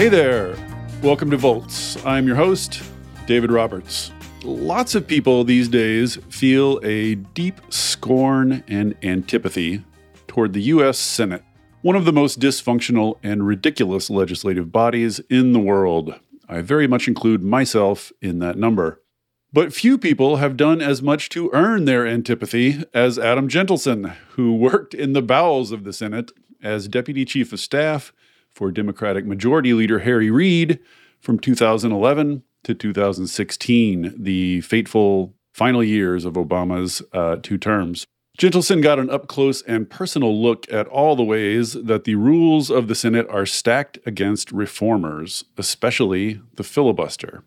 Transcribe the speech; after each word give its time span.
Hey 0.00 0.08
there. 0.08 0.56
Welcome 1.02 1.30
to 1.30 1.36
Volts. 1.36 2.02
I'm 2.06 2.26
your 2.26 2.36
host, 2.36 2.82
David 3.26 3.52
Roberts. 3.52 4.10
Lots 4.42 4.94
of 4.94 5.06
people 5.06 5.44
these 5.44 5.68
days 5.68 6.16
feel 6.30 6.80
a 6.82 7.16
deep 7.16 7.60
scorn 7.68 8.64
and 8.66 8.96
antipathy 9.02 9.84
toward 10.26 10.54
the 10.54 10.62
U.S. 10.62 10.96
Senate, 10.96 11.44
one 11.82 11.96
of 11.96 12.06
the 12.06 12.14
most 12.14 12.40
dysfunctional 12.40 13.18
and 13.22 13.46
ridiculous 13.46 14.08
legislative 14.08 14.72
bodies 14.72 15.20
in 15.28 15.52
the 15.52 15.60
world. 15.60 16.18
I 16.48 16.62
very 16.62 16.86
much 16.86 17.06
include 17.06 17.42
myself 17.42 18.10
in 18.22 18.38
that 18.38 18.56
number. 18.56 19.02
But 19.52 19.74
few 19.74 19.98
people 19.98 20.36
have 20.36 20.56
done 20.56 20.80
as 20.80 21.02
much 21.02 21.28
to 21.28 21.50
earn 21.52 21.84
their 21.84 22.06
antipathy 22.06 22.84
as 22.94 23.18
Adam 23.18 23.50
Jentleson, 23.50 24.16
who 24.30 24.56
worked 24.56 24.94
in 24.94 25.12
the 25.12 25.20
bowels 25.20 25.72
of 25.72 25.84
the 25.84 25.92
Senate 25.92 26.32
as 26.62 26.88
Deputy 26.88 27.26
Chief 27.26 27.52
of 27.52 27.60
Staff 27.60 28.14
for 28.60 28.70
Democratic 28.70 29.24
Majority 29.24 29.72
Leader 29.72 30.00
Harry 30.00 30.30
Reid 30.30 30.80
from 31.18 31.38
2011 31.38 32.42
to 32.64 32.74
2016, 32.74 34.14
the 34.18 34.60
fateful 34.60 35.32
final 35.54 35.82
years 35.82 36.26
of 36.26 36.34
Obama's 36.34 37.00
uh, 37.14 37.36
two 37.42 37.56
terms. 37.56 38.06
Jentleson 38.36 38.82
got 38.82 38.98
an 38.98 39.08
up 39.08 39.28
close 39.28 39.62
and 39.62 39.88
personal 39.88 40.38
look 40.38 40.70
at 40.70 40.86
all 40.88 41.16
the 41.16 41.24
ways 41.24 41.72
that 41.72 42.04
the 42.04 42.16
rules 42.16 42.68
of 42.68 42.86
the 42.86 42.94
Senate 42.94 43.26
are 43.30 43.46
stacked 43.46 43.98
against 44.04 44.52
reformers, 44.52 45.42
especially 45.56 46.42
the 46.56 46.62
filibuster. 46.62 47.42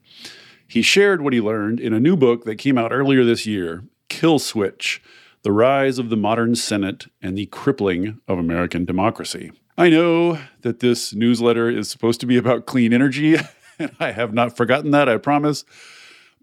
He 0.67 0.81
shared 0.81 1.21
what 1.21 1.33
he 1.33 1.41
learned 1.41 1.79
in 1.79 1.93
a 1.93 1.99
new 1.99 2.17
book 2.17 2.43
that 2.45 2.55
came 2.55 2.79
out 2.79 2.91
earlier 2.91 3.23
this 3.23 3.45
year 3.45 3.83
Kill 4.09 4.39
Switch 4.39 4.99
The 5.43 5.51
Rise 5.51 5.99
of 5.99 6.09
the 6.09 6.17
Modern 6.17 6.55
Senate 6.55 7.05
and 7.21 7.37
the 7.37 7.45
Crippling 7.45 8.19
of 8.27 8.39
American 8.39 8.83
Democracy. 8.83 9.51
I 9.77 9.89
know 9.89 10.37
that 10.61 10.79
this 10.79 11.13
newsletter 11.13 11.69
is 11.69 11.89
supposed 11.89 12.19
to 12.21 12.27
be 12.27 12.37
about 12.37 12.67
clean 12.67 12.93
energy, 12.93 13.35
and 13.79 13.91
I 13.99 14.11
have 14.11 14.33
not 14.33 14.55
forgotten 14.55 14.91
that, 14.91 15.09
I 15.09 15.17
promise. 15.17 15.65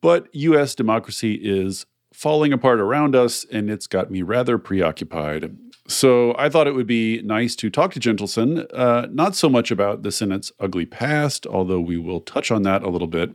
But 0.00 0.34
US 0.34 0.74
democracy 0.74 1.34
is 1.34 1.86
falling 2.12 2.52
apart 2.52 2.80
around 2.80 3.14
us, 3.14 3.44
and 3.44 3.70
it's 3.70 3.86
got 3.86 4.10
me 4.10 4.22
rather 4.22 4.58
preoccupied. 4.58 5.56
So 5.86 6.34
I 6.38 6.48
thought 6.48 6.66
it 6.66 6.74
would 6.74 6.86
be 6.86 7.22
nice 7.22 7.54
to 7.56 7.70
talk 7.70 7.92
to 7.92 8.00
Jentleson, 8.00 8.66
uh, 8.74 9.06
not 9.10 9.36
so 9.36 9.48
much 9.48 9.70
about 9.70 10.02
the 10.02 10.12
Senate's 10.12 10.52
ugly 10.58 10.86
past, 10.86 11.46
although 11.46 11.80
we 11.80 11.98
will 11.98 12.20
touch 12.20 12.50
on 12.50 12.62
that 12.62 12.82
a 12.82 12.88
little 12.88 13.08
bit, 13.08 13.30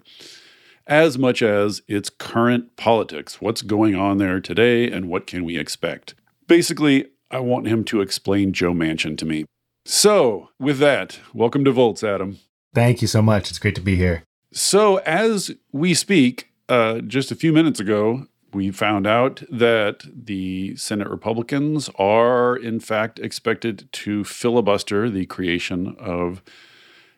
as 0.87 1.17
much 1.17 1.41
as 1.41 1.81
its 1.87 2.09
current 2.09 2.75
politics. 2.75 3.41
What's 3.41 3.61
going 3.61 3.95
on 3.95 4.17
there 4.17 4.41
today, 4.41 4.91
and 4.91 5.07
what 5.07 5.25
can 5.25 5.45
we 5.45 5.57
expect? 5.57 6.15
Basically, 6.47 7.07
I 7.31 7.39
want 7.39 7.67
him 7.67 7.83
to 7.85 8.01
explain 8.01 8.53
Joe 8.53 8.73
Manchin 8.73 9.17
to 9.17 9.25
me. 9.25 9.45
So, 9.87 10.49
with 10.59 10.79
that, 10.79 11.19
welcome 11.31 11.63
to 11.63 11.71
Volts, 11.71 12.03
Adam. 12.03 12.39
Thank 12.73 13.03
you 13.03 13.07
so 13.07 13.21
much. 13.21 13.51
It's 13.51 13.59
great 13.59 13.75
to 13.75 13.81
be 13.81 13.95
here. 13.95 14.23
So, 14.51 14.97
as 14.97 15.51
we 15.71 15.93
speak, 15.93 16.51
uh, 16.67 17.01
just 17.01 17.31
a 17.31 17.35
few 17.35 17.53
minutes 17.53 17.79
ago, 17.79 18.25
we 18.51 18.71
found 18.71 19.05
out 19.05 19.43
that 19.51 20.03
the 20.11 20.75
Senate 20.75 21.07
Republicans 21.07 21.87
are, 21.99 22.55
in 22.55 22.79
fact, 22.79 23.19
expected 23.19 23.87
to 23.91 24.23
filibuster 24.23 25.07
the 25.07 25.27
creation 25.27 25.95
of 25.99 26.41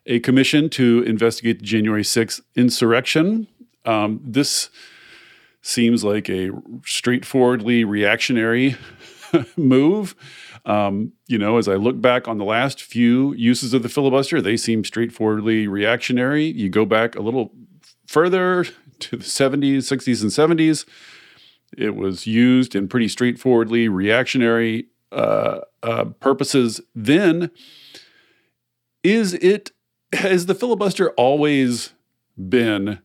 a 0.06 0.20
commission 0.20 0.70
to 0.72 1.04
investigate 1.04 1.60
the 1.60 1.66
January 1.66 2.04
6th 2.04 2.42
insurrection. 2.58 3.48
Um, 3.86 4.20
this 4.22 4.70
seems 5.62 6.04
like 6.04 6.30
a 6.30 6.50
straightforwardly 6.86 7.86
reactionary 7.86 8.76
move. 9.56 10.16
Um, 10.68 11.14
you 11.28 11.38
know, 11.38 11.58
as 11.58 11.70
I 11.70 11.76
look 11.76 12.02
back 12.02 12.28
on 12.28 12.38
the 12.38 12.46
last 12.46 12.84
few 12.84 13.34
uses 13.34 13.74
of 13.74 13.84
the 13.84 13.90
filibuster, 13.90 14.42
they 14.42 14.58
seem 14.58 14.84
straightforwardly 14.84 15.66
reactionary. 15.66 16.44
You 16.44 16.70
go 16.70 16.86
back 16.86 17.16
a 17.16 17.22
little 17.22 17.54
further 18.06 18.66
to 19.00 19.18
the 19.18 19.24
70s, 19.24 19.78
60s, 19.78 20.22
and 20.22 20.60
70s, 20.60 20.86
it 21.78 21.96
was 21.96 22.28
used 22.28 22.76
in 22.76 22.88
pretty 22.88 23.08
straightforwardly 23.08 23.88
reactionary 23.88 24.88
uh, 25.12 25.60
uh, 25.84 26.06
purposes. 26.20 26.82
Then, 26.94 27.50
is 29.04 29.34
it 29.36 29.72
has 30.14 30.48
the 30.48 30.56
filibuster 30.56 31.12
always 31.12 31.94
been 32.38 33.00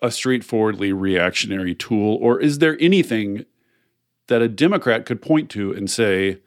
a 0.00 0.10
straightforwardly 0.10 0.92
reactionary 0.92 1.74
tool, 1.74 2.18
or 2.20 2.40
is 2.40 2.58
there 2.58 2.76
anything 2.80 3.44
that 4.28 4.42
a 4.42 4.48
Democrat 4.48 5.06
could 5.06 5.22
point 5.22 5.50
to 5.50 5.72
and 5.72 5.90
say, 5.90 6.38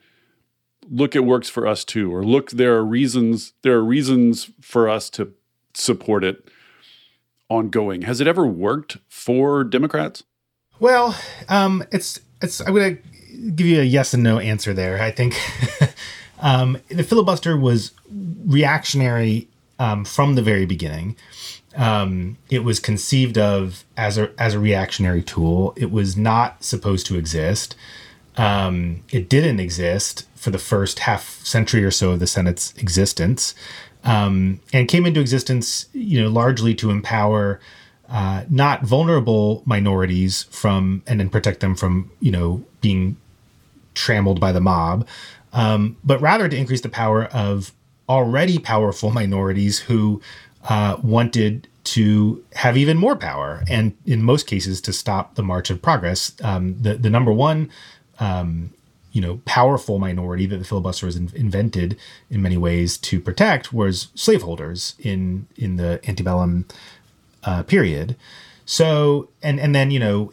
look, 0.89 1.15
it 1.15 1.25
works 1.25 1.49
for 1.49 1.67
us 1.67 1.83
too, 1.83 2.13
or 2.13 2.23
look, 2.23 2.51
there 2.51 2.75
are 2.75 2.85
reasons, 2.85 3.53
there 3.61 3.73
are 3.73 3.83
reasons 3.83 4.51
for 4.61 4.89
us 4.89 5.09
to 5.11 5.33
support 5.73 6.23
it 6.23 6.49
ongoing. 7.49 8.03
Has 8.03 8.21
it 8.21 8.27
ever 8.27 8.45
worked 8.45 8.97
for 9.07 9.63
Democrats? 9.63 10.23
Well, 10.79 11.17
um, 11.47 11.83
it's 11.91 12.19
it's. 12.41 12.59
I'm 12.61 12.75
to 12.75 12.97
give 13.55 13.67
you 13.67 13.81
a 13.81 13.83
yes 13.83 14.13
and 14.13 14.23
no 14.23 14.39
answer 14.39 14.73
there. 14.73 15.01
I 15.01 15.11
think 15.11 15.35
um, 16.39 16.77
the 16.89 17.03
filibuster 17.03 17.57
was 17.57 17.91
reactionary 18.45 19.47
um, 19.79 20.05
from 20.05 20.35
the 20.35 20.41
very 20.41 20.65
beginning. 20.65 21.15
Um, 21.75 22.37
it 22.49 22.63
was 22.63 22.79
conceived 22.79 23.37
of 23.37 23.83
as 23.97 24.17
a 24.17 24.31
as 24.37 24.53
a 24.53 24.59
reactionary 24.59 25.21
tool. 25.21 25.73
It 25.75 25.91
was 25.91 26.17
not 26.17 26.63
supposed 26.63 27.05
to 27.07 27.17
exist. 27.17 27.75
Um, 28.37 29.03
it 29.11 29.29
didn't 29.29 29.59
exist 29.59 30.27
for 30.35 30.51
the 30.51 30.57
first 30.57 30.99
half 30.99 31.43
century 31.45 31.83
or 31.83 31.91
so 31.91 32.11
of 32.11 32.19
the 32.19 32.27
Senate's 32.27 32.73
existence, 32.77 33.55
um, 34.03 34.59
and 34.73 34.87
came 34.87 35.05
into 35.05 35.19
existence, 35.19 35.87
you 35.93 36.21
know, 36.21 36.29
largely 36.29 36.75
to 36.75 36.91
empower 36.91 37.59
uh, 38.09 38.43
not 38.49 38.83
vulnerable 38.83 39.63
minorities 39.65 40.43
from 40.51 41.01
and 41.07 41.19
then 41.19 41.29
protect 41.29 41.59
them 41.59 41.75
from, 41.75 42.11
you 42.19 42.31
know, 42.31 42.63
being 42.81 43.17
trammeled 43.95 44.39
by 44.39 44.51
the 44.51 44.61
mob, 44.61 45.07
um, 45.53 45.97
but 46.03 46.21
rather 46.21 46.47
to 46.47 46.55
increase 46.55 46.81
the 46.81 46.89
power 46.89 47.25
of 47.25 47.73
already 48.07 48.59
powerful 48.59 49.09
minorities 49.21 49.79
who 49.79 50.21
uh, 50.69 50.97
wanted 51.01 51.67
to 51.83 52.43
have 52.53 52.77
even 52.77 52.97
more 52.97 53.15
power, 53.15 53.63
and 53.69 53.95
in 54.05 54.21
most 54.23 54.47
cases 54.47 54.81
to 54.81 54.91
stop 54.91 55.35
the 55.35 55.43
march 55.43 55.69
of 55.69 55.81
progress. 55.81 56.33
Um, 56.43 56.81
the 56.81 56.95
the 56.95 57.11
number 57.11 57.31
one 57.31 57.69
um, 58.19 58.71
you 59.11 59.21
know 59.21 59.41
powerful 59.45 59.97
minority 59.97 60.45
that 60.45 60.57
the 60.57 60.65
filibuster 60.65 61.05
was 61.05 61.15
in- 61.15 61.31
invented 61.35 61.97
in 62.29 62.41
many 62.41 62.57
ways 62.57 62.97
to 62.97 63.19
protect 63.19 63.71
was 63.71 64.09
slaveholders 64.15 64.95
in 64.99 65.47
in 65.55 65.77
the 65.77 65.99
antebellum 66.07 66.65
uh, 67.43 67.63
period. 67.63 68.15
So 68.65 69.29
and 69.41 69.59
and 69.59 69.73
then 69.73 69.91
you 69.91 69.99
know 69.99 70.31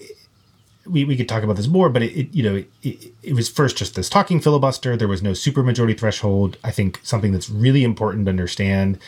we, 0.84 1.04
we 1.04 1.16
could 1.16 1.28
talk 1.28 1.44
about 1.44 1.56
this 1.56 1.69
more, 1.69 1.88
but 1.88 2.03
it, 2.03 2.12
it 2.19 2.34
you 2.34 2.43
know 2.43 2.65
it, 2.82 3.12
it, 3.22 3.34
was 3.34 3.48
first 3.48 3.76
just 3.76 3.94
this 3.94 4.09
talking 4.09 4.41
filibuster. 4.41 4.97
There 4.97 5.09
was 5.09 5.22
no 5.22 5.31
supermajority 5.31 5.99
threshold. 5.99 6.56
I 6.64 6.70
think 6.70 7.00
something 7.03 7.32
that's 7.32 7.50
really 7.50 7.84
important 7.84 8.26
to 8.26 8.31
understand 8.31 8.99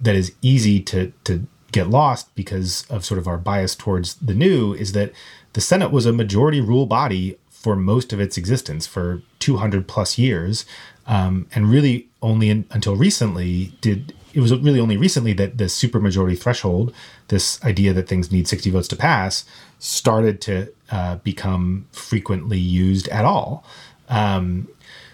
that 0.00 0.14
is 0.14 0.32
easy 0.40 0.80
to 0.80 1.12
to 1.24 1.46
get 1.70 1.90
lost 1.90 2.34
because 2.34 2.86
of 2.88 3.04
sort 3.04 3.18
of 3.18 3.28
our 3.28 3.36
bias 3.36 3.74
towards 3.74 4.14
the 4.14 4.34
new 4.34 4.72
is 4.72 4.92
that 4.92 5.12
the 5.52 5.60
Senate 5.60 5.90
was 5.90 6.06
a 6.06 6.12
majority 6.12 6.60
rule 6.60 6.86
body 6.86 7.36
for 7.60 7.74
most 7.76 8.12
of 8.12 8.20
its 8.20 8.38
existence 8.38 8.86
for 8.86 9.22
200 9.40 9.88
plus 9.88 10.16
years. 10.18 10.64
Um, 11.06 11.46
and 11.54 11.70
really 11.70 12.08
only 12.20 12.50
in, 12.50 12.66
until 12.70 12.94
recently 12.94 13.72
did 13.80 14.14
it 14.34 14.40
was 14.40 14.54
really 14.54 14.78
only 14.78 14.96
recently 14.96 15.32
that 15.32 15.58
the 15.58 15.64
supermajority 15.64 16.38
threshold, 16.38 16.92
this 17.28 17.62
idea 17.64 17.92
that 17.94 18.08
things 18.08 18.30
need 18.30 18.46
60 18.46 18.70
votes 18.70 18.86
to 18.88 18.96
pass, 18.96 19.44
started 19.78 20.40
to 20.42 20.72
uh, 20.90 21.16
become 21.16 21.86
frequently 21.92 22.58
used 22.58 23.08
at 23.08 23.24
all. 23.24 23.64
Um, 24.08 24.68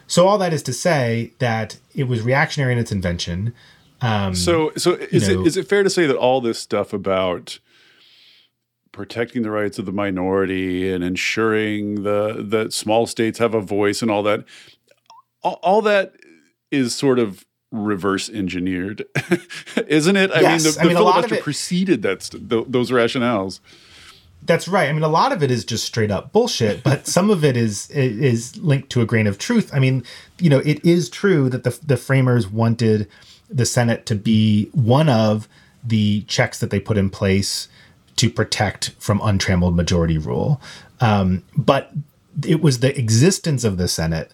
so 0.07 0.27
all 0.27 0.37
that 0.39 0.53
is 0.53 0.63
to 0.65 0.73
say 0.73 1.33
that 1.39 1.79
it 1.95 2.05
was 2.05 2.23
reactionary 2.23 2.73
in 2.73 2.79
its 2.79 2.93
invention. 2.93 3.55
Um, 4.01 4.35
so, 4.35 4.73
so 4.77 4.95
is 4.95 5.29
know, 5.29 5.41
it 5.41 5.47
is 5.47 5.57
it 5.57 5.69
fair 5.69 5.83
to 5.83 5.91
say 5.91 6.07
that 6.07 6.17
all 6.17 6.41
this 6.41 6.59
stuff 6.59 6.93
about 6.93 7.59
protecting 8.95 9.43
the 9.43 9.51
rights 9.51 9.79
of 9.79 9.85
the 9.85 9.93
minority 9.93 10.91
and 10.91 11.03
ensuring 11.05 12.05
the 12.05 12.45
that 12.49 12.73
small 12.73 13.07
states 13.07 13.39
have 13.39 13.53
a 13.53 13.61
voice 13.61 14.01
and 14.01 14.11
all 14.11 14.23
that 14.23 14.45
all, 15.43 15.59
all 15.63 15.83
that 15.83 16.15
is 16.71 16.95
sort 16.95 17.19
of 17.19 17.45
reverse 17.73 18.31
engineered 18.31 19.05
isn't 19.89 20.17
it 20.17 20.31
i 20.31 20.41
yes. 20.41 20.65
mean 20.65 20.73
the, 20.73 20.79
the 20.79 20.81
I 20.81 20.85
mean, 20.85 20.97
filibuster 20.97 21.35
it, 21.35 21.43
preceded 21.43 22.03
that 22.03 22.23
st- 22.23 22.49
th- 22.49 22.67
those 22.69 22.91
rationales 22.91 23.61
that's 24.47 24.69
right. 24.69 24.91
I 24.91 24.93
mean, 24.93 25.03
a 25.03 25.09
lot 25.09 25.33
of 25.33 25.43
it 25.43 25.51
is 25.51 25.65
just 25.65 25.87
straight 25.87 26.11
up 26.11 26.31
bullshit, 26.31 26.83
but 26.83 27.07
some 27.17 27.31
of 27.31 27.45
it 27.45 27.57
is 27.57 27.89
is 27.91 28.55
linked 28.59 28.91
to 28.91 29.01
a 29.01 29.07
grain 29.07 29.27
of 29.27 29.39
truth. 29.39 29.71
I 29.73 29.79
mean, 29.79 30.05
you 30.39 30.51
know, 30.51 30.59
it 30.59 30.85
is 30.85 31.09
true 31.09 31.49
that 31.49 31.65
the 31.65 31.79
the 31.83 31.97
framers 31.97 32.47
wanted 32.47 33.09
the 33.49 33.65
Senate 33.65 34.05
to 34.05 34.15
be 34.15 34.69
one 34.73 35.09
of 35.09 35.49
the 35.83 36.23
checks 36.23 36.61
that 36.61 36.69
they 36.69 36.79
put 36.79 36.99
in 36.99 37.09
place 37.09 37.69
to 38.17 38.31
protect 38.31 38.91
from 38.99 39.21
untrammeled 39.21 39.75
majority 39.75 40.19
rule. 40.19 40.61
Um, 41.01 41.43
but 41.57 41.93
it 42.47 42.61
was 42.63 42.81
the 42.81 42.97
existence 42.99 43.65
of 43.65 43.77
the 43.77 43.89
Senate 43.89 44.33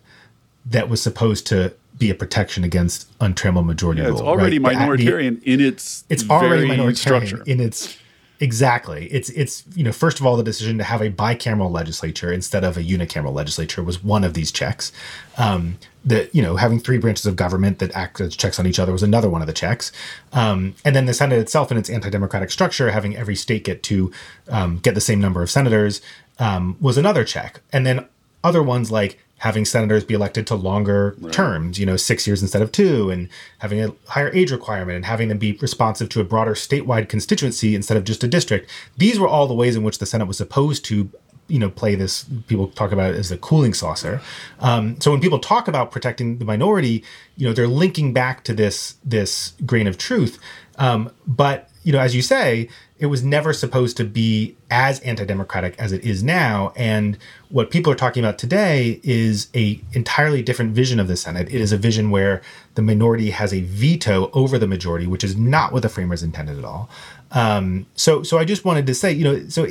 that 0.67 0.88
was 0.88 1.03
supposed 1.03 1.47
to 1.49 1.75
be 1.99 2.11
a 2.11 2.15
protection 2.15 2.65
against 2.65 3.06
untrammeled 3.21 3.67
majority 3.67 4.00
Yeah, 4.00 4.09
rule. 4.09 4.17
it's 4.19 4.23
already 4.23 4.59
right? 4.59 4.97
The- 4.99 5.41
in 5.44 5.61
its 5.61 6.05
it's 6.09 6.29
already 6.31 6.67
minoritarian 6.69 6.97
structure. 6.97 7.43
in 7.47 7.61
its 7.61 7.97
exactly. 8.41 9.07
It's 9.13 9.29
it's 9.31 9.65
you 9.75 9.85
know 9.85 9.93
first 9.93 10.19
of 10.19 10.27
all 10.27 10.37
the 10.37 10.43
decision 10.43 10.79
to 10.79 10.85
have 10.85 11.01
a 11.01 11.11
bicameral 11.11 11.71
legislature 11.71 12.33
instead 12.33 12.65
of 12.65 12.77
a 12.77 12.83
unicameral 12.83 13.33
legislature 13.33 13.83
was 13.83 14.03
one 14.03 14.25
of 14.25 14.35
these 14.35 14.51
checks. 14.51 14.93
Um 15.39 15.79
that 16.05 16.35
you 16.35 16.43
know 16.43 16.57
having 16.57 16.81
three 16.81 16.99
branches 16.99 17.27
of 17.27 17.37
government 17.37 17.79
that 17.79 17.95
act 17.95 18.21
as 18.21 18.35
checks 18.35 18.59
on 18.59 18.67
each 18.67 18.79
other 18.79 18.93
was 18.93 19.03
another 19.03 19.29
one 19.29 19.43
of 19.43 19.47
the 19.47 19.53
checks. 19.53 19.93
Um 20.33 20.75
and 20.85 20.97
then 20.97 21.07
the 21.07 21.15
senate 21.15 21.39
itself 21.39 21.71
in 21.71 21.79
its 21.79 21.91
anti-democratic 21.91 22.51
structure 22.51 22.91
having 22.91 23.17
every 23.17 23.37
state 23.37 23.65
get 23.65 23.83
to 23.85 24.11
um, 24.49 24.79
get 24.79 24.95
the 24.95 25.01
same 25.01 25.21
number 25.21 25.43
of 25.43 25.51
senators 25.51 26.01
um, 26.41 26.77
was 26.81 26.97
another 26.97 27.23
check. 27.23 27.61
And 27.73 27.87
then 27.87 28.09
other 28.43 28.63
ones 28.63 28.91
like 28.91 29.19
having 29.39 29.65
senators 29.65 30.05
be 30.05 30.13
elected 30.13 30.47
to 30.47 30.55
longer 30.55 31.17
terms, 31.33 31.79
you 31.79 31.87
know, 31.87 31.97
six 31.97 32.27
years 32.27 32.43
instead 32.43 32.61
of 32.61 32.71
two, 32.71 33.11
and 33.11 33.29
having 33.59 33.83
a 33.83 33.91
higher 34.07 34.31
age 34.35 34.53
requirement 34.53 34.97
and 34.97 35.07
having 35.07 35.29
them 35.29 35.39
be 35.39 35.53
responsive 35.63 36.11
to 36.11 36.21
a 36.21 36.25
broader 36.25 36.53
statewide 36.53 37.09
constituency 37.09 37.75
instead 37.75 37.97
of 37.97 38.05
just 38.05 38.23
a 38.23 38.29
district. 38.29 38.71
These 38.99 39.19
were 39.19 39.29
all 39.29 39.47
the 39.47 39.55
ways 39.55 39.77
in 39.77 39.83
which 39.83 39.99
the 39.99 40.07
Senate 40.07 40.27
was 40.27 40.37
supposed 40.37 40.85
to. 40.87 41.11
You 41.49 41.59
know, 41.59 41.69
play 41.69 41.97
this. 41.97 42.27
People 42.47 42.69
talk 42.69 42.93
about 42.93 43.13
it 43.13 43.17
as 43.17 43.31
the 43.31 43.37
cooling 43.37 43.75
saucer. 43.75 44.21
Um, 44.61 45.01
so 45.01 45.11
when 45.11 45.21
people 45.21 45.41
talk 45.41 45.67
about 45.67 45.91
protecting 45.91 46.39
the 46.39 46.45
minority, 46.45 47.03
you 47.37 47.45
know, 47.45 47.53
they're 47.53 47.67
linking 47.67 48.13
back 48.13 48.45
to 48.45 48.55
this 48.55 48.95
this 49.05 49.55
grain 49.67 49.89
of 49.89 49.99
truth. 49.99 50.39
Um, 50.79 51.11
but 51.27 51.69
you 51.83 51.93
know, 51.93 51.99
as 51.99 52.15
you 52.15 52.23
say, 52.23 52.69
it 53.00 53.06
was 53.06 53.25
never 53.25 53.55
supposed 53.55 53.97
to 53.97 54.05
be 54.05 54.55
as 54.70 55.00
anti-democratic 55.00 55.75
as 55.79 55.91
it 55.91 56.05
is 56.05 56.23
now. 56.23 56.70
And 56.76 57.17
what 57.49 57.70
people 57.70 57.91
are 57.91 57.97
talking 57.97 58.23
about 58.23 58.38
today 58.38 59.00
is 59.02 59.49
a 59.55 59.81
entirely 59.94 60.43
different 60.43 60.73
vision 60.73 61.00
of 61.00 61.08
the 61.08 61.17
Senate. 61.17 61.49
It 61.49 61.62
is 61.62 61.73
a 61.73 61.79
vision 61.79 62.11
where 62.11 62.43
the 62.75 62.82
minority 62.82 63.31
has 63.31 63.55
a 63.55 63.62
veto 63.62 64.31
over 64.35 64.58
the 64.58 64.67
majority, 64.67 65.06
which 65.06 65.25
is 65.25 65.35
not 65.35 65.73
what 65.73 65.81
the 65.81 65.88
framers 65.88 66.23
intended 66.23 66.58
at 66.58 66.64
all. 66.64 66.91
Um, 67.32 67.87
so, 67.94 68.23
so 68.23 68.38
I 68.38 68.44
just 68.44 68.67
wanted 68.67 68.87
to 68.87 68.94
say, 68.94 69.11
you 69.11 69.25
know, 69.25 69.49
so 69.49 69.67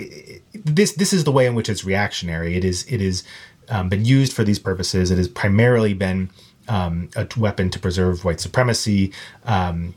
this 0.53 0.93
this 0.93 1.13
is 1.13 1.23
the 1.23 1.31
way 1.31 1.45
in 1.45 1.53
which 1.53 1.69
it's 1.69 1.85
reactionary. 1.85 2.57
It 2.57 2.65
is 2.65 2.83
it 2.91 2.99
is 2.99 3.23
um, 3.69 3.89
been 3.89 4.05
used 4.05 4.33
for 4.33 4.43
these 4.43 4.57
purposes. 4.57 5.11
It 5.11 5.19
has 5.19 5.27
primarily 5.27 5.93
been 5.93 6.31
um, 6.67 7.09
a 7.15 7.27
weapon 7.37 7.69
to 7.69 7.79
preserve 7.79 8.25
white 8.25 8.39
supremacy. 8.39 9.13
Um, 9.45 9.93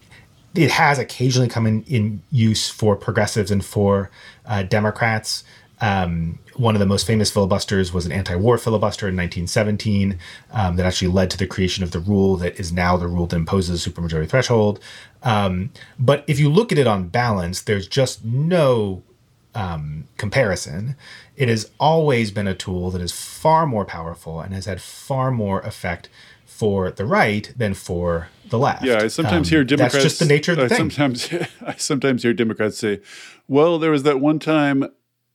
it 0.55 0.71
has 0.71 0.99
occasionally 0.99 1.49
come 1.49 1.67
in, 1.67 1.83
in 1.85 2.23
use 2.31 2.69
for 2.69 2.97
progressives 2.97 3.51
and 3.51 3.65
for 3.65 4.11
uh, 4.47 4.63
Democrats. 4.63 5.45
Um, 5.81 6.39
one 6.55 6.77
of 6.77 6.81
the 6.81 6.87
most 6.87 7.07
famous 7.07 7.31
filibusters 7.31 7.93
was 7.93 8.07
an 8.07 8.13
anti-war 8.13 8.59
filibuster 8.59 9.09
in 9.09 9.17
1917 9.17 10.19
um, 10.53 10.77
that 10.77 10.87
actually 10.87 11.09
led 11.09 11.31
to 11.31 11.39
the 11.39 11.47
creation 11.47 11.83
of 11.83 11.91
the 11.91 11.99
rule 11.99 12.37
that 12.37 12.61
is 12.61 12.73
now 12.73 12.97
the 12.97 13.09
rule 13.09 13.27
that 13.27 13.37
imposes 13.37 13.85
a 13.85 13.91
supermajority 13.91 14.29
threshold. 14.29 14.79
Um, 15.23 15.71
but 15.99 16.25
if 16.29 16.39
you 16.39 16.49
look 16.51 16.71
at 16.71 16.79
it 16.79 16.87
on 16.87 17.09
balance, 17.09 17.63
there's 17.63 17.89
just 17.89 18.25
no 18.25 19.03
um, 19.55 20.05
comparison. 20.19 20.97
It 21.37 21.49
has 21.49 21.71
always 21.81 22.31
been 22.31 22.47
a 22.47 22.55
tool 22.55 22.91
that 22.91 23.01
is 23.01 23.13
far 23.13 23.67
more 23.67 23.85
powerful 23.85 24.41
and 24.41 24.55
has 24.55 24.67
had 24.67 24.81
far 24.81 25.31
more 25.31 25.61
effect 25.61 26.09
for 26.53 26.91
the 26.91 27.05
right 27.05 27.53
than 27.57 27.75
for 27.75 28.29
the 28.51 28.59
left. 28.59 28.85
Yeah, 28.85 28.99
I 29.03 29.09
sometimes 29.09 29.49
Um, 29.49 29.51
hear 29.53 29.65
Democrats. 29.65 29.95
That's 29.95 30.05
just 30.05 30.19
the 30.19 30.27
nature 30.27 30.53
of 30.53 30.59
the 30.59 30.65
I 30.65 30.69
thing. 30.69 30.91
Sometimes, 30.91 31.29
I 31.67 31.75
sometimes 31.77 32.23
hear 32.23 32.33
Democrats 32.35 32.79
say, 32.79 33.01
"Well, 33.49 33.79
there 33.79 33.91
was 33.91 34.03
that 34.03 34.21
one 34.21 34.39
time 34.39 34.85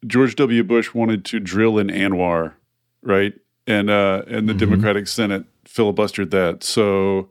George 0.06 0.36
W. 0.36 0.64
Bush 0.64 0.94
wanted 0.94 1.26
to 1.26 1.40
drill 1.40 1.78
in 1.80 1.88
ANWR, 1.88 2.54
right? 3.02 3.34
And 3.66 3.90
uh, 3.90 4.24
and 4.28 4.48
the 4.48 4.54
Mm-hmm. 4.54 4.60
Democratic 4.60 5.08
Senate 5.08 5.46
filibustered 5.66 6.30
that. 6.32 6.64
So 6.64 7.30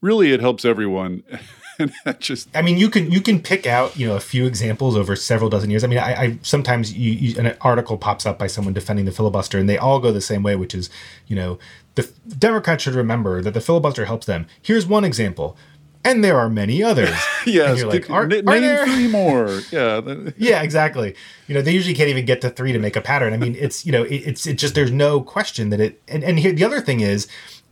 really, 0.00 0.32
it 0.32 0.40
helps 0.40 0.64
everyone." 0.64 1.22
and 1.78 1.92
that 2.04 2.18
just 2.20 2.48
I 2.56 2.60
mean, 2.62 2.76
you 2.76 2.90
can 2.90 3.08
you 3.12 3.20
can 3.20 3.40
pick 3.40 3.64
out 3.64 3.96
you 3.96 4.08
know 4.08 4.16
a 4.16 4.20
few 4.20 4.44
examples 4.46 4.96
over 4.96 5.14
several 5.14 5.48
dozen 5.48 5.70
years. 5.70 5.84
I 5.84 5.86
mean, 5.86 6.00
I, 6.00 6.12
I 6.22 6.38
sometimes 6.42 6.92
you, 6.92 7.12
you, 7.12 7.38
an 7.40 7.56
article 7.60 7.96
pops 7.96 8.26
up 8.26 8.36
by 8.40 8.48
someone 8.48 8.74
defending 8.74 9.04
the 9.04 9.12
filibuster, 9.12 9.56
and 9.58 9.68
they 9.68 9.78
all 9.78 10.00
go 10.00 10.10
the 10.10 10.20
same 10.20 10.42
way, 10.42 10.56
which 10.56 10.74
is 10.74 10.90
you 11.28 11.36
know 11.36 11.58
the 12.02 12.36
Democrats 12.36 12.84
should 12.84 12.94
remember 12.94 13.42
that 13.42 13.54
the 13.54 13.60
filibuster 13.60 14.04
helps 14.04 14.26
them. 14.26 14.46
Here's 14.62 14.86
one 14.86 15.04
example, 15.04 15.56
and 16.04 16.22
there 16.22 16.38
are 16.38 16.48
many 16.48 16.82
others. 16.82 17.14
yes, 17.46 17.82
like, 17.82 18.02
pick- 18.02 18.10
are, 18.10 18.24
n- 18.24 18.48
are 18.48 18.54
name 18.54 18.62
there? 18.62 18.86
three 18.86 19.08
more. 19.08 19.60
Yeah, 19.72 20.00
yeah, 20.36 20.62
exactly. 20.62 21.14
You 21.46 21.54
know, 21.54 21.62
they 21.62 21.72
usually 21.72 21.94
can't 21.94 22.08
even 22.08 22.24
get 22.24 22.40
to 22.42 22.50
three 22.50 22.72
to 22.72 22.78
make 22.78 22.96
a 22.96 23.00
pattern. 23.00 23.32
I 23.32 23.36
mean, 23.36 23.54
it's 23.58 23.84
you 23.84 23.92
know, 23.92 24.04
it, 24.04 24.16
it's 24.16 24.46
it 24.46 24.58
just 24.58 24.74
there's 24.74 24.92
no 24.92 25.20
question 25.20 25.70
that 25.70 25.80
it. 25.80 26.02
And 26.08 26.24
and 26.24 26.38
here 26.38 26.52
the 26.52 26.64
other 26.64 26.80
thing 26.80 27.00
is, 27.00 27.28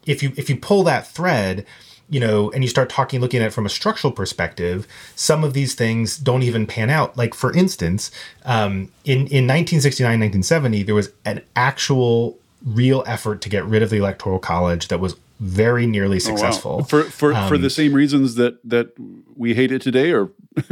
if 0.07 0.23
you 0.23 0.33
if 0.37 0.51
you 0.51 0.57
pull 0.57 0.83
that 0.85 1.07
thread, 1.07 1.65
you 2.09 2.21
know, 2.21 2.51
and 2.53 2.63
you 2.63 2.69
start 2.69 2.89
talking, 2.89 3.21
looking 3.21 3.41
at 3.41 3.49
it 3.49 3.53
from 3.53 3.67
a 3.67 3.71
structural 3.71 4.13
perspective, 4.13 4.87
some 5.15 5.43
of 5.43 5.55
these 5.55 5.75
things 5.75 6.19
don't 6.19 6.43
even 6.43 6.67
pan 6.67 6.91
out. 6.91 7.17
Like 7.17 7.35
for 7.35 7.53
instance, 7.55 8.11
um, 8.45 8.93
in 9.05 9.27
in 9.29 9.47
1969, 9.47 10.09
1970, 10.09 10.83
there 10.83 10.95
was 10.95 11.11
an 11.25 11.43
actual 11.55 12.39
real 12.67 13.03
effort 13.07 13.41
to 13.43 13.49
get 13.49 13.65
rid 13.65 13.83
of 13.83 13.89
the 13.91 13.97
electoral 13.97 14.39
college 14.39 14.89
that 14.89 15.01
was 15.01 15.17
very 15.41 15.87
nearly 15.87 16.19
Oh, 16.25 16.31
wow. 16.31 16.37
successful. 16.37 16.85
for 16.85 17.05
for 17.05 17.33
for 17.33 17.55
Um, 17.55 17.63
the 17.63 17.71
same 17.71 17.93
reasons 17.95 18.35
that 18.35 18.59
that 18.69 18.89
we 19.37 19.55
hate 19.55 19.71
it 19.73 19.81
today, 19.83 20.11
or 20.13 20.31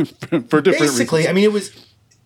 for 0.49 0.61
different 0.61 0.65
basically 0.81 1.21
reasons. 1.21 1.27
i 1.29 1.33
mean 1.33 1.45
it 1.45 1.53
was 1.53 1.71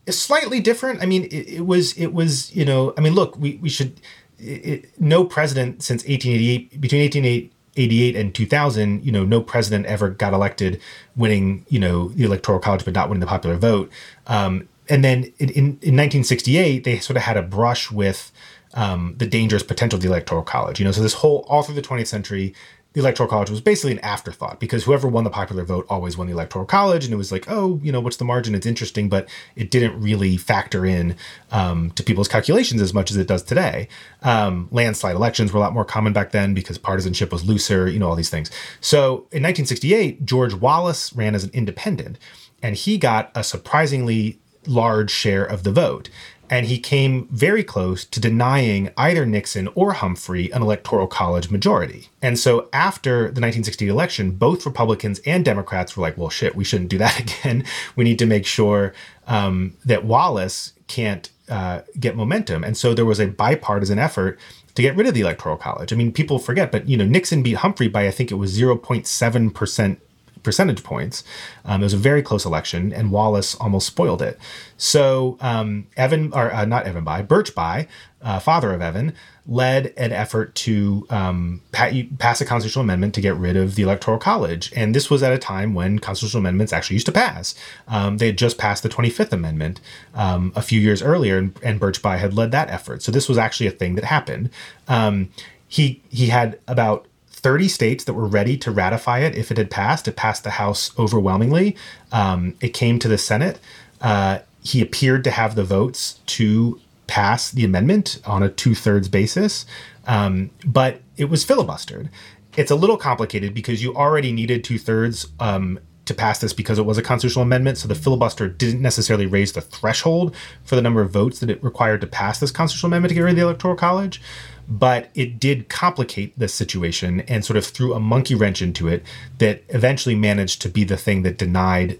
slightly 0.09 0.59
different 0.61 1.03
i 1.03 1.06
mean 1.06 1.25
it, 1.25 1.49
it 1.59 1.67
was 1.67 1.93
it 1.99 2.15
was 2.15 2.55
you 2.56 2.65
know 2.65 2.94
i 2.97 3.00
mean 3.03 3.12
look 3.15 3.37
we, 3.38 3.56
we 3.61 3.69
should 3.69 4.00
it, 4.38 4.88
no 5.00 5.23
president 5.25 5.82
since 5.82 6.03
1888 6.05 6.81
between 6.81 7.03
1888 7.03 8.17
and 8.17 8.35
2000 8.35 9.05
you 9.05 9.12
know 9.12 9.25
no 9.25 9.41
president 9.43 9.85
ever 9.87 10.09
got 10.09 10.32
elected 10.32 10.81
winning 11.17 11.67
you 11.69 11.79
know 11.79 12.09
the 12.11 12.25
electoral 12.25 12.59
college 12.59 12.85
but 12.85 12.94
not 12.94 13.09
winning 13.11 13.20
the 13.20 13.26
popular 13.26 13.56
vote 13.56 13.91
um, 14.29 14.67
and 14.88 15.05
then 15.05 15.25
in, 15.38 15.50
in, 15.50 15.65
in 15.82 15.94
1968 15.99 16.85
they 16.85 16.99
sort 16.99 17.17
of 17.17 17.25
had 17.25 17.37
a 17.37 17.43
brush 17.43 17.91
with 17.91 18.32
um, 18.75 19.15
the 19.19 19.26
dangerous 19.26 19.62
potential 19.62 19.97
of 19.97 20.03
the 20.03 20.09
electoral 20.09 20.43
college 20.43 20.79
you 20.79 20.85
know? 20.85 20.93
So 20.93 21.03
this 21.03 21.15
whole 21.15 21.44
all 21.49 21.62
through 21.62 21.75
the 21.75 21.82
20th 21.82 22.06
century 22.06 22.55
the 22.94 23.00
electoral 23.00 23.29
college 23.29 23.50
was 23.50 23.61
basically 23.61 23.93
an 23.93 23.99
afterthought 24.00 24.59
because 24.59 24.85
whoever 24.85 25.06
won 25.06 25.23
the 25.23 25.31
popular 25.31 25.62
vote 25.62 25.87
always 25.91 26.17
won 26.17 26.26
the 26.26 26.32
electoral 26.32 26.65
college 26.65 27.05
and 27.05 27.12
it 27.12 27.17
was 27.17 27.31
like 27.31 27.44
oh 27.49 27.79
you 27.82 27.93
know 27.93 28.00
what's 28.00 28.17
the 28.17 28.25
margin? 28.25 28.55
It's 28.55 28.67
interesting 28.67 29.09
but 29.09 29.29
it 29.56 29.70
didn't 29.70 30.00
really 30.00 30.37
factor 30.37 30.87
in 30.87 31.15
um, 31.53 31.91
to 31.93 32.03
people's 32.03 32.29
calculations 32.29 32.81
as 32.81 32.94
much 32.94 33.11
as 33.11 33.17
it 33.17 33.29
does 33.29 33.43
today. 33.43 33.88
Um, 34.23 34.69
landslide 34.70 35.17
elections 35.17 35.53
were 35.53 35.58
a 35.58 35.60
lot 35.60 35.75
more 35.75 35.84
common 35.84 36.13
back 36.13 36.32
then 36.32 36.55
because 36.55 36.79
partisanship 36.79 37.31
was 37.31 37.44
looser 37.44 37.89
you 37.89 37.98
know 37.98 38.08
all 38.08 38.17
these 38.17 38.31
things. 38.31 38.51
So 38.81 39.29
in 39.31 39.43
1968 39.43 40.25
george 40.25 40.55
wallace 40.55 41.13
ran 41.13 41.34
as 41.34 41.44
an 41.44 41.51
independent 41.53 42.19
and 42.63 42.75
he 42.75 42.96
got 42.96 43.31
a 43.34 43.44
surprisingly 43.44 44.39
large 44.67 45.10
share 45.10 45.44
of 45.44 45.63
the 45.63 45.72
vote 45.72 46.08
and 46.50 46.67
he 46.67 46.78
came 46.78 47.28
very 47.31 47.62
close 47.62 48.05
to 48.05 48.20
denying 48.20 48.90
either 48.96 49.26
Nixon 49.26 49.69
or 49.74 49.93
Humphrey 49.93 50.50
an 50.50 50.62
electoral 50.62 51.06
college 51.06 51.50
majority. 51.50 52.08
And 52.22 52.38
so 52.38 52.69
after 52.72 53.12
the 53.12 53.40
1960 53.40 53.88
election, 53.88 54.31
both 54.32 54.67
Republicans 54.67 55.20
and 55.26 55.44
Democrats 55.44 55.96
were 55.96 56.02
like, 56.02 56.17
well, 56.17 56.31
shit, 56.31 56.55
we 56.55 56.64
shouldn't 56.64 56.90
do 56.90 56.98
that 56.98 57.20
again. 57.43 57.64
We 57.96 58.05
need 58.05 58.19
to 58.19 58.26
make 58.26 58.46
sure 58.46 58.94
um, 59.26 59.74
that 59.84 60.05
Wallace 60.05 60.72
can't 60.86 61.31
uh, 61.48 61.82
get 61.98 62.17
momentum. 62.17 62.64
And 62.64 62.76
so 62.76 62.94
there 62.94 63.05
was 63.05 63.20
a 63.20 63.26
bipartisan 63.26 63.98
effort 63.98 64.38
to 64.74 64.82
get 64.82 64.96
rid 64.96 65.06
of 65.06 65.14
the 65.14 65.22
electoral 65.22 65.56
college. 65.56 65.93
I 65.93 65.96
mean, 65.96 66.12
people 66.12 66.38
forget, 66.38 66.70
but 66.70 66.88
you 66.88 66.96
know, 66.96 67.05
Nixon 67.05 67.43
beat 67.43 67.56
Humphrey 67.56 67.88
by 67.88 68.06
I 68.06 68.10
think 68.10 68.31
it 68.31 68.36
was 68.36 68.58
0.7 68.58 69.55
percent 69.55 70.00
percentage 70.42 70.82
points. 70.82 71.24
Um, 71.64 71.82
it 71.82 71.84
was 71.84 71.94
a 71.94 71.98
very 71.98 72.22
close 72.22 72.44
election, 72.44 72.92
and 72.92 73.10
Wallace 73.10 73.54
almost 73.56 73.86
spoiled 73.86 74.22
it. 74.22 74.38
So 74.76 75.36
um, 75.40 75.86
Evan, 75.96 76.32
or 76.32 76.52
uh, 76.52 76.64
not 76.64 76.86
Evan 76.86 77.04
Bayh, 77.04 77.26
Birch 77.26 77.54
Bayh, 77.54 77.86
uh, 78.22 78.38
father 78.38 78.72
of 78.72 78.80
Evan, 78.80 79.12
led 79.46 79.94
an 79.96 80.12
effort 80.12 80.54
to 80.54 81.06
um, 81.08 81.62
pa- 81.72 81.90
pass 82.18 82.40
a 82.40 82.44
constitutional 82.44 82.84
amendment 82.84 83.14
to 83.14 83.20
get 83.20 83.34
rid 83.36 83.56
of 83.56 83.74
the 83.74 83.82
Electoral 83.82 84.18
College. 84.18 84.72
And 84.76 84.94
this 84.94 85.08
was 85.08 85.22
at 85.22 85.32
a 85.32 85.38
time 85.38 85.74
when 85.74 85.98
constitutional 85.98 86.40
amendments 86.40 86.72
actually 86.72 86.96
used 86.96 87.06
to 87.06 87.12
pass. 87.12 87.54
Um, 87.88 88.18
they 88.18 88.26
had 88.26 88.38
just 88.38 88.58
passed 88.58 88.82
the 88.82 88.88
25th 88.88 89.32
Amendment 89.32 89.80
um, 90.14 90.52
a 90.54 90.62
few 90.62 90.80
years 90.80 91.02
earlier, 91.02 91.38
and, 91.38 91.58
and 91.62 91.80
Birch 91.80 92.02
Bayh 92.02 92.18
had 92.18 92.34
led 92.34 92.50
that 92.52 92.68
effort. 92.70 93.02
So 93.02 93.10
this 93.10 93.28
was 93.28 93.38
actually 93.38 93.68
a 93.68 93.72
thing 93.72 93.94
that 93.94 94.04
happened. 94.04 94.50
Um, 94.86 95.30
he 95.68 96.02
he 96.08 96.28
had 96.28 96.58
about 96.66 97.06
30 97.38 97.68
states 97.68 98.04
that 98.04 98.14
were 98.14 98.26
ready 98.26 98.56
to 98.58 98.70
ratify 98.70 99.20
it 99.20 99.34
if 99.36 99.50
it 99.50 99.56
had 99.56 99.70
passed. 99.70 100.08
It 100.08 100.16
passed 100.16 100.44
the 100.44 100.50
House 100.50 100.96
overwhelmingly. 100.98 101.76
Um, 102.12 102.56
it 102.60 102.70
came 102.70 102.98
to 102.98 103.08
the 103.08 103.18
Senate. 103.18 103.58
Uh, 104.00 104.40
he 104.62 104.82
appeared 104.82 105.24
to 105.24 105.30
have 105.30 105.54
the 105.54 105.64
votes 105.64 106.20
to 106.26 106.80
pass 107.06 107.50
the 107.50 107.64
amendment 107.64 108.20
on 108.26 108.42
a 108.42 108.48
two 108.48 108.74
thirds 108.74 109.08
basis, 109.08 109.64
um, 110.06 110.50
but 110.64 111.00
it 111.16 111.26
was 111.26 111.44
filibustered. 111.44 112.08
It's 112.56 112.70
a 112.70 112.76
little 112.76 112.96
complicated 112.96 113.54
because 113.54 113.82
you 113.82 113.94
already 113.94 114.32
needed 114.32 114.64
two 114.64 114.78
thirds 114.78 115.26
um, 115.40 115.78
to 116.08 116.15
pass 116.15 116.38
this 116.38 116.53
because 116.53 116.79
it 116.79 116.86
was 116.86 116.98
a 116.98 117.03
constitutional 117.03 117.44
amendment. 117.44 117.79
So 117.79 117.88
the 117.88 117.94
filibuster 117.94 118.48
didn't 118.48 118.82
necessarily 118.82 119.27
raise 119.27 119.53
the 119.53 119.60
threshold 119.60 120.34
for 120.65 120.77
the 120.77 120.82
number 120.82 121.00
of 121.00 121.10
votes 121.10 121.38
that 121.41 121.50
it 121.50 121.62
required 121.62 122.00
to 122.03 122.06
pass 122.06 122.41
this 122.41 122.50
constitutional 122.50 122.88
amendment 122.88 123.10
to 123.10 123.15
get 123.15 123.22
rid 123.22 123.31
of 123.31 123.36
the 123.36 123.43
Electoral 123.43 123.77
College. 123.77 124.20
But 124.69 125.10
it 125.15 125.41
did 125.41 125.69
complicate 125.69 126.38
the 126.38 126.48
situation 126.48 127.20
and 127.20 127.44
sort 127.44 127.56
of 127.56 127.65
threw 127.65 127.94
a 127.94 128.00
monkey 128.00 128.34
wrench 128.34 128.60
into 128.60 128.86
it 128.88 129.03
that 129.38 129.62
eventually 129.70 130.15
managed 130.15 130.60
to 130.62 130.69
be 130.69 130.84
the 130.84 130.98
thing 130.98 131.22
that 131.22 131.38
denied 131.38 131.98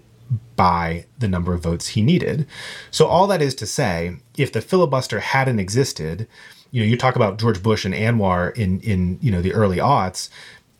Bayh 0.55 1.05
the 1.17 1.27
number 1.27 1.53
of 1.53 1.63
votes 1.63 1.89
he 1.89 2.01
needed. 2.01 2.45
So 2.91 3.07
all 3.07 3.25
that 3.27 3.41
is 3.41 3.55
to 3.55 3.65
say, 3.65 4.17
if 4.37 4.51
the 4.51 4.61
filibuster 4.61 5.19
hadn't 5.19 5.59
existed, 5.59 6.27
you 6.71 6.81
know, 6.81 6.87
you 6.87 6.97
talk 6.97 7.15
about 7.15 7.39
George 7.39 7.63
Bush 7.63 7.85
and 7.85 7.95
ANWR 7.95 8.55
in 8.55 8.79
in 8.81 9.17
you 9.21 9.31
know 9.31 9.41
the 9.41 9.53
early 9.53 9.77
aughts. 9.77 10.29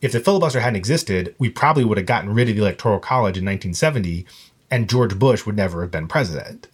If 0.02 0.12
the 0.12 0.20
filibuster 0.20 0.62
hadn't 0.62 0.78
existed, 0.78 1.36
we 1.38 1.50
probably 1.50 1.84
would 1.84 1.98
have 1.98 2.08
gotten 2.08 2.34
rid 2.34 2.50
of 2.50 2.56
the 2.56 2.62
Electoral 2.62 3.00
College 3.00 3.38
in 3.38 3.46
1970, 3.46 4.26
and 4.72 4.90
George 4.90 5.18
Bush 5.20 5.46
would 5.46 5.58
never 5.58 5.82
have 5.82 5.92
been 5.92 6.08
president. 6.08 6.68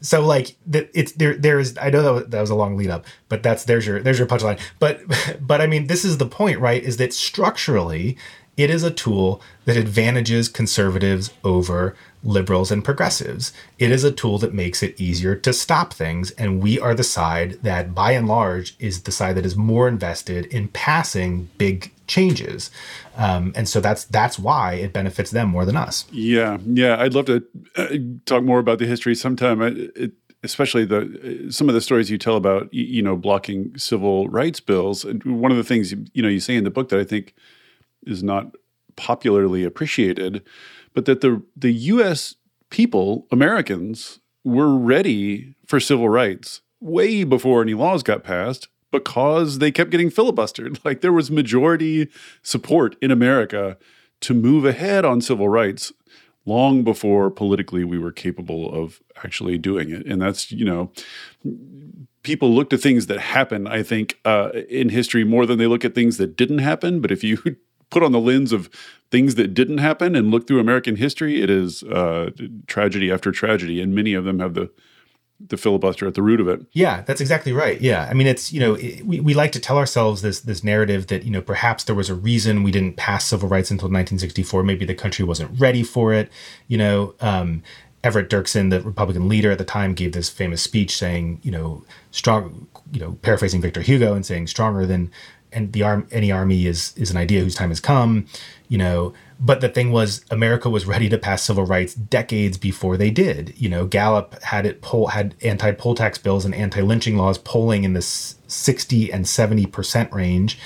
So 0.00 0.24
like 0.24 0.56
it's 0.70 1.12
there. 1.12 1.34
There 1.34 1.58
is. 1.58 1.76
I 1.78 1.90
know 1.90 2.02
that 2.02 2.12
was, 2.12 2.26
that 2.26 2.40
was 2.40 2.50
a 2.50 2.54
long 2.54 2.76
lead 2.76 2.90
up, 2.90 3.06
but 3.28 3.42
that's 3.42 3.64
there's 3.64 3.86
your 3.86 4.00
there's 4.00 4.18
your 4.18 4.28
punchline. 4.28 4.60
But 4.78 5.00
but 5.40 5.60
I 5.60 5.66
mean, 5.66 5.86
this 5.86 6.04
is 6.04 6.18
the 6.18 6.26
point, 6.26 6.60
right? 6.60 6.82
Is 6.82 6.98
that 6.98 7.14
structurally, 7.14 8.16
it 8.56 8.70
is 8.70 8.82
a 8.82 8.90
tool 8.90 9.40
that 9.64 9.76
advantages 9.76 10.48
conservatives 10.48 11.32
over 11.44 11.96
liberals 12.22 12.70
and 12.70 12.84
progressives. 12.84 13.52
It 13.78 13.90
is 13.90 14.04
a 14.04 14.12
tool 14.12 14.38
that 14.38 14.54
makes 14.54 14.82
it 14.82 15.00
easier 15.00 15.36
to 15.36 15.52
stop 15.52 15.92
things. 15.92 16.30
And 16.32 16.62
we 16.62 16.78
are 16.80 16.94
the 16.94 17.04
side 17.04 17.58
that, 17.62 17.94
by 17.94 18.12
and 18.12 18.26
large, 18.26 18.74
is 18.78 19.02
the 19.02 19.12
side 19.12 19.36
that 19.36 19.46
is 19.46 19.56
more 19.56 19.88
invested 19.88 20.46
in 20.46 20.68
passing 20.68 21.50
big 21.58 21.92
changes. 22.06 22.70
Um, 23.16 23.52
and 23.56 23.68
so 23.68 23.80
that's 23.80 24.04
that's 24.04 24.38
why 24.38 24.74
it 24.74 24.92
benefits 24.92 25.30
them 25.30 25.48
more 25.48 25.64
than 25.64 25.76
us. 25.76 26.06
Yeah, 26.10 26.58
yeah. 26.64 27.00
I'd 27.00 27.14
love 27.14 27.26
to 27.26 27.44
uh, 27.76 27.88
talk 28.24 28.44
more 28.44 28.58
about 28.58 28.78
the 28.78 28.86
history 28.86 29.14
sometime. 29.14 29.62
It, 29.62 30.12
especially 30.42 30.84
the 30.84 31.46
some 31.50 31.68
of 31.68 31.74
the 31.74 31.80
stories 31.80 32.10
you 32.10 32.18
tell 32.18 32.36
about 32.36 32.72
you 32.72 33.02
know 33.02 33.16
blocking 33.16 33.76
civil 33.76 34.28
rights 34.28 34.60
bills. 34.60 35.04
And 35.04 35.22
one 35.24 35.50
of 35.50 35.56
the 35.56 35.64
things 35.64 35.92
you 36.12 36.22
know 36.22 36.28
you 36.28 36.40
say 36.40 36.56
in 36.56 36.64
the 36.64 36.70
book 36.70 36.88
that 36.90 37.00
I 37.00 37.04
think 37.04 37.34
is 38.06 38.22
not 38.22 38.54
popularly 38.96 39.64
appreciated, 39.64 40.42
but 40.94 41.04
that 41.06 41.20
the 41.20 41.42
the 41.56 41.72
U.S. 41.72 42.34
people, 42.70 43.26
Americans, 43.30 44.20
were 44.44 44.76
ready 44.76 45.54
for 45.66 45.80
civil 45.80 46.08
rights 46.08 46.62
way 46.80 47.24
before 47.24 47.62
any 47.62 47.74
laws 47.74 48.02
got 48.02 48.22
passed 48.22 48.68
because 49.04 49.58
they 49.58 49.70
kept 49.70 49.90
getting 49.90 50.10
filibustered. 50.10 50.78
Like 50.84 51.00
there 51.00 51.12
was 51.12 51.30
majority 51.30 52.08
support 52.42 52.96
in 53.02 53.10
America 53.10 53.76
to 54.20 54.34
move 54.34 54.64
ahead 54.64 55.04
on 55.04 55.20
civil 55.20 55.48
rights 55.48 55.92
long 56.44 56.84
before 56.84 57.28
politically 57.28 57.82
we 57.82 57.98
were 57.98 58.12
capable 58.12 58.72
of 58.72 59.00
actually 59.24 59.58
doing 59.58 59.90
it. 59.90 60.06
And 60.06 60.22
that's, 60.22 60.52
you 60.52 60.64
know, 60.64 60.92
people 62.22 62.54
look 62.54 62.70
to 62.70 62.78
things 62.78 63.08
that 63.08 63.18
happen, 63.18 63.66
I 63.66 63.82
think, 63.82 64.20
uh, 64.24 64.50
in 64.68 64.90
history 64.90 65.24
more 65.24 65.44
than 65.44 65.58
they 65.58 65.66
look 65.66 65.84
at 65.84 65.94
things 65.94 66.18
that 66.18 66.36
didn't 66.36 66.58
happen. 66.58 67.00
But 67.00 67.10
if 67.10 67.24
you 67.24 67.38
put 67.90 68.02
on 68.02 68.12
the 68.12 68.20
lens 68.20 68.52
of 68.52 68.70
things 69.10 69.34
that 69.34 69.54
didn't 69.54 69.78
happen 69.78 70.14
and 70.14 70.30
look 70.30 70.46
through 70.46 70.60
American 70.60 70.96
history, 70.96 71.42
it 71.42 71.50
is 71.50 71.82
uh, 71.84 72.30
tragedy 72.66 73.10
after 73.10 73.32
tragedy, 73.32 73.80
and 73.80 73.94
many 73.94 74.14
of 74.14 74.24
them 74.24 74.38
have 74.38 74.54
the 74.54 74.70
the 75.38 75.56
filibuster 75.56 76.06
at 76.06 76.14
the 76.14 76.22
root 76.22 76.40
of 76.40 76.48
it. 76.48 76.60
Yeah, 76.72 77.02
that's 77.02 77.20
exactly 77.20 77.52
right. 77.52 77.80
Yeah, 77.80 78.06
I 78.10 78.14
mean, 78.14 78.26
it's 78.26 78.52
you 78.52 78.60
know 78.60 78.74
it, 78.74 79.04
we, 79.04 79.20
we 79.20 79.34
like 79.34 79.52
to 79.52 79.60
tell 79.60 79.76
ourselves 79.76 80.22
this 80.22 80.40
this 80.40 80.64
narrative 80.64 81.08
that 81.08 81.24
you 81.24 81.30
know 81.30 81.42
perhaps 81.42 81.84
there 81.84 81.94
was 81.94 82.08
a 82.08 82.14
reason 82.14 82.62
we 82.62 82.70
didn't 82.70 82.96
pass 82.96 83.26
civil 83.26 83.48
rights 83.48 83.70
until 83.70 83.86
1964. 83.86 84.62
Maybe 84.62 84.84
the 84.84 84.94
country 84.94 85.24
wasn't 85.24 85.58
ready 85.60 85.82
for 85.82 86.12
it. 86.12 86.30
You 86.68 86.78
know, 86.78 87.14
um, 87.20 87.62
Everett 88.02 88.30
Dirksen, 88.30 88.70
the 88.70 88.80
Republican 88.80 89.28
leader 89.28 89.50
at 89.50 89.58
the 89.58 89.64
time, 89.64 89.94
gave 89.94 90.12
this 90.12 90.30
famous 90.30 90.62
speech 90.62 90.96
saying, 90.96 91.40
you 91.42 91.50
know, 91.50 91.84
strong, 92.12 92.66
you 92.92 93.00
know, 93.00 93.18
paraphrasing 93.22 93.60
Victor 93.60 93.82
Hugo 93.82 94.14
and 94.14 94.24
saying 94.24 94.46
stronger 94.46 94.86
than 94.86 95.10
and 95.52 95.72
the 95.72 95.82
arm 95.82 96.06
any 96.10 96.30
army 96.30 96.66
is 96.66 96.92
is 96.96 97.10
an 97.10 97.16
idea 97.16 97.40
whose 97.40 97.54
time 97.54 97.70
has 97.70 97.80
come 97.80 98.26
you 98.68 98.76
know 98.76 99.12
but 99.38 99.60
the 99.60 99.68
thing 99.68 99.92
was 99.92 100.24
america 100.30 100.68
was 100.70 100.86
ready 100.86 101.08
to 101.08 101.18
pass 101.18 101.42
civil 101.42 101.64
rights 101.64 101.94
decades 101.94 102.56
before 102.56 102.96
they 102.96 103.10
did 103.10 103.52
you 103.56 103.68
know 103.68 103.86
gallup 103.86 104.40
had 104.42 104.66
it 104.66 104.80
poll 104.82 105.08
had 105.08 105.34
anti-poll 105.42 105.94
tax 105.94 106.18
bills 106.18 106.44
and 106.44 106.54
anti-lynching 106.54 107.16
laws 107.16 107.38
polling 107.38 107.84
in 107.84 107.92
the 107.92 108.02
60 108.02 109.12
and 109.12 109.28
70 109.28 109.66
percent 109.66 110.12
range 110.12 110.58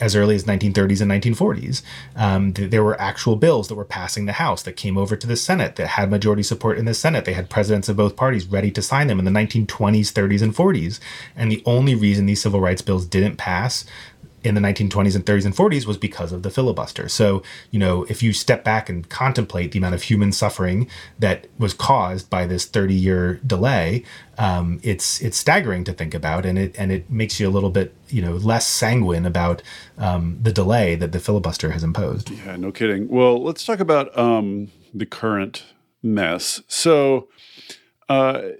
as 0.00 0.14
early 0.14 0.34
as 0.34 0.44
1930s 0.44 1.00
and 1.00 1.10
1940s. 1.10 1.82
Um, 2.14 2.52
th- 2.52 2.70
there 2.70 2.84
were 2.84 3.00
actual 3.00 3.36
bills 3.36 3.68
that 3.68 3.74
were 3.74 3.84
passing 3.84 4.26
the 4.26 4.32
House 4.32 4.62
that 4.62 4.74
came 4.74 4.98
over 4.98 5.16
to 5.16 5.26
the 5.26 5.36
Senate 5.36 5.76
that 5.76 5.88
had 5.88 6.10
majority 6.10 6.42
support 6.42 6.78
in 6.78 6.84
the 6.84 6.94
Senate. 6.94 7.24
They 7.24 7.32
had 7.32 7.50
presidents 7.50 7.88
of 7.88 7.96
both 7.96 8.16
parties 8.16 8.46
ready 8.46 8.70
to 8.72 8.82
sign 8.82 9.06
them 9.06 9.18
in 9.18 9.24
the 9.24 9.30
1920s, 9.30 10.12
30s, 10.12 10.42
and 10.42 10.54
40s. 10.54 11.00
And 11.34 11.50
the 11.50 11.62
only 11.64 11.94
reason 11.94 12.26
these 12.26 12.42
civil 12.42 12.60
rights 12.60 12.82
bills 12.82 13.06
didn't 13.06 13.36
pass 13.36 13.84
in 14.46 14.54
the 14.54 14.60
1920s 14.60 15.16
and 15.16 15.26
30s 15.26 15.44
and 15.44 15.54
40s 15.54 15.86
was 15.86 15.98
because 15.98 16.30
of 16.30 16.44
the 16.44 16.50
filibuster. 16.50 17.08
So, 17.08 17.42
you 17.72 17.80
know, 17.80 18.04
if 18.04 18.22
you 18.22 18.32
step 18.32 18.62
back 18.62 18.88
and 18.88 19.08
contemplate 19.08 19.72
the 19.72 19.78
amount 19.78 19.96
of 19.96 20.04
human 20.04 20.30
suffering 20.30 20.88
that 21.18 21.48
was 21.58 21.74
caused 21.74 22.30
by 22.30 22.46
this 22.46 22.64
30 22.64 22.94
year 22.94 23.40
delay, 23.44 24.04
um, 24.38 24.78
it's 24.84 25.20
it's 25.20 25.36
staggering 25.36 25.82
to 25.84 25.92
think 25.92 26.14
about, 26.14 26.46
and 26.46 26.58
it 26.58 26.76
and 26.78 26.92
it 26.92 27.10
makes 27.10 27.40
you 27.40 27.48
a 27.48 27.50
little 27.50 27.70
bit, 27.70 27.92
you 28.08 28.22
know, 28.22 28.34
less 28.34 28.68
sanguine 28.68 29.26
about 29.26 29.62
um, 29.98 30.38
the 30.40 30.52
delay 30.52 30.94
that 30.94 31.10
the 31.10 31.18
filibuster 31.18 31.72
has 31.72 31.82
imposed. 31.82 32.30
Yeah, 32.30 32.54
no 32.56 32.70
kidding. 32.70 33.08
Well, 33.08 33.42
let's 33.42 33.64
talk 33.64 33.80
about 33.80 34.16
um, 34.16 34.70
the 34.94 35.06
current 35.06 35.64
mess. 36.02 36.62
So. 36.68 37.28
Uh, 38.08 38.52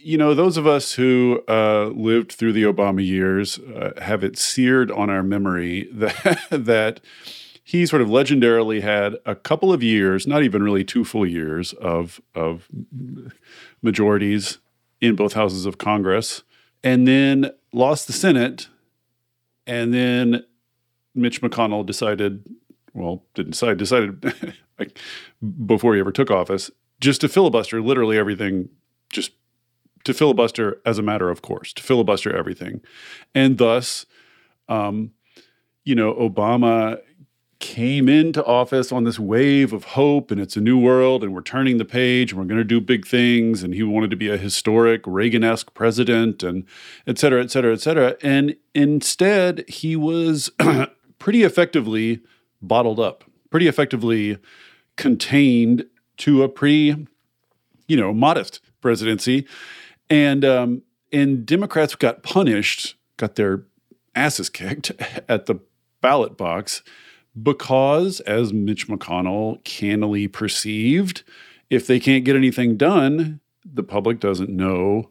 you 0.00 0.16
know, 0.18 0.34
those 0.34 0.56
of 0.56 0.66
us 0.66 0.92
who 0.92 1.42
uh, 1.48 1.86
lived 1.94 2.32
through 2.32 2.52
the 2.52 2.64
Obama 2.64 3.04
years 3.04 3.58
uh, 3.58 3.92
have 4.00 4.24
it 4.24 4.38
seared 4.38 4.90
on 4.90 5.10
our 5.10 5.22
memory 5.22 5.88
that 5.92 6.40
that 6.50 7.00
he 7.62 7.84
sort 7.84 8.00
of 8.00 8.08
legendarily 8.08 8.80
had 8.80 9.16
a 9.26 9.34
couple 9.34 9.72
of 9.72 9.82
years, 9.82 10.26
not 10.26 10.42
even 10.42 10.62
really 10.62 10.84
two 10.84 11.04
full 11.04 11.26
years 11.26 11.72
of 11.74 12.20
of 12.34 12.68
majorities 13.82 14.58
in 15.00 15.14
both 15.14 15.34
houses 15.34 15.66
of 15.66 15.78
Congress, 15.78 16.42
and 16.82 17.06
then 17.06 17.50
lost 17.72 18.06
the 18.06 18.12
Senate, 18.12 18.68
and 19.66 19.92
then 19.92 20.44
Mitch 21.14 21.42
McConnell 21.42 21.84
decided, 21.84 22.44
well, 22.94 23.22
didn't 23.34 23.52
decide, 23.52 23.76
decided 23.76 24.34
like 24.78 24.98
before 25.66 25.94
he 25.94 26.00
ever 26.00 26.12
took 26.12 26.30
office, 26.30 26.70
just 27.00 27.20
to 27.20 27.28
filibuster 27.28 27.80
literally 27.80 28.18
everything 28.18 28.68
just 29.10 29.32
to 30.08 30.14
filibuster 30.14 30.80
as 30.86 30.98
a 30.98 31.02
matter 31.02 31.28
of 31.28 31.42
course, 31.42 31.74
to 31.74 31.82
filibuster 31.82 32.34
everything. 32.34 32.80
And 33.34 33.58
thus, 33.58 34.06
um, 34.66 35.12
you 35.84 35.94
know, 35.94 36.14
Obama 36.14 36.98
came 37.58 38.08
into 38.08 38.42
office 38.46 38.90
on 38.90 39.04
this 39.04 39.18
wave 39.18 39.74
of 39.74 39.84
hope 39.84 40.30
and 40.30 40.40
it's 40.40 40.56
a 40.56 40.62
new 40.62 40.78
world 40.78 41.22
and 41.22 41.34
we're 41.34 41.42
turning 41.42 41.76
the 41.76 41.84
page 41.84 42.32
and 42.32 42.40
we're 42.40 42.46
going 42.46 42.56
to 42.56 42.64
do 42.64 42.80
big 42.80 43.06
things 43.06 43.62
and 43.62 43.74
he 43.74 43.82
wanted 43.82 44.10
to 44.10 44.16
be 44.16 44.30
a 44.30 44.38
historic 44.38 45.02
reagan-esque 45.06 45.74
president 45.74 46.42
and 46.42 46.64
et 47.06 47.18
cetera 47.18 47.42
et 47.42 47.50
cetera 47.50 47.72
et 47.72 47.80
cetera 47.80 48.16
and 48.22 48.54
instead 48.76 49.68
he 49.68 49.96
was 49.96 50.50
pretty 51.18 51.42
effectively 51.42 52.20
bottled 52.62 53.00
up 53.00 53.24
pretty 53.50 53.66
effectively 53.66 54.38
contained 54.96 55.84
to 56.16 56.44
a 56.44 56.48
pretty 56.48 57.08
you 57.88 57.96
know 57.96 58.14
modest 58.14 58.60
presidency 58.80 59.44
and 60.10 60.44
um, 60.44 60.82
and 61.12 61.46
Democrats 61.46 61.94
got 61.94 62.22
punished, 62.22 62.96
got 63.16 63.36
their 63.36 63.64
asses 64.14 64.50
kicked 64.50 64.92
at 65.28 65.46
the 65.46 65.60
ballot 66.00 66.36
box 66.36 66.82
because, 67.40 68.20
as 68.20 68.52
Mitch 68.52 68.88
McConnell 68.88 69.62
cannily 69.64 70.28
perceived, 70.28 71.22
if 71.70 71.86
they 71.86 72.00
can't 72.00 72.24
get 72.24 72.36
anything 72.36 72.76
done, 72.76 73.40
the 73.64 73.82
public 73.82 74.20
doesn't 74.20 74.50
know 74.50 75.10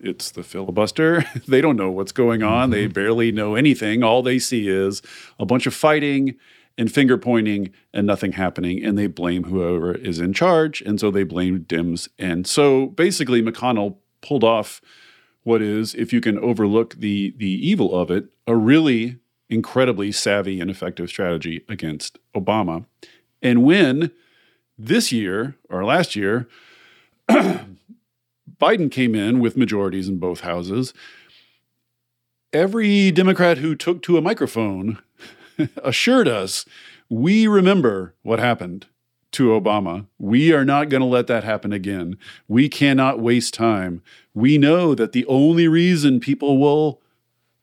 it's 0.00 0.30
the 0.30 0.42
filibuster. 0.42 1.24
they 1.48 1.60
don't 1.60 1.76
know 1.76 1.90
what's 1.90 2.12
going 2.12 2.42
on. 2.42 2.70
Mm-hmm. 2.70 2.72
They 2.72 2.86
barely 2.86 3.32
know 3.32 3.54
anything. 3.54 4.02
All 4.02 4.22
they 4.22 4.38
see 4.38 4.68
is 4.68 5.02
a 5.38 5.46
bunch 5.46 5.66
of 5.66 5.74
fighting 5.74 6.36
and 6.78 6.92
finger 6.92 7.16
pointing 7.16 7.72
and 7.94 8.06
nothing 8.06 8.32
happening. 8.32 8.84
And 8.84 8.98
they 8.98 9.06
blame 9.06 9.44
whoever 9.44 9.94
is 9.94 10.20
in 10.20 10.32
charge. 10.32 10.82
And 10.82 11.00
so 11.00 11.10
they 11.10 11.24
blame 11.24 11.60
Dems. 11.60 12.08
And 12.18 12.46
so 12.46 12.88
basically, 12.88 13.42
McConnell 13.42 13.96
pulled 14.26 14.44
off 14.44 14.80
what 15.42 15.62
is, 15.62 15.94
if 15.94 16.12
you 16.12 16.20
can 16.20 16.38
overlook 16.38 16.96
the 16.96 17.32
the 17.36 17.68
evil 17.68 17.94
of 17.94 18.10
it, 18.10 18.26
a 18.46 18.56
really 18.56 19.18
incredibly 19.48 20.10
savvy 20.10 20.60
and 20.60 20.70
effective 20.70 21.08
strategy 21.08 21.64
against 21.68 22.18
Obama. 22.34 22.84
And 23.40 23.62
when 23.62 24.10
this 24.76 25.12
year 25.12 25.56
or 25.70 25.84
last 25.84 26.16
year, 26.16 26.48
Biden 27.28 28.90
came 28.90 29.14
in 29.14 29.38
with 29.38 29.56
majorities 29.56 30.08
in 30.08 30.18
both 30.18 30.40
houses, 30.40 30.92
every 32.52 33.12
Democrat 33.12 33.58
who 33.58 33.74
took 33.76 34.02
to 34.02 34.16
a 34.16 34.22
microphone 34.22 34.98
assured 35.84 36.26
us 36.26 36.64
we 37.08 37.46
remember 37.46 38.14
what 38.22 38.40
happened 38.40 38.86
to 39.36 39.48
Obama. 39.48 40.06
We 40.18 40.52
are 40.54 40.64
not 40.64 40.88
going 40.88 41.02
to 41.02 41.06
let 41.06 41.26
that 41.26 41.44
happen 41.44 41.70
again. 41.70 42.16
We 42.48 42.70
cannot 42.70 43.20
waste 43.20 43.52
time. 43.52 44.02
We 44.32 44.56
know 44.56 44.94
that 44.94 45.12
the 45.12 45.26
only 45.26 45.68
reason 45.68 46.20
people 46.20 46.56
will 46.56 47.02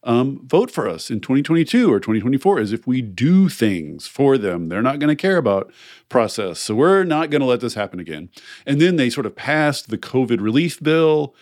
um, 0.04 0.46
vote 0.46 0.70
for 0.70 0.88
us 0.88 1.10
in 1.10 1.20
2022 1.20 1.92
or 1.92 2.00
2024 2.00 2.60
is 2.60 2.74
if 2.74 2.86
we 2.86 3.02
do 3.02 3.50
things 3.50 4.06
for 4.06 4.38
them. 4.38 4.70
They're 4.70 4.84
not 4.84 5.00
going 5.00 5.10
to 5.10 5.20
care 5.20 5.38
about 5.38 5.74
process. 6.10 6.60
So 6.60 6.76
we're 6.76 7.04
not 7.06 7.32
going 7.32 7.42
to 7.42 7.48
let 7.48 7.62
this 7.62 7.74
happen 7.74 8.00
again. 8.00 8.30
And 8.68 8.80
then 8.80 8.98
they 8.98 9.10
sort 9.10 9.26
of 9.26 9.36
passed 9.36 9.90
the 9.90 9.98
COVID 9.98 10.42
relief 10.42 10.80
bill, 10.80 11.34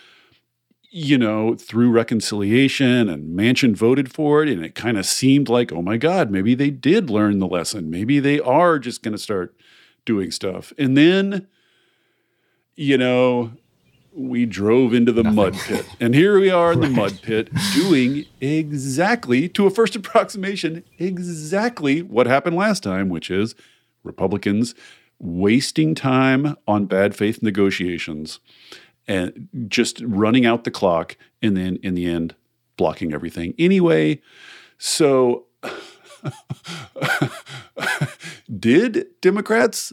you 0.90 1.18
know, 1.18 1.56
through 1.56 1.90
reconciliation, 1.90 3.10
and 3.10 3.36
Manchin 3.36 3.74
voted 3.74 4.10
for 4.10 4.42
it. 4.42 4.48
And 4.48 4.64
it 4.64 4.74
kind 4.74 4.96
of 4.96 5.04
seemed 5.04 5.50
like, 5.50 5.72
oh 5.72 5.82
my 5.82 5.98
God, 5.98 6.30
maybe 6.30 6.54
they 6.54 6.70
did 6.70 7.10
learn 7.10 7.38
the 7.38 7.46
lesson. 7.46 7.90
Maybe 7.90 8.18
they 8.18 8.40
are 8.40 8.78
just 8.78 9.02
going 9.02 9.12
to 9.12 9.18
start 9.18 9.54
doing 10.04 10.30
stuff. 10.30 10.72
And 10.78 10.96
then, 10.96 11.46
you 12.76 12.98
know, 12.98 13.52
we 14.14 14.44
drove 14.44 14.92
into 14.92 15.12
the 15.12 15.22
Nothing. 15.22 15.36
mud 15.36 15.54
pit. 15.54 15.86
And 16.00 16.14
here 16.14 16.38
we 16.38 16.50
are 16.50 16.72
in 16.72 16.80
the 16.80 16.88
mud 16.90 17.20
pit 17.22 17.50
doing 17.74 18.26
exactly, 18.40 19.48
to 19.50 19.66
a 19.66 19.70
first 19.70 19.96
approximation, 19.96 20.84
exactly 20.98 22.02
what 22.02 22.26
happened 22.26 22.56
last 22.56 22.82
time, 22.82 23.08
which 23.08 23.30
is 23.30 23.54
Republicans 24.02 24.74
wasting 25.18 25.94
time 25.94 26.56
on 26.66 26.86
bad 26.86 27.14
faith 27.14 27.42
negotiations 27.42 28.40
and 29.06 29.48
just 29.68 30.00
running 30.00 30.44
out 30.44 30.64
the 30.64 30.70
clock 30.70 31.16
and 31.40 31.56
then 31.56 31.78
in 31.82 31.94
the 31.94 32.06
end 32.06 32.34
blocking 32.76 33.12
everything 33.14 33.54
anyway. 33.58 34.20
So 34.78 35.46
did 38.58 39.06
Democrats 39.20 39.92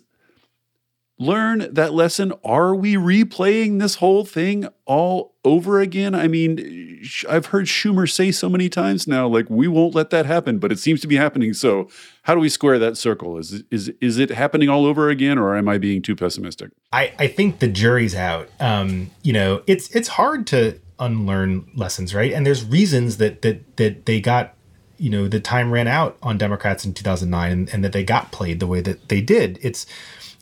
learn 1.19 1.67
that 1.73 1.93
lesson? 1.93 2.33
Are 2.43 2.73
we 2.73 2.95
replaying 2.95 3.79
this 3.79 3.95
whole 3.95 4.25
thing 4.25 4.67
all 4.85 5.35
over 5.43 5.81
again? 5.81 6.15
I 6.15 6.27
mean, 6.27 7.03
I've 7.29 7.47
heard 7.47 7.65
Schumer 7.65 8.09
say 8.09 8.31
so 8.31 8.49
many 8.49 8.69
times 8.69 9.07
now, 9.07 9.27
like 9.27 9.49
we 9.49 9.67
won't 9.67 9.93
let 9.93 10.09
that 10.09 10.25
happen, 10.25 10.59
but 10.59 10.71
it 10.71 10.79
seems 10.79 11.01
to 11.01 11.07
be 11.07 11.17
happening. 11.17 11.53
So, 11.53 11.89
how 12.23 12.33
do 12.33 12.41
we 12.41 12.49
square 12.49 12.79
that 12.79 12.97
circle? 12.97 13.37
Is 13.37 13.63
is 13.69 13.91
is 14.01 14.17
it 14.17 14.29
happening 14.29 14.69
all 14.69 14.85
over 14.85 15.09
again, 15.09 15.37
or 15.37 15.55
am 15.55 15.67
I 15.67 15.77
being 15.77 16.01
too 16.01 16.15
pessimistic? 16.15 16.71
I 16.91 17.13
I 17.19 17.27
think 17.27 17.59
the 17.59 17.67
jury's 17.67 18.15
out. 18.15 18.49
Um, 18.59 19.11
you 19.21 19.33
know, 19.33 19.61
it's 19.67 19.93
it's 19.95 20.09
hard 20.09 20.47
to 20.47 20.79
unlearn 20.99 21.69
lessons, 21.75 22.13
right? 22.13 22.33
And 22.33 22.45
there's 22.45 22.65
reasons 22.65 23.17
that 23.17 23.41
that 23.41 23.77
that 23.77 24.05
they 24.05 24.19
got 24.19 24.55
you 24.99 25.09
know 25.09 25.27
the 25.27 25.39
time 25.39 25.71
ran 25.71 25.87
out 25.87 26.17
on 26.21 26.37
democrats 26.37 26.85
in 26.85 26.93
2009 26.93 27.51
and, 27.51 27.69
and 27.73 27.83
that 27.83 27.93
they 27.93 28.03
got 28.03 28.31
played 28.31 28.59
the 28.59 28.67
way 28.67 28.81
that 28.81 29.09
they 29.09 29.21
did 29.21 29.57
it's 29.61 29.85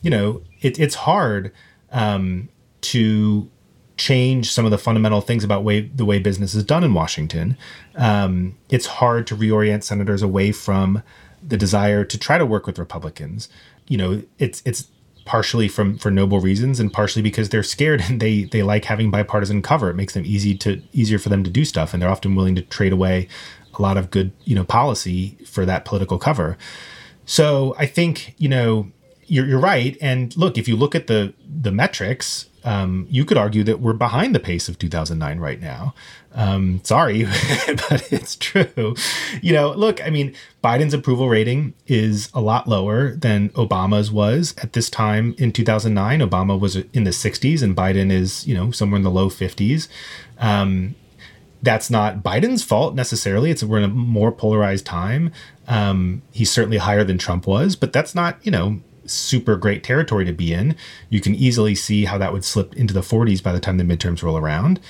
you 0.02 0.10
know, 0.10 0.42
it, 0.60 0.78
it's 0.78 0.94
hard 0.94 1.52
um, 1.90 2.48
to 2.82 3.50
change 3.96 4.52
some 4.52 4.64
of 4.64 4.70
the 4.70 4.78
fundamental 4.78 5.20
things 5.20 5.42
about 5.42 5.64
way 5.64 5.80
the 5.80 6.04
way 6.04 6.20
business 6.20 6.54
is 6.54 6.64
done 6.64 6.84
in 6.84 6.94
Washington. 6.94 7.56
Um, 7.96 8.56
it's 8.68 8.86
hard 8.86 9.26
to 9.28 9.36
reorient 9.36 9.82
senators 9.82 10.22
away 10.22 10.52
from 10.52 11.02
the 11.46 11.56
desire 11.56 12.04
to 12.04 12.18
try 12.18 12.38
to 12.38 12.46
work 12.46 12.66
with 12.66 12.78
Republicans. 12.78 13.48
You 13.88 13.98
know, 13.98 14.22
it's 14.38 14.62
it's 14.64 14.88
partially 15.24 15.68
from 15.68 15.98
for 15.98 16.10
noble 16.10 16.40
reasons 16.40 16.80
and 16.80 16.90
partially 16.90 17.20
because 17.20 17.50
they're 17.50 17.62
scared 17.62 18.00
and 18.08 18.20
they 18.20 18.44
they 18.44 18.62
like 18.62 18.84
having 18.84 19.10
bipartisan 19.10 19.62
cover. 19.62 19.90
It 19.90 19.96
makes 19.96 20.14
them 20.14 20.24
easy 20.24 20.56
to 20.58 20.80
easier 20.92 21.18
for 21.18 21.28
them 21.28 21.42
to 21.42 21.50
do 21.50 21.64
stuff, 21.64 21.92
and 21.92 22.00
they're 22.00 22.10
often 22.10 22.36
willing 22.36 22.54
to 22.54 22.62
trade 22.62 22.92
away 22.92 23.26
a 23.78 23.82
lot 23.82 23.96
of 23.96 24.10
good 24.10 24.32
you 24.44 24.54
know 24.54 24.64
policy 24.64 25.38
for 25.46 25.64
that 25.64 25.84
political 25.84 26.18
cover. 26.18 26.56
So 27.26 27.74
I 27.78 27.86
think 27.86 28.34
you 28.38 28.48
know 28.48 28.90
you're, 29.28 29.46
you're 29.46 29.60
right. 29.60 29.96
And 30.00 30.36
look, 30.36 30.58
if 30.58 30.66
you 30.66 30.76
look 30.76 30.94
at 30.94 31.06
the 31.06 31.34
the 31.46 31.70
metrics, 31.70 32.48
um, 32.64 33.06
you 33.08 33.24
could 33.24 33.36
argue 33.36 33.62
that 33.64 33.80
we're 33.80 33.92
behind 33.92 34.34
the 34.34 34.40
pace 34.40 34.68
of 34.68 34.78
2009 34.78 35.38
right 35.38 35.60
now. 35.60 35.94
Um, 36.34 36.80
sorry, 36.84 37.24
but 37.66 38.12
it's 38.12 38.36
true. 38.36 38.94
You 39.40 39.52
know, 39.52 39.72
look, 39.72 40.04
I 40.04 40.10
mean, 40.10 40.34
Biden's 40.62 40.94
approval 40.94 41.28
rating 41.28 41.74
is 41.86 42.30
a 42.34 42.40
lot 42.40 42.68
lower 42.68 43.14
than 43.14 43.48
Obama's 43.50 44.10
was 44.10 44.54
at 44.58 44.72
this 44.72 44.90
time 44.90 45.34
in 45.38 45.52
2009. 45.52 46.20
Obama 46.20 46.58
was 46.58 46.76
in 46.76 47.04
the 47.04 47.10
60s, 47.10 47.62
and 47.62 47.76
Biden 47.76 48.10
is, 48.10 48.46
you 48.46 48.54
know, 48.54 48.70
somewhere 48.70 48.98
in 48.98 49.04
the 49.04 49.10
low 49.10 49.28
50s. 49.30 49.88
Um, 50.38 50.94
that's 51.62 51.90
not 51.90 52.22
Biden's 52.22 52.62
fault 52.62 52.94
necessarily. 52.94 53.50
It's 53.50 53.62
we're 53.62 53.78
in 53.78 53.84
a 53.84 53.88
more 53.88 54.30
polarized 54.32 54.86
time. 54.86 55.32
Um, 55.66 56.22
he's 56.32 56.50
certainly 56.50 56.78
higher 56.78 57.04
than 57.04 57.18
Trump 57.18 57.46
was, 57.46 57.76
but 57.76 57.92
that's 57.92 58.14
not, 58.14 58.38
you 58.42 58.50
know, 58.50 58.80
super 59.06 59.56
great 59.56 59.82
territory 59.82 60.24
to 60.24 60.32
be 60.32 60.52
in. 60.52 60.76
You 61.10 61.20
can 61.20 61.34
easily 61.34 61.74
see 61.74 62.04
how 62.04 62.18
that 62.18 62.32
would 62.32 62.44
slip 62.44 62.74
into 62.76 62.94
the 62.94 63.00
40s 63.00 63.42
by 63.42 63.52
the 63.52 63.60
time 63.60 63.78
the 63.78 63.84
midterms 63.84 64.22
roll 64.22 64.36
around. 64.36 64.80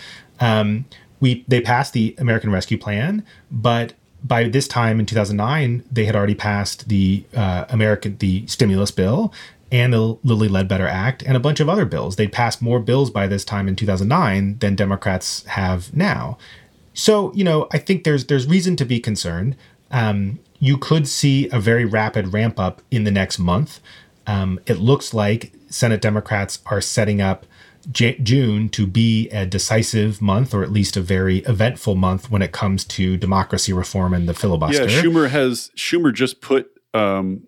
Um, 0.41 0.87
we 1.21 1.45
they 1.49 1.61
passed 1.61 1.93
the 1.95 2.15
American 2.19 2.51
Rescue 2.51 2.79
Plan, 2.79 3.25
but 3.51 3.95
by 4.23 4.49
this 4.49 4.69
time 4.69 5.01
in 5.01 5.07
2009, 5.07 5.85
they 5.91 6.05
had 6.05 6.15
already 6.15 6.35
passed 6.35 6.89
the 6.89 7.25
uh, 7.35 7.65
American 7.69 8.17
the 8.19 8.47
stimulus 8.47 8.91
bill 8.91 9.33
and 9.71 9.93
the 9.93 10.19
Lilly 10.23 10.49
Ledbetter 10.49 10.87
Act 10.87 11.23
and 11.23 11.37
a 11.37 11.41
bunch 11.41 11.61
of 11.61 11.69
other 11.69 11.85
bills. 11.85 12.17
They'd 12.17 12.33
passed 12.33 12.63
more 12.63 12.81
bills 12.81 13.11
by 13.11 13.27
this 13.27 13.45
time 13.45 13.69
in 13.69 13.77
2009 13.77 14.59
than 14.59 14.75
Democrats 14.75 15.45
have 15.47 15.95
now. 15.95 16.39
So 16.95 17.33
you 17.35 17.45
know, 17.45 17.69
I 17.73 17.79
think 17.79 18.05
there's 18.05 18.27
there's 18.27 18.47
reason 18.47 18.77
to 18.77 18.85
be 18.85 19.01
concerned. 19.01 19.57
Um, 19.91 20.41
you 20.59 20.77
could 20.77 21.07
see 21.07 21.49
a 21.51 21.61
very 21.61 21.85
rapid 21.85 22.33
ramp 22.33 22.59
up 22.59 22.83
in 22.91 23.05
the 23.05 23.11
next 23.11 23.39
month. 23.39 23.81
Um, 24.27 24.61
it 24.67 24.79
looks 24.79 25.15
like 25.15 25.53
Senate 25.69 26.01
Democrats 26.01 26.61
are 26.67 26.81
setting 26.81 27.21
up 27.21 27.47
J- 27.91 28.19
June 28.19 28.69
to 28.71 28.87
be 28.87 29.29
a 29.31 29.47
decisive 29.47 30.21
month, 30.21 30.53
or 30.53 30.63
at 30.63 30.71
least 30.71 30.97
a 30.97 31.01
very 31.01 31.39
eventful 31.41 31.95
month 31.95 32.31
when 32.31 32.43
it 32.43 32.53
comes 32.53 32.85
to 32.85 33.17
democracy 33.17 33.73
reform 33.73 34.13
and 34.13 34.29
the 34.29 34.35
filibuster. 34.35 34.89
Yeah, 34.89 35.03
Schumer 35.03 35.31
has 35.31 35.71
Schumer 35.77 36.13
just 36.13 36.41
put 36.41 36.71
um, 36.93 37.47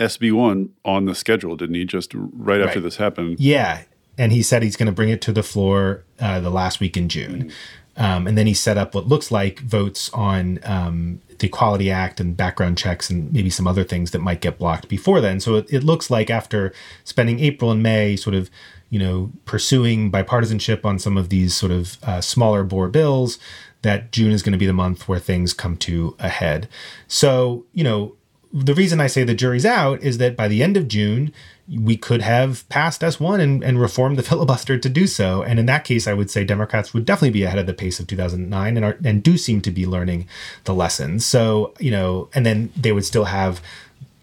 SB 0.00 0.32
one 0.32 0.70
on 0.84 1.04
the 1.04 1.14
schedule, 1.14 1.56
didn't 1.56 1.76
he? 1.76 1.84
Just 1.84 2.12
right 2.14 2.60
after 2.60 2.78
right. 2.78 2.82
this 2.82 2.96
happened. 2.96 3.38
Yeah, 3.38 3.82
and 4.18 4.32
he 4.32 4.42
said 4.42 4.62
he's 4.62 4.76
going 4.76 4.86
to 4.86 4.92
bring 4.92 5.10
it 5.10 5.20
to 5.22 5.32
the 5.32 5.42
floor 5.42 6.04
uh, 6.18 6.40
the 6.40 6.50
last 6.50 6.80
week 6.80 6.96
in 6.96 7.08
June. 7.08 7.44
Mm-hmm. 7.44 7.50
Um, 7.96 8.26
and 8.26 8.38
then 8.38 8.46
he 8.46 8.54
set 8.54 8.78
up 8.78 8.94
what 8.94 9.08
looks 9.08 9.30
like 9.30 9.60
votes 9.60 10.10
on 10.14 10.58
um, 10.64 11.20
the 11.38 11.48
Equality 11.48 11.90
Act 11.90 12.18
and 12.18 12.36
background 12.36 12.78
checks 12.78 13.10
and 13.10 13.30
maybe 13.32 13.50
some 13.50 13.66
other 13.66 13.84
things 13.84 14.12
that 14.12 14.20
might 14.20 14.40
get 14.40 14.58
blocked 14.58 14.88
before 14.88 15.20
then. 15.20 15.38
So 15.38 15.56
it, 15.56 15.70
it 15.70 15.84
looks 15.84 16.10
like 16.10 16.30
after 16.30 16.72
spending 17.04 17.40
April 17.40 17.70
and 17.70 17.82
May 17.82 18.16
sort 18.16 18.34
of, 18.34 18.48
you 18.88 18.98
know, 18.98 19.32
pursuing 19.44 20.10
bipartisanship 20.10 20.84
on 20.84 20.98
some 20.98 21.18
of 21.18 21.28
these 21.28 21.54
sort 21.54 21.72
of 21.72 21.98
uh, 22.02 22.20
smaller 22.22 22.64
bore 22.64 22.88
bills, 22.88 23.38
that 23.82 24.12
June 24.12 24.32
is 24.32 24.42
going 24.42 24.52
to 24.52 24.58
be 24.58 24.66
the 24.66 24.72
month 24.72 25.08
where 25.08 25.18
things 25.18 25.52
come 25.52 25.76
to 25.78 26.16
a 26.18 26.28
head. 26.28 26.68
So, 27.06 27.66
you 27.72 27.84
know, 27.84 28.14
the 28.52 28.74
reason 28.74 29.00
I 29.00 29.06
say 29.06 29.22
the 29.22 29.34
jury's 29.34 29.64
out 29.64 30.02
is 30.02 30.18
that 30.18 30.36
by 30.36 30.48
the 30.48 30.62
end 30.62 30.76
of 30.76 30.88
June, 30.88 31.32
we 31.68 31.96
could 31.96 32.20
have 32.20 32.68
passed 32.68 33.00
S1 33.00 33.40
and, 33.40 33.62
and 33.62 33.80
reformed 33.80 34.18
the 34.18 34.22
filibuster 34.30 34.76
to 34.76 34.88
do 34.88 35.06
so. 35.06 35.42
And 35.42 35.58
in 35.58 35.66
that 35.66 35.84
case, 35.84 36.08
I 36.08 36.14
would 36.14 36.30
say 36.30 36.44
Democrats 36.44 36.92
would 36.92 37.04
definitely 37.04 37.30
be 37.30 37.44
ahead 37.44 37.58
of 37.58 37.66
the 37.66 37.74
pace 37.74 38.00
of 38.00 38.08
2009 38.08 38.76
and, 38.76 38.84
are, 38.84 38.98
and 39.04 39.22
do 39.22 39.38
seem 39.38 39.60
to 39.62 39.70
be 39.70 39.86
learning 39.86 40.26
the 40.64 40.74
lessons. 40.74 41.24
So, 41.24 41.74
you 41.78 41.92
know, 41.92 42.28
and 42.34 42.44
then 42.44 42.72
they 42.76 42.90
would 42.90 43.04
still 43.04 43.26
have, 43.26 43.62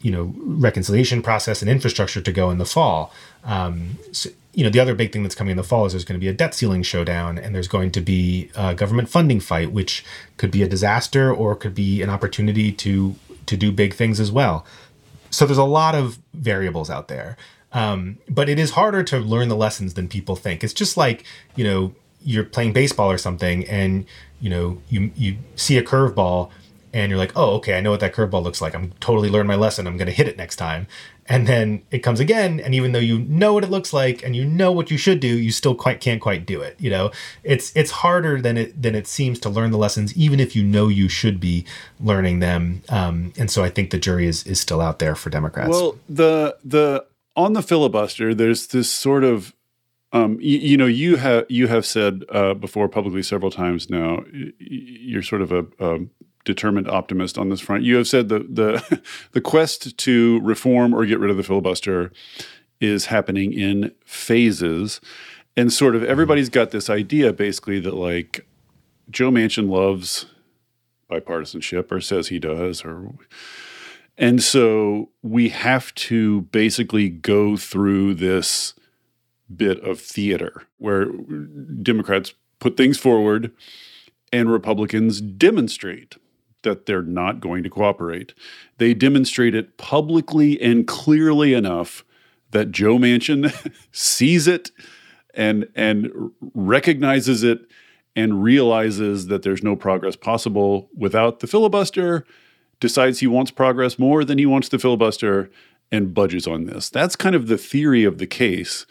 you 0.01 0.11
know, 0.11 0.33
reconciliation 0.37 1.21
process 1.21 1.61
and 1.61 1.71
infrastructure 1.71 2.21
to 2.21 2.31
go 2.31 2.49
in 2.49 2.57
the 2.57 2.65
fall. 2.65 3.13
Um, 3.45 3.97
so, 4.11 4.29
you 4.53 4.63
know, 4.63 4.69
the 4.69 4.79
other 4.79 4.95
big 4.95 5.13
thing 5.13 5.21
that's 5.21 5.35
coming 5.35 5.51
in 5.51 5.57
the 5.57 5.63
fall 5.63 5.85
is 5.85 5.93
there's 5.93 6.03
going 6.03 6.19
to 6.19 6.23
be 6.23 6.27
a 6.27 6.33
debt 6.33 6.53
ceiling 6.53 6.81
showdown 6.81 7.37
and 7.37 7.53
there's 7.53 7.67
going 7.67 7.91
to 7.91 8.01
be 8.01 8.49
a 8.55 8.73
government 8.73 9.07
funding 9.07 9.39
fight, 9.39 9.71
which 9.71 10.03
could 10.35 10.49
be 10.49 10.63
a 10.63 10.67
disaster 10.67 11.31
or 11.31 11.55
could 11.55 11.75
be 11.75 12.01
an 12.01 12.09
opportunity 12.09 12.71
to 12.71 13.15
to 13.47 13.57
do 13.57 13.71
big 13.71 13.93
things 13.93 14.19
as 14.19 14.31
well. 14.31 14.65
So 15.29 15.45
there's 15.45 15.57
a 15.57 15.63
lot 15.63 15.95
of 15.95 16.19
variables 16.33 16.89
out 16.89 17.07
there. 17.07 17.37
Um, 17.73 18.17
but 18.29 18.47
it 18.47 18.57
is 18.57 18.71
harder 18.71 19.03
to 19.03 19.19
learn 19.19 19.49
the 19.49 19.55
lessons 19.55 19.95
than 19.95 20.07
people 20.07 20.35
think. 20.35 20.63
It's 20.63 20.73
just 20.73 20.95
like, 20.95 21.25
you 21.55 21.63
know, 21.63 21.93
you're 22.21 22.45
playing 22.45 22.73
baseball 22.73 23.11
or 23.11 23.17
something 23.17 23.65
and, 23.67 24.05
you 24.39 24.49
know, 24.49 24.81
you, 24.89 25.11
you 25.15 25.37
see 25.55 25.77
a 25.77 25.83
curveball 25.83 26.49
and 26.93 27.09
you're 27.09 27.19
like, 27.19 27.33
oh, 27.35 27.55
okay, 27.57 27.77
I 27.77 27.81
know 27.81 27.91
what 27.91 27.99
that 27.99 28.13
curveball 28.13 28.41
looks 28.41 28.61
like. 28.61 28.73
I'm 28.73 28.93
totally 28.99 29.29
learned 29.29 29.47
my 29.47 29.55
lesson. 29.55 29.85
I'm 29.85 29.97
going 29.97 30.07
to 30.07 30.13
hit 30.13 30.27
it 30.27 30.37
next 30.37 30.55
time 30.55 30.87
and 31.29 31.47
then 31.47 31.81
it 31.91 31.99
comes 31.99 32.19
again 32.19 32.59
and 32.59 32.73
even 32.73 32.91
though 32.91 32.99
you 32.99 33.19
know 33.19 33.53
what 33.53 33.63
it 33.63 33.69
looks 33.69 33.93
like 33.93 34.23
and 34.23 34.35
you 34.35 34.45
know 34.45 34.71
what 34.71 34.89
you 34.89 34.97
should 34.97 35.19
do 35.19 35.27
you 35.27 35.51
still 35.51 35.75
quite 35.75 35.99
can't 35.99 36.21
quite 36.21 36.45
do 36.45 36.61
it 36.61 36.75
you 36.79 36.89
know 36.89 37.11
it's 37.43 37.75
it's 37.75 37.91
harder 37.91 38.41
than 38.41 38.57
it 38.57 38.81
than 38.81 38.95
it 38.95 39.07
seems 39.07 39.39
to 39.39 39.49
learn 39.49 39.71
the 39.71 39.77
lessons 39.77 40.15
even 40.17 40.39
if 40.39 40.55
you 40.55 40.63
know 40.63 40.87
you 40.87 41.09
should 41.09 41.39
be 41.39 41.65
learning 41.99 42.39
them 42.39 42.81
um, 42.89 43.33
and 43.37 43.51
so 43.51 43.63
i 43.63 43.69
think 43.69 43.89
the 43.91 43.99
jury 43.99 44.27
is 44.27 44.45
is 44.45 44.59
still 44.59 44.81
out 44.81 44.99
there 44.99 45.15
for 45.15 45.29
democrats 45.29 45.69
well 45.69 45.97
the 46.07 46.57
the 46.63 47.05
on 47.35 47.53
the 47.53 47.61
filibuster 47.61 48.33
there's 48.33 48.67
this 48.67 48.89
sort 48.89 49.23
of 49.23 49.53
um, 50.13 50.37
you, 50.39 50.57
you, 50.59 50.77
know, 50.77 50.85
you 50.85 51.17
have 51.17 51.45
you 51.49 51.67
have 51.67 51.85
said 51.85 52.23
uh, 52.29 52.53
before 52.53 52.87
publicly 52.87 53.21
several 53.21 53.51
times 53.51 53.89
now. 53.89 54.23
You're 54.57 55.21
sort 55.21 55.41
of 55.41 55.51
a, 55.51 55.65
a 55.79 55.99
determined 56.47 56.89
optimist 56.89 57.37
on 57.37 57.49
this 57.49 57.59
front. 57.59 57.83
You 57.83 57.97
have 57.97 58.07
said 58.07 58.29
the 58.29 58.39
the 58.39 59.01
the 59.33 59.41
quest 59.41 59.97
to 59.97 60.39
reform 60.41 60.95
or 60.95 61.05
get 61.05 61.19
rid 61.19 61.29
of 61.29 61.37
the 61.37 61.43
filibuster 61.43 62.11
is 62.79 63.07
happening 63.07 63.53
in 63.53 63.91
phases. 64.03 64.99
And 65.55 65.73
sort 65.73 65.95
of 65.95 66.03
everybody's 66.03 66.49
got 66.49 66.71
this 66.71 66.89
idea 66.89 67.33
basically 67.33 67.79
that 67.81 67.95
like 67.95 68.47
Joe 69.09 69.29
Manchin 69.29 69.69
loves 69.69 70.27
bipartisanship 71.11 71.91
or 71.91 72.01
says 72.01 72.27
he 72.27 72.39
does 72.39 72.83
or 72.83 73.13
and 74.17 74.41
so 74.41 75.09
we 75.21 75.49
have 75.49 75.93
to 75.95 76.41
basically 76.41 77.07
go 77.09 77.55
through 77.55 78.15
this 78.15 78.73
bit 79.55 79.79
of 79.83 79.99
theater 80.01 80.63
where 80.77 81.05
Democrats 81.81 82.33
put 82.59 82.77
things 82.77 82.97
forward 82.97 83.51
and 84.33 84.51
Republicans 84.51 85.21
demonstrate 85.21 86.17
that 86.67 86.85
they're 86.85 87.01
not 87.01 87.39
going 87.39 87.63
to 87.63 87.69
cooperate. 87.69 88.33
They 88.77 88.93
demonstrate 88.93 89.55
it 89.55 89.77
publicly 89.77 90.61
and 90.61 90.85
clearly 90.85 91.53
enough 91.53 92.03
that 92.51 92.71
Joe 92.71 92.97
Manchin 92.97 93.53
sees 93.91 94.47
it 94.47 94.71
and 95.33 95.67
and 95.75 96.11
recognizes 96.53 97.43
it 97.43 97.61
and 98.15 98.43
realizes 98.43 99.27
that 99.27 99.43
there's 99.43 99.63
no 99.63 99.75
progress 99.75 100.15
possible 100.15 100.89
without 100.95 101.39
the 101.39 101.47
filibuster 101.47 102.25
decides 102.79 103.19
he 103.19 103.27
wants 103.27 103.51
progress 103.51 103.97
more 103.97 104.23
than 104.23 104.37
he 104.37 104.45
wants 104.45 104.69
the 104.69 104.79
filibuster 104.79 105.49
and 105.91 106.13
budges 106.13 106.47
on 106.47 106.65
this. 106.65 106.89
That's 106.89 107.15
kind 107.15 107.35
of 107.35 107.47
the 107.47 107.57
theory 107.57 108.03
of 108.03 108.17
the 108.17 108.27
case. 108.27 108.85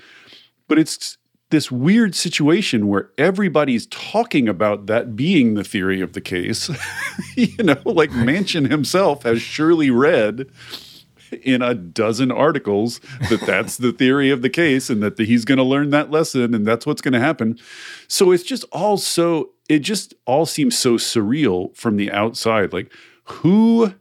But 0.69 0.79
it's 0.79 1.19
this 1.51 1.71
weird 1.71 2.15
situation 2.15 2.89
where 2.89 3.11
everybody's 3.17 3.87
talking 3.87 4.49
about 4.49 4.87
that 4.87 5.15
being 5.15 5.55
the 5.55 5.65
theory 5.65 6.01
of 6.01 6.13
the 6.13 6.21
case. 6.21 6.71
you 7.37 7.63
know, 7.63 7.81
like 7.85 8.11
Manchin 8.11 8.69
himself 8.69 9.23
has 9.23 9.41
surely 9.41 9.91
read 9.91 10.47
in 11.43 11.63
a 11.63 11.75
dozen 11.75 12.31
articles 12.31 13.01
that 13.31 13.41
that's 13.43 13.77
the 13.77 13.93
theory 13.99 14.31
of 14.31 14.43
the 14.43 14.51
case 14.51 14.91
and 14.91 15.03
that 15.03 15.17
the, 15.17 15.25
he's 15.25 15.45
going 15.45 15.59
to 15.59 15.65
learn 15.65 15.91
that 15.91 16.11
lesson 16.11 16.55
and 16.55 16.67
that's 16.67 16.87
what's 16.87 17.03
going 17.03 17.15
to 17.15 17.21
happen. 17.21 17.59
So 18.09 18.33
it's 18.33 18.45
just 18.45 18.65
all 18.73 18.97
so, 18.97 19.51
it 19.69 19.81
just 19.81 20.15
all 20.25 20.47
seems 20.47 20.77
so 20.77 20.95
surreal 20.95 21.75
from 21.77 21.97
the 21.97 22.11
outside. 22.11 22.73
Like, 22.73 22.93
who 23.25 23.95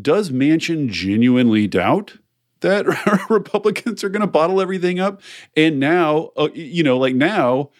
does 0.00 0.30
Manchin 0.30 0.90
genuinely 0.90 1.66
doubt 1.66 2.18
that 2.60 2.86
Republicans 3.30 4.02
are 4.02 4.08
going 4.08 4.20
to 4.20 4.26
bottle 4.26 4.60
everything 4.60 4.98
up? 4.98 5.20
And 5.56 5.78
now, 5.80 6.30
uh, 6.36 6.48
you 6.54 6.82
know, 6.82 6.98
like 6.98 7.14
now 7.14 7.70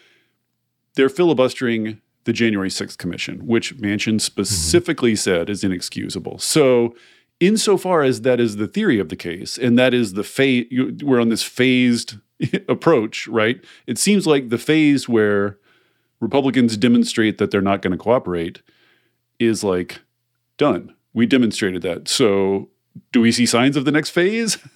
they're 0.95 1.09
filibustering 1.09 2.01
the 2.25 2.33
January 2.33 2.69
6th 2.69 2.97
commission, 2.97 3.47
which 3.47 3.77
Manchin 3.77 4.19
specifically 4.19 5.13
mm-hmm. 5.13 5.17
said 5.17 5.49
is 5.49 5.63
inexcusable. 5.63 6.39
So, 6.39 6.93
insofar 7.39 8.03
as 8.03 8.21
that 8.21 8.39
is 8.39 8.57
the 8.57 8.67
theory 8.67 8.99
of 8.99 9.09
the 9.09 9.15
case, 9.15 9.57
and 9.57 9.79
that 9.79 9.93
is 9.93 10.13
the 10.13 10.23
phase, 10.23 10.65
we're 11.01 11.21
on 11.21 11.29
this 11.29 11.43
phased 11.43 12.15
approach, 12.67 13.27
right? 13.27 13.63
It 13.85 13.97
seems 13.97 14.27
like 14.27 14.49
the 14.49 14.57
phase 14.57 15.07
where 15.07 15.57
Republicans 16.19 16.75
demonstrate 16.75 17.37
that 17.37 17.51
they're 17.51 17.61
not 17.61 17.81
going 17.81 17.91
to 17.91 17.97
cooperate 17.97 18.61
is 19.39 19.63
like 19.63 20.01
done. 20.57 20.93
We 21.13 21.25
demonstrated 21.25 21.81
that. 21.83 22.07
So, 22.07 22.69
do 23.11 23.21
we 23.21 23.31
see 23.31 23.45
signs 23.45 23.75
of 23.77 23.85
the 23.85 23.91
next 23.91 24.09
phase? 24.11 24.57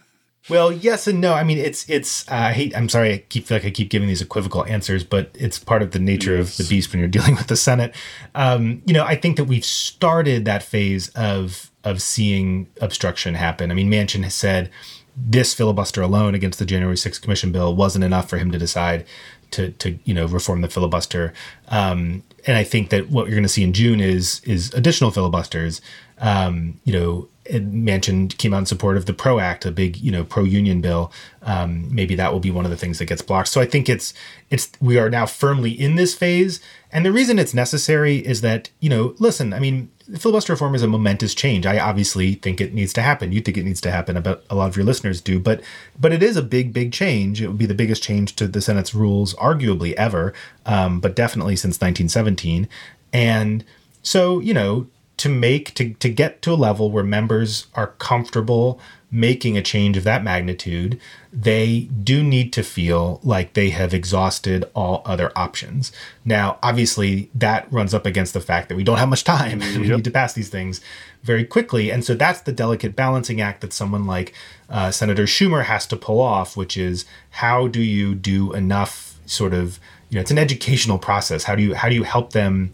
Well, 0.50 0.72
yes 0.72 1.06
and 1.06 1.22
no. 1.22 1.34
I 1.34 1.44
mean, 1.44 1.60
it's 1.60 1.88
it's. 1.88 2.28
Uh, 2.28 2.36
I 2.36 2.54
hate. 2.54 2.76
I'm 2.76 2.90
sorry. 2.90 3.14
I 3.14 3.18
keep 3.30 3.46
feel 3.46 3.58
like 3.58 3.66
I 3.66 3.70
keep 3.70 3.90
giving 3.90 4.08
these 4.08 4.24
equivocal 4.24 4.66
answers, 4.66 5.04
but 5.04 5.30
it's 5.36 5.60
part 5.60 5.84
of 5.84 5.92
the 5.92 6.00
nature 6.00 6.36
yes. 6.36 6.60
of 6.60 6.66
the 6.66 6.70
beast 6.70 6.92
when 6.92 7.00
you're 7.00 7.08
dealing 7.20 7.36
with 7.36 7.48
the 7.48 7.56
Senate. 7.56 7.94
Um, 8.34 8.82
you 8.86 8.94
know, 8.94 9.04
I 9.04 9.16
think 9.16 9.38
that 9.38 9.44
we've 9.44 9.66
started 9.66 10.46
that 10.46 10.64
phase 10.64 11.10
of 11.10 11.70
of 11.84 12.02
seeing 12.02 12.68
obstruction 12.82 13.36
happen. 13.36 13.70
I 13.70 13.76
mean, 13.76 13.90
Manchin 13.90 14.24
has 14.24 14.34
said 14.34 14.72
this 15.16 15.54
filibuster 15.54 16.02
alone 16.02 16.34
against 16.34 16.58
the 16.58 16.66
January 16.66 16.96
6th 16.96 17.22
commission 17.22 17.52
bill 17.52 17.76
wasn't 17.76 18.04
enough 18.04 18.30
for 18.30 18.38
him 18.38 18.50
to 18.52 18.58
decide 18.58 19.06
to 19.52 19.72
to 19.72 20.00
you 20.06 20.14
know 20.14 20.26
reform 20.26 20.62
the 20.62 20.70
filibuster. 20.70 21.34
Um, 21.68 22.24
and 22.48 22.58
I 22.58 22.64
think 22.64 22.90
that 22.90 23.12
what 23.12 23.28
you're 23.28 23.36
going 23.36 23.44
to 23.44 23.50
see 23.50 23.64
in 23.64 23.74
June 23.74 24.00
is 24.00 24.42
is 24.46 24.74
additional 24.74 25.12
filibusters. 25.12 25.82
Um, 26.18 26.80
you 26.84 26.94
know, 26.94 27.28
Manchin 27.60 28.36
came 28.38 28.54
out 28.54 28.60
in 28.60 28.66
support 28.66 28.98
of 28.98 29.06
the 29.06 29.14
PRO 29.14 29.40
Act, 29.40 29.66
a 29.66 29.72
big 29.72 29.98
you 29.98 30.12
know 30.12 30.24
pro 30.24 30.44
union 30.44 30.82
bill. 30.82 31.12
Um, 31.42 31.94
maybe 31.94 32.16
that 32.16 32.32
will 32.32 32.40
be 32.40 32.52
one 32.52 32.66
of 32.66 32.72
the 32.72 32.78
things 32.78 33.00
that 33.00 33.06
gets 33.06 33.22
blocked. 33.22 33.50
So 33.50 33.60
I 33.62 33.66
think 33.66 33.90
it's 33.90 34.14
it's 34.50 34.72
we 34.80 34.98
are 34.98 35.10
now 35.10 35.26
firmly 35.26 35.72
in 35.72 35.96
this 35.96 36.16
phase, 36.16 36.62
and 36.92 37.06
the 37.06 37.12
reason 37.12 37.40
it's 37.40 37.54
necessary 37.54 38.18
is 38.18 38.42
that 38.42 38.70
you 38.80 38.90
know, 38.90 39.16
listen, 39.20 39.54
I 39.54 39.60
mean, 39.60 39.92
filibuster 40.18 40.54
reform 40.54 40.76
is 40.76 40.84
a 40.84 40.88
momentous 40.88 41.34
change. 41.34 41.66
I 41.66 41.80
obviously 41.80 42.36
think 42.36 42.62
it 42.62 42.74
needs 42.74 42.94
to 42.94 43.02
happen. 43.02 43.32
You 43.32 43.42
think 43.42 43.58
it 43.58 43.66
needs 43.66 43.82
to 43.82 43.92
happen. 43.92 44.18
About 44.18 44.44
a 44.50 44.56
lot 44.56 44.70
of 44.70 44.76
your 44.76 44.86
listeners 44.86 45.22
do, 45.22 45.40
but 45.40 45.62
but 46.00 46.14
it 46.14 46.24
is 46.24 46.38
a 46.38 46.42
big, 46.42 46.74
big 46.74 46.92
change. 46.92 47.42
It 47.42 47.48
would 47.48 47.58
be 47.58 47.66
the 47.66 47.74
biggest 47.74 48.04
change 48.04 48.36
to 48.38 48.48
the 48.48 48.62
Senate's 48.62 48.96
rules, 48.96 49.34
arguably 49.36 49.94
ever, 49.94 50.34
um, 50.66 51.00
but 51.00 51.16
definitely 51.16 51.56
since 51.56 51.76
1917. 51.76 52.68
And 53.14 53.64
so 54.04 54.40
you 54.40 54.54
know, 54.54 54.88
to 55.22 55.30
make 55.30 55.76
to 55.76 55.94
to 55.94 56.10
get 56.10 56.42
to 56.42 56.52
a 56.52 56.56
level 56.56 56.90
where 56.90 57.04
members 57.04 57.68
are 57.76 57.94
comfortable 58.00 58.80
making 59.12 59.58
a 59.58 59.62
change 59.62 59.98
of 59.98 60.06
that 60.06 60.24
magnitude, 60.24 61.00
they 61.34 61.82
do 62.02 62.24
need 62.24 62.54
to 62.54 62.64
feel 62.64 63.20
like 63.24 63.54
they 63.54 63.70
have 63.70 63.94
exhausted 63.94 64.64
all 64.74 65.04
other 65.06 65.32
options. 65.36 65.92
Now, 66.24 66.58
obviously, 66.64 67.30
that 67.36 67.72
runs 67.72 67.94
up 67.94 68.06
against 68.06 68.34
the 68.34 68.40
fact 68.40 68.70
that 68.70 68.76
we 68.76 68.84
don't 68.84 68.98
have 68.98 69.10
much 69.10 69.24
time. 69.24 69.62
Yep. 69.72 69.82
we 69.82 69.88
need 69.90 70.04
to 70.06 70.12
pass 70.12 70.34
these 70.34 70.50
things 70.50 70.82
very 71.24 71.46
quickly. 71.46 71.92
And 71.92 72.04
so 72.04 72.16
that's 72.16 72.42
the 72.42 72.52
delicate 72.52 72.96
balancing 72.96 73.42
act 73.42 73.62
that 73.62 73.74
someone 73.74 74.06
like 74.06 74.34
uh, 74.70 74.92
Senator 74.92 75.24
Schumer 75.24 75.66
has 75.66 75.86
to 75.88 75.96
pull 75.96 76.20
off, 76.20 76.58
which 76.58 76.78
is 76.78 77.06
how 77.32 77.68
do 77.68 77.82
you 77.82 78.16
do 78.16 78.54
enough 78.54 79.20
sort 79.26 79.54
of, 79.54 79.80
you 80.10 80.16
know, 80.16 80.22
it's 80.22 80.32
an 80.32 80.40
educational 80.40 80.98
process. 80.98 81.44
How 81.44 81.56
do 81.56 81.64
you 81.64 81.76
how 81.76 81.90
do 81.90 81.96
you 81.96 82.04
help 82.04 82.32
them 82.32 82.74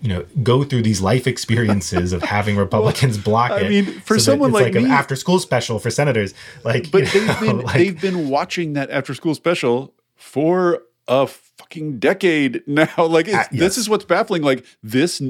you 0.00 0.08
know 0.08 0.24
go 0.42 0.64
through 0.64 0.82
these 0.82 1.00
life 1.00 1.26
experiences 1.26 2.12
of 2.12 2.22
having 2.22 2.56
Republicans 2.68 3.16
well, 3.18 3.24
block 3.24 3.50
it. 3.52 3.66
I 3.66 3.68
mean, 3.68 3.86
for 4.00 4.18
so 4.18 4.32
someone 4.32 4.52
like, 4.52 4.64
like 4.64 4.74
me, 4.74 4.84
an 4.84 4.90
after 4.90 5.16
school 5.16 5.38
special 5.38 5.78
for 5.78 5.90
senators, 5.90 6.34
like 6.64 6.90
but 6.90 7.06
they've 7.06 7.26
know, 7.26 7.40
been 7.40 7.58
like, 7.62 7.76
they've 7.76 8.00
been 8.00 8.28
watching 8.28 8.74
that 8.74 8.90
after 8.90 9.14
school 9.14 9.34
special 9.34 9.94
for 10.14 10.82
a 11.06 11.26
fucking 11.26 11.98
decade 11.98 12.62
now. 12.66 12.88
Like 12.98 13.28
uh, 13.28 13.32
yes. 13.32 13.48
this 13.50 13.78
is 13.78 13.88
what's 13.88 14.04
baffling. 14.04 14.42
Like 14.42 14.64
this 14.82 15.22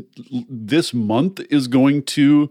this 0.49 0.93
month 0.93 1.41
is 1.51 1.69
going 1.69 2.03
to 2.05 2.51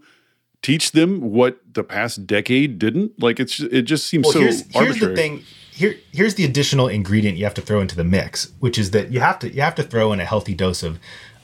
teach 0.62 0.92
them 0.92 1.22
what 1.22 1.60
the 1.74 1.84
past 1.84 2.26
decade 2.26 2.80
didn't. 2.80 3.22
Like 3.22 3.40
it's 3.40 3.60
it 3.60 3.84
just 3.84 4.08
seems 4.08 4.26
well, 4.26 4.34
so 4.34 4.40
here's, 4.40 4.62
arbitrary. 4.76 4.86
Here's 4.86 5.00
the 5.00 5.16
thing. 5.16 5.44
Here, 5.72 5.96
here's 6.12 6.34
the 6.34 6.44
additional 6.44 6.88
ingredient 6.88 7.38
you 7.38 7.44
have 7.44 7.54
to 7.54 7.62
throw 7.62 7.82
into 7.82 7.96
the 7.96 8.04
mix, 8.04 8.52
which 8.60 8.80
is 8.80 8.92
that 8.92 9.12
you 9.12 9.20
have 9.20 9.38
to 9.40 9.54
you 9.54 9.62
have 9.62 9.76
to 9.76 9.84
throw 9.84 10.12
in 10.12 10.20
a 10.20 10.26
healthy 10.26 10.56
dose 10.56 10.82
of 10.82 11.00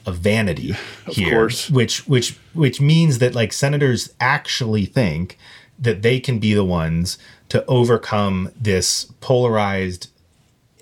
of 0.06 0.18
vanity 0.18 0.70
of 1.06 1.14
here, 1.14 1.30
course. 1.30 1.70
which 1.70 2.06
which 2.06 2.36
which 2.52 2.80
means 2.80 3.18
that 3.18 3.34
like 3.34 3.52
senators 3.52 4.12
actually 4.20 4.86
think 4.86 5.38
that 5.78 6.02
they 6.02 6.20
can 6.20 6.38
be 6.38 6.54
the 6.54 6.64
ones 6.64 7.18
to 7.48 7.64
overcome 7.66 8.50
this 8.60 9.04
polarized 9.20 10.08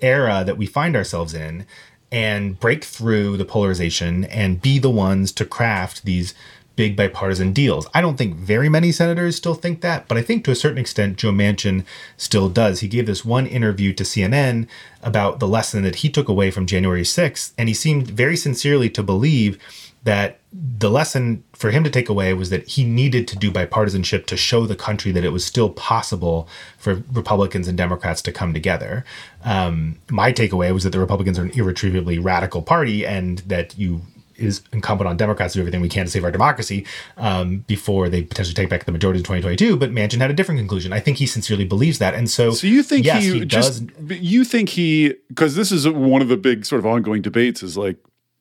era 0.01 0.43
that 0.45 0.57
we 0.57 0.65
find 0.65 0.95
ourselves 0.95 1.33
in 1.33 1.65
and 2.11 2.59
break 2.59 2.83
through 2.83 3.37
the 3.37 3.45
polarization 3.45 4.23
and 4.25 4.61
be 4.61 4.77
the 4.77 4.89
ones 4.89 5.31
to 5.31 5.45
craft 5.45 6.05
these 6.05 6.35
big 6.75 6.95
bipartisan 6.95 7.53
deals. 7.53 7.87
I 7.93 8.01
don't 8.01 8.17
think 8.17 8.35
very 8.35 8.69
many 8.69 8.91
senators 8.91 9.35
still 9.35 9.53
think 9.53 9.81
that, 9.81 10.07
but 10.07 10.17
I 10.17 10.21
think 10.21 10.43
to 10.45 10.51
a 10.51 10.55
certain 10.55 10.79
extent 10.79 11.17
Joe 11.17 11.31
Manchin 11.31 11.85
still 12.17 12.49
does. 12.49 12.79
He 12.79 12.87
gave 12.87 13.05
this 13.05 13.23
one 13.23 13.45
interview 13.45 13.93
to 13.93 14.03
CNN 14.03 14.67
about 15.01 15.39
the 15.39 15.47
lesson 15.47 15.83
that 15.83 15.97
he 15.97 16.09
took 16.09 16.27
away 16.27 16.49
from 16.49 16.65
January 16.65 17.03
6th, 17.03 17.53
and 17.57 17.67
he 17.69 17.75
seemed 17.75 18.07
very 18.07 18.35
sincerely 18.35 18.89
to 18.89 19.03
believe 19.03 19.59
that 20.03 20.39
the 20.51 20.89
lesson 20.89 21.43
for 21.53 21.71
him 21.71 21.83
to 21.83 21.89
take 21.89 22.09
away 22.09 22.33
was 22.33 22.49
that 22.49 22.67
he 22.67 22.83
needed 22.83 23.27
to 23.27 23.37
do 23.37 23.51
bipartisanship 23.51 24.25
to 24.25 24.35
show 24.35 24.65
the 24.65 24.75
country 24.75 25.11
that 25.13 25.23
it 25.23 25.29
was 25.29 25.45
still 25.45 25.69
possible 25.69 26.47
for 26.77 27.03
Republicans 27.13 27.69
and 27.69 27.77
Democrats 27.77 28.21
to 28.21 28.31
come 28.31 28.53
together. 28.53 29.05
Um, 29.45 29.97
my 30.09 30.33
takeaway 30.33 30.73
was 30.73 30.83
that 30.83 30.89
the 30.89 30.99
Republicans 30.99 31.39
are 31.39 31.43
an 31.43 31.51
irretrievably 31.51 32.19
radical 32.19 32.61
party 32.61 33.05
and 33.05 33.39
that 33.39 33.77
you 33.77 34.01
is 34.43 34.61
incumbent 34.71 35.07
on 35.07 35.17
Democrats 35.17 35.53
to 35.53 35.57
do 35.57 35.61
everything 35.61 35.81
we 35.81 35.89
can 35.89 36.05
to 36.05 36.11
save 36.11 36.23
our 36.23 36.31
democracy 36.31 36.85
um, 37.17 37.59
before 37.67 38.09
they 38.09 38.23
potentially 38.23 38.53
take 38.53 38.69
back 38.69 38.85
the 38.85 38.91
majority 38.91 39.19
in 39.19 39.23
2022. 39.23 39.77
But 39.77 39.91
Manchin 39.91 40.19
had 40.19 40.29
a 40.29 40.33
different 40.33 40.59
conclusion. 40.59 40.93
I 40.93 40.99
think 40.99 41.17
he 41.17 41.25
sincerely 41.25 41.65
believes 41.65 41.99
that, 41.99 42.13
and 42.13 42.29
so 42.29 42.51
so 42.51 42.67
you 42.67 42.83
think 42.83 43.05
yes, 43.05 43.23
he, 43.23 43.39
he 43.39 43.45
just 43.45 43.87
does, 43.87 44.19
you 44.19 44.43
think 44.43 44.69
he 44.69 45.15
because 45.29 45.55
this 45.55 45.71
is 45.71 45.87
one 45.87 46.21
of 46.21 46.27
the 46.27 46.37
big 46.37 46.65
sort 46.65 46.79
of 46.79 46.85
ongoing 46.85 47.21
debates 47.21 47.63
is 47.63 47.77
like 47.77 47.97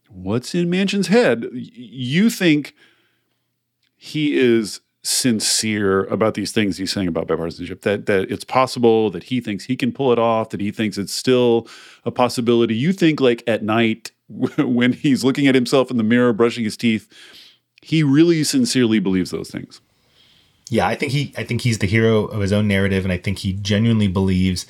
what's 0.08 0.54
in 0.54 0.70
Manchin's 0.70 1.08
head. 1.08 1.48
You 1.52 2.30
think 2.30 2.74
he 3.96 4.38
is 4.38 4.80
sincere 5.04 6.04
about 6.04 6.34
these 6.34 6.52
things 6.52 6.76
he's 6.76 6.92
saying 6.92 7.08
about 7.08 7.26
bipartisanship 7.26 7.80
that 7.80 8.06
that 8.06 8.30
it's 8.30 8.44
possible 8.44 9.10
that 9.10 9.24
he 9.24 9.40
thinks 9.40 9.64
he 9.64 9.74
can 9.74 9.90
pull 9.90 10.12
it 10.12 10.18
off 10.18 10.50
that 10.50 10.60
he 10.60 10.70
thinks 10.70 10.96
it's 10.96 11.12
still 11.12 11.66
a 12.04 12.10
possibility 12.12 12.72
you 12.72 12.92
think 12.92 13.20
like 13.20 13.42
at 13.48 13.64
night 13.64 14.12
when 14.58 14.92
he's 14.92 15.24
looking 15.24 15.46
at 15.46 15.54
himself 15.54 15.90
in 15.90 15.96
the 15.96 16.02
mirror, 16.02 16.32
brushing 16.32 16.64
his 16.64 16.76
teeth, 16.76 17.08
he 17.80 18.02
really 18.02 18.44
sincerely 18.44 18.98
believes 18.98 19.30
those 19.30 19.50
things. 19.50 19.80
Yeah, 20.68 20.86
I 20.86 20.94
think 20.94 21.12
he 21.12 21.34
I 21.36 21.44
think 21.44 21.62
he's 21.62 21.78
the 21.78 21.86
hero 21.86 22.24
of 22.24 22.40
his 22.40 22.52
own 22.52 22.66
narrative, 22.66 23.04
and 23.04 23.12
I 23.12 23.18
think 23.18 23.38
he 23.38 23.52
genuinely 23.52 24.08
believes 24.08 24.66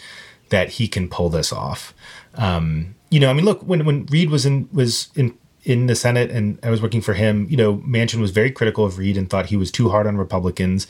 that 0.49 0.71
he 0.71 0.89
can 0.89 1.09
pull 1.09 1.29
this 1.29 1.53
off. 1.53 1.95
Um, 2.35 2.97
you 3.11 3.21
know, 3.21 3.31
I 3.31 3.35
mean, 3.35 3.45
look 3.45 3.63
when 3.63 3.85
when 3.85 4.07
Reid 4.07 4.31
was 4.31 4.45
in 4.45 4.69
was 4.73 5.11
in 5.15 5.39
in 5.65 5.87
the 5.87 5.95
Senate 5.95 6.31
and 6.31 6.59
I 6.63 6.71
was 6.71 6.83
working 6.83 7.01
for 7.01 7.15
him, 7.15 7.47
you 7.49 7.57
know, 7.57 7.77
Manchin 7.79 8.21
was 8.21 8.31
very 8.31 8.51
critical 8.51 8.85
of 8.85 8.99
Reid 8.99 9.17
and 9.17 9.29
thought 9.31 9.47
he 9.47 9.57
was 9.57 9.71
too 9.71 9.89
hard 9.91 10.07
on 10.07 10.17
Republicans. 10.17 10.87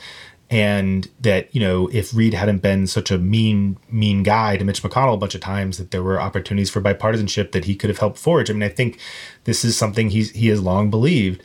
And 0.50 1.08
that, 1.20 1.54
you 1.54 1.60
know, 1.60 1.88
if 1.88 2.14
Reid 2.14 2.34
hadn't 2.34 2.58
been 2.58 2.86
such 2.86 3.10
a 3.10 3.18
mean, 3.18 3.78
mean 3.90 4.22
guy 4.22 4.58
to 4.58 4.64
Mitch 4.64 4.82
McConnell 4.82 5.14
a 5.14 5.18
bunch 5.18 5.34
of 5.34 5.40
times, 5.40 5.78
that 5.78 5.92
there 5.92 6.02
were 6.02 6.20
opportunities 6.20 6.68
for 6.68 6.82
bipartisanship 6.82 7.52
that 7.52 7.64
he 7.64 7.74
could 7.74 7.88
have 7.88 7.98
helped 7.98 8.18
forge. 8.18 8.50
I 8.50 8.52
mean, 8.52 8.62
I 8.62 8.68
think 8.68 8.98
this 9.44 9.64
is 9.64 9.78
something 9.78 10.10
he's 10.10 10.30
he 10.32 10.48
has 10.48 10.60
long 10.60 10.90
believed. 10.90 11.42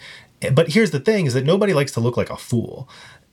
But 0.52 0.74
here's 0.74 0.92
the 0.92 1.00
thing 1.00 1.26
is 1.26 1.34
that 1.34 1.46
nobody 1.46 1.74
likes 1.74 1.94
to 1.94 2.00
look 2.00 2.18
like 2.18 2.30
a 2.30 2.38
fool. 2.38 2.88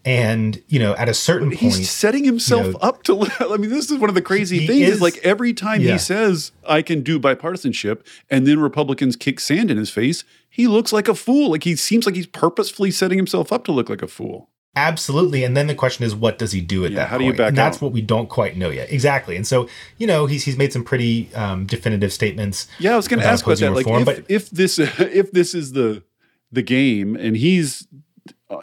And 0.05 0.63
you 0.69 0.79
know, 0.79 0.95
at 0.97 1.09
a 1.09 1.15
certain 1.15 1.51
He's 1.51 1.61
point, 1.61 1.75
He's 1.77 1.91
setting 1.91 2.25
himself 2.25 2.67
you 2.67 2.73
know, 2.73 2.79
up 2.81 3.03
to. 3.05 3.27
I 3.41 3.57
mean, 3.57 3.71
this 3.71 3.91
is 3.91 3.99
one 3.99 4.09
of 4.11 4.15
the 4.15 4.23
crazy 4.23 4.67
things. 4.67 4.89
Is, 4.89 4.95
is- 4.97 5.01
like 5.01 5.17
every 5.19 5.55
time 5.55 5.81
Yeah. 5.81 5.93
he 5.93 5.99
says, 5.99 6.53
"I 6.69 6.83
can 6.83 7.03
do 7.03 7.19
bipartisanship," 7.19 8.01
and 8.31 8.47
then 8.47 8.59
Republicans 8.61 9.17
kick 9.17 9.41
sand 9.41 9.71
in 9.71 9.77
his 9.79 9.91
face, 9.91 10.25
he 10.51 10.67
looks 10.67 10.93
like 10.93 11.09
a 11.09 11.15
fool. 11.15 11.51
Like 11.53 11.65
he 11.65 11.75
seems 11.77 12.05
like 12.07 12.15
he's 12.17 12.27
purposefully 12.27 12.91
setting 12.91 13.17
himself 13.19 13.53
up 13.53 13.65
to 13.65 13.73
look 13.73 13.89
like 13.89 14.03
a 14.03 14.09
fool. 14.09 14.51
Absolutely. 14.77 15.45
And 15.45 15.57
then 15.57 15.69
the 15.69 15.75
question 15.75 16.05
is, 16.05 16.17
what 16.17 16.37
does 16.37 16.51
he 16.51 16.61
do 16.61 16.85
at 16.85 16.91
Yeah, 16.91 16.99
that 16.99 17.09
how 17.09 17.17
do 17.19 17.25
you 17.25 17.33
back 17.33 17.49
and 17.51 17.57
that's 17.57 17.77
out? 17.77 17.83
what 17.83 17.93
we 17.93 18.03
don't 18.03 18.29
quite 18.29 18.57
know 18.57 18.71
yet. 18.71 18.91
Exactly. 18.93 19.37
And 19.37 19.47
so, 19.47 19.69
you 19.99 20.07
know, 20.09 20.27
he's 20.27 20.45
he's 20.45 20.59
made 20.59 20.73
some 20.73 20.83
pretty 20.83 21.33
um, 21.35 21.65
definitive 21.65 22.13
statements. 22.13 22.67
Yeah, 22.81 22.95
I 22.95 22.97
was 22.97 23.07
going 23.07 23.21
to 23.21 23.27
ask 23.27 23.47
about 23.47 23.59
that. 23.59 23.73
Like, 23.73 23.87
if, 23.87 24.05
but 24.05 24.25
if 24.29 24.51
this 24.51 24.79
if 24.99 25.31
this 25.31 25.55
is 25.55 25.73
the 25.73 26.03
the 26.51 26.63
game, 26.63 27.15
and 27.17 27.37
he's 27.37 27.87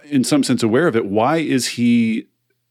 in 0.04 0.23
some 0.23 0.43
sense 0.43 0.63
aware 0.63 0.88
of 0.88 0.95
it, 0.95 1.06
why 1.06 1.38
is 1.38 1.69
he 1.69 2.27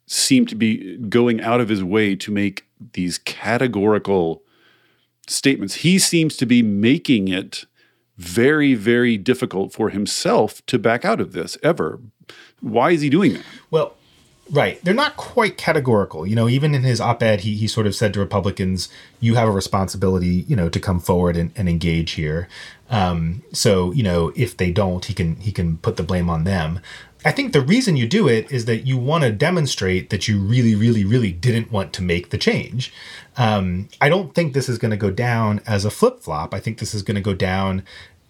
seem 0.07 0.47
to 0.47 0.55
be 0.55 0.97
going 0.97 1.41
out 1.41 1.61
of 1.61 1.69
his 1.69 1.85
way 1.85 2.17
to 2.17 2.31
make 2.31 2.67
these 2.93 3.19
categorical 3.19 4.43
statements? 5.27 5.77
He 5.77 5.99
seems 5.99 6.37
to 6.39 6.47
be 6.47 6.63
making 6.63 7.29
it 7.29 7.65
very, 8.17 8.75
very 8.75 9.17
difficult 9.17 9.73
for 9.73 9.89
himself 9.89 10.65
to 10.67 10.79
back 10.79 11.05
out 11.05 11.21
of 11.21 11.33
this 11.33 11.57
ever. 11.63 12.01
Why 12.61 12.91
is 12.91 13.01
he 13.01 13.09
doing 13.09 13.33
that? 13.33 13.45
Well, 13.71 13.95
right. 14.51 14.79
They're 14.85 14.93
not 14.93 15.17
quite 15.17 15.57
categorical. 15.57 16.27
You 16.27 16.37
know, 16.37 16.49
even 16.49 16.75
in 16.75 16.83
his 16.83 17.01
op 17.01 17.23
ed, 17.23 17.41
he, 17.41 17.57
he 17.57 17.67
sort 17.67 17.87
of 17.87 17.95
said 17.95 18.13
to 18.13 18.21
Republicans, 18.21 18.91
you 19.21 19.37
have 19.37 19.49
a 19.49 19.53
responsibility, 19.53 20.45
you 20.47 20.55
know, 20.55 20.69
to 20.69 20.79
come 20.79 21.01
forward 21.01 21.37
and, 21.37 21.51
and 21.57 21.67
engage 21.69 22.13
here. 22.13 22.49
Um, 22.91 23.43
so, 23.53 23.93
you 23.93 24.03
know, 24.03 24.33
if 24.37 24.57
they 24.57 24.71
don't, 24.71 25.05
he 25.05 25.15
can 25.15 25.37
he 25.37 25.53
can 25.53 25.79
put 25.79 25.97
the 25.97 26.03
blame 26.03 26.29
on 26.29 26.45
them. 26.45 26.81
I 27.25 27.33
think 27.33 27.53
the 27.53 27.61
reason 27.61 27.97
you 27.97 28.09
do 28.09 28.29
it 28.29 28.51
is 28.51 28.65
that 28.65 28.87
you 28.87 28.97
want 28.97 29.25
to 29.25 29.33
demonstrate 29.33 30.09
that 30.11 30.27
you 30.27 30.39
really, 30.39 30.75
really, 30.75 31.05
really 31.05 31.33
didn't 31.33 31.71
want 31.71 31.93
to 31.95 32.03
make 32.03 32.31
the 32.31 32.39
change. 32.39 32.93
Um, 33.37 33.89
I 34.01 34.09
don't 34.09 34.35
think 34.35 34.55
this 34.55 34.69
is 34.69 34.79
going 34.79 34.91
to 34.91 34.97
go 34.97 35.11
down 35.11 35.61
as 35.67 35.85
a 35.85 35.91
flip 35.91 36.21
flop. 36.21 36.55
I 36.55 36.61
think 36.61 36.79
this 36.79 36.95
is 36.95 37.03
going 37.03 37.17
to 37.17 37.21
go 37.21 37.35
down 37.35 37.83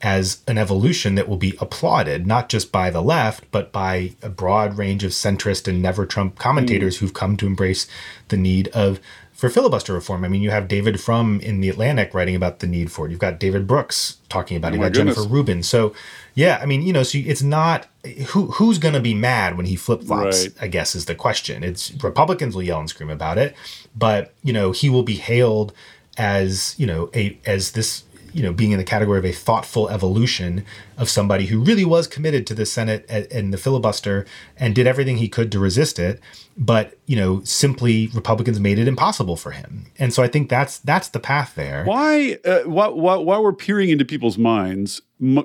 as 0.02 0.42
an 0.46 0.56
evolution 0.56 1.14
that 1.14 1.28
will 1.28 1.36
be 1.36 1.54
applauded, 1.60 2.26
not 2.26 2.48
just 2.48 2.72
by 2.72 2.90
the 2.90 3.02
left, 3.02 3.50
but 3.50 3.70
by 3.70 4.12
a 4.22 4.28
broad 4.28 4.78
range 4.78 5.04
of 5.04 5.10
centrist 5.10 5.68
and 5.68 5.82
never 5.82 6.06
Trump 6.06 6.38
commentators 6.38 6.98
hmm. 6.98 7.04
who've 7.04 7.14
come 7.14 7.36
to 7.36 7.46
embrace 7.46 7.86
the 8.28 8.36
need 8.36 8.68
of 8.68 9.00
for 9.40 9.48
filibuster 9.48 9.94
reform. 9.94 10.22
I 10.22 10.28
mean, 10.28 10.42
you 10.42 10.50
have 10.50 10.68
David 10.68 11.00
Frum 11.00 11.40
in 11.40 11.62
the 11.62 11.70
Atlantic 11.70 12.12
writing 12.12 12.36
about 12.36 12.58
the 12.58 12.66
need 12.66 12.92
for 12.92 13.06
it. 13.06 13.10
You've 13.10 13.20
got 13.20 13.40
David 13.40 13.66
Brooks 13.66 14.18
talking 14.28 14.58
about 14.58 14.72
oh 14.72 14.74
it. 14.74 14.78
my 14.78 14.84
You've 14.84 14.92
got 14.92 14.98
Jennifer. 14.98 15.22
Rubin. 15.22 15.62
So, 15.62 15.94
yeah, 16.34 16.58
I 16.60 16.66
mean, 16.66 16.82
you 16.82 16.92
know, 16.92 17.02
so 17.02 17.16
it's 17.16 17.40
not 17.40 17.86
who 18.28 18.48
who's 18.48 18.78
going 18.78 18.92
to 18.92 19.00
be 19.00 19.14
mad 19.14 19.56
when 19.56 19.64
he 19.64 19.76
flip 19.76 20.02
flops. 20.02 20.42
Right. 20.42 20.54
I 20.60 20.68
guess 20.68 20.94
is 20.94 21.06
the 21.06 21.14
question. 21.14 21.64
It's 21.64 21.90
Republicans 22.02 22.54
will 22.54 22.62
yell 22.62 22.80
and 22.80 22.88
scream 22.90 23.08
about 23.08 23.38
it, 23.38 23.56
but 23.96 24.34
you 24.42 24.52
know, 24.52 24.72
he 24.72 24.90
will 24.90 25.04
be 25.04 25.16
hailed 25.16 25.72
as 26.18 26.74
you 26.78 26.86
know 26.86 27.08
a 27.14 27.38
as 27.46 27.72
this 27.72 28.04
you 28.32 28.42
know 28.42 28.52
being 28.52 28.72
in 28.72 28.78
the 28.78 28.84
category 28.84 29.18
of 29.18 29.24
a 29.24 29.32
thoughtful 29.32 29.88
evolution 29.88 30.64
of 30.98 31.08
somebody 31.08 31.46
who 31.46 31.60
really 31.60 31.84
was 31.84 32.06
committed 32.06 32.46
to 32.46 32.54
the 32.54 32.66
Senate 32.66 33.04
and, 33.08 33.52
the 33.52 33.58
filibuster 33.58 34.26
and 34.56 34.74
did 34.74 34.86
everything 34.86 35.16
he 35.16 35.28
could 35.28 35.50
to 35.52 35.58
resist 35.58 35.98
it, 35.98 36.20
but 36.56 36.96
you 37.06 37.16
know 37.16 37.42
simply 37.44 38.08
Republicans 38.14 38.60
made 38.60 38.78
it 38.78 38.88
impossible 38.88 39.36
for 39.36 39.52
him, 39.52 39.86
and 39.98 40.12
so 40.12 40.22
I 40.22 40.28
think 40.28 40.48
that's 40.48 40.78
that's 40.78 41.08
the 41.08 41.20
path 41.20 41.54
there. 41.54 41.84
Why, 41.84 42.38
uh, 42.44 42.60
while, 42.60 42.94
while, 42.94 43.42
we're 43.42 43.52
peering 43.52 43.90
into 43.90 44.04
people's 44.04 44.38
minds, 44.38 45.00
uh, 45.36 45.42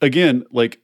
again, 0.00 0.44
like 0.50 0.80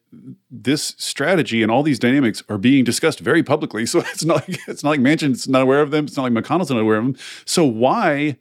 this 0.50 0.94
strategy 0.98 1.62
and 1.62 1.70
all 1.70 1.82
these 1.82 1.98
dynamics 1.98 2.42
are 2.48 2.58
being 2.58 2.84
discussed 2.84 3.20
very 3.20 3.42
publicly. 3.42 3.86
So 3.94 4.00
it's 4.00 4.24
not 4.24 4.48
like 4.48 4.58
it's 4.66 4.82
not 4.82 4.90
like 4.90 5.00
Manchin's 5.00 5.46
not 5.46 5.62
aware 5.62 5.80
of 5.80 5.92
them. 5.92 6.06
It's 6.06 6.16
not 6.16 6.24
like 6.24 6.32
McConnell's 6.32 6.70
not 6.70 6.80
aware 6.80 6.96
of 6.96 7.04
them. 7.04 7.16
So 7.44 7.64
why, 7.64 8.38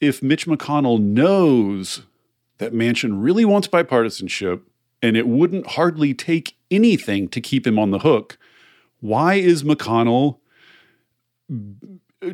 if 0.00 0.22
Mitch 0.22 0.46
McConnell 0.46 1.00
knows 1.00 2.02
that 2.58 2.72
Manchin 2.72 3.22
really 3.22 3.44
wants 3.44 3.68
bipartisanship 3.68 4.62
and 5.02 5.16
it 5.16 5.26
wouldn't 5.26 5.66
hardly 5.68 6.14
take 6.14 6.56
anything 6.70 7.28
to 7.28 7.40
keep 7.40 7.66
him 7.66 7.78
on 7.78 7.90
the 7.90 8.00
hook, 8.00 8.38
why 9.00 9.34
is 9.34 9.62
McConnell 9.62 10.38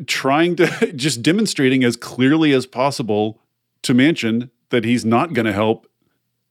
trying 0.05 0.55
to 0.57 0.93
just 0.95 1.21
demonstrating 1.21 1.83
as 1.83 1.95
clearly 1.95 2.53
as 2.53 2.65
possible 2.65 3.41
to 3.83 3.93
Manchin 3.93 4.49
that 4.69 4.83
he's 4.83 5.05
not 5.05 5.33
going 5.33 5.45
to 5.45 5.53
help. 5.53 5.87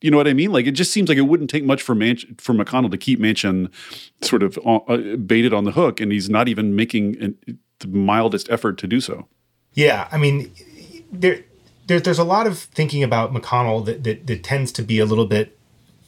You 0.01 0.11
know 0.11 0.17
what 0.17 0.29
I 0.29 0.35
mean? 0.35 0.53
Like 0.53 0.67
it 0.67 0.73
just 0.73 0.93
seems 0.93 1.09
like 1.09 1.19
it 1.19 1.23
wouldn't 1.23 1.51
take 1.51 1.65
much 1.65 1.83
for 1.83 1.95
for 1.95 2.55
McConnell 2.55 2.91
to 2.91 2.99
keep 2.99 3.19
Manchin 3.19 3.71
sort 4.23 4.43
of 4.43 4.59
uh, 4.65 4.77
uh, 4.77 5.17
baited 5.17 5.55
on 5.55 5.65
the 5.65 5.73
hook, 5.73 6.01
and 6.01 6.13
he's 6.13 6.29
not 6.29 6.49
even 6.49 6.77
making 6.77 7.17
an, 7.23 7.59
the 7.81 7.89
mildest 7.89 8.49
effort 8.51 8.79
to 8.79 8.87
do 8.87 9.01
so. 9.01 9.27
Yeah, 9.73 10.09
I 10.13 10.19
mean, 10.19 10.53
there, 11.13 11.45
there 11.87 12.01
there's 12.01 12.19
a 12.19 12.25
lot 12.25 12.47
of 12.47 12.59
thinking 12.59 13.03
about 13.03 13.33
McConnell 13.33 13.85
that, 13.87 14.05
that 14.05 14.27
that 14.27 14.43
tends 14.43 14.73
to 14.73 14.83
be 14.83 14.99
a 14.99 15.07
little 15.07 15.27
bit 15.27 15.57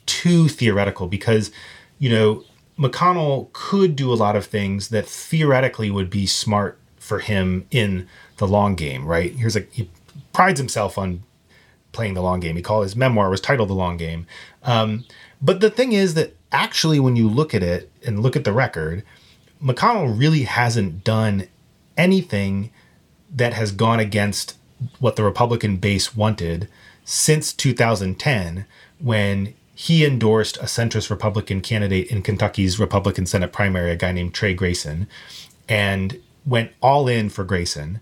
too 0.07 0.49
theoretical 0.49 1.07
because, 1.07 1.51
you 1.99 2.11
know, 2.11 2.45
McConnell 2.79 3.53
could 3.53 3.97
do 3.97 4.13
a 4.13 4.15
lot 4.15 4.37
of 4.37 4.47
things 4.47 4.89
that 4.89 5.07
theoretically 5.07 5.91
would 5.91 6.11
be 6.11 6.27
smart 6.27 6.79
for 6.97 7.19
him 7.19 7.67
in 7.71 8.09
the 8.37 8.47
long 8.47 8.75
game, 8.75 9.05
right? 9.05 9.33
Here's 9.33 9.57
a 9.57 9.61
he 9.71 9.91
prides 10.33 10.61
himself 10.61 10.99
on 10.99 11.23
playing 11.93 12.15
the 12.15 12.23
long 12.23 12.41
game. 12.41 12.57
He 12.57 12.63
called 12.63 12.85
his 12.85 12.97
memoir 12.97 13.31
was 13.31 13.41
titled 13.41 13.69
"The 13.69 13.75
Long 13.75 13.97
Game," 13.97 14.27
um, 14.63 15.05
but 15.41 15.61
the 15.61 15.71
thing 15.71 15.93
is 15.93 16.15
that 16.15 16.37
actually, 16.53 17.01
when 17.01 17.17
you 17.17 17.29
look 17.29 17.55
at 17.55 17.63
it 17.63 17.91
and 18.05 18.21
look 18.21 18.37
at 18.37 18.45
the 18.45 18.53
record, 18.53 19.05
McConnell 19.63 20.19
really 20.19 20.43
hasn't 20.43 21.05
done 21.05 21.49
anything 21.97 22.71
that 23.35 23.55
has 23.55 23.73
gone 23.73 24.01
against 24.01 24.58
what 24.99 25.17
the 25.17 25.25
Republican 25.25 25.77
base 25.77 26.17
wanted 26.17 26.69
since 27.05 27.53
2010 27.53 28.67
when 28.99 29.55
he 29.75 30.05
endorsed 30.05 30.57
a 30.57 30.65
centrist 30.65 31.09
Republican 31.09 31.61
candidate 31.61 32.09
in 32.09 32.21
Kentucky's 32.23 32.81
Republican 32.81 33.27
Senate 33.27 33.53
primary, 33.53 33.93
a 33.93 33.97
guy 33.97 34.13
named 34.13 34.35
Trey 34.35 34.53
Grayson, 34.53 35.07
and 35.69 36.21
went 36.45 36.73
all 36.81 37.07
in 37.07 37.29
for 37.29 37.45
Grayson, 37.45 38.01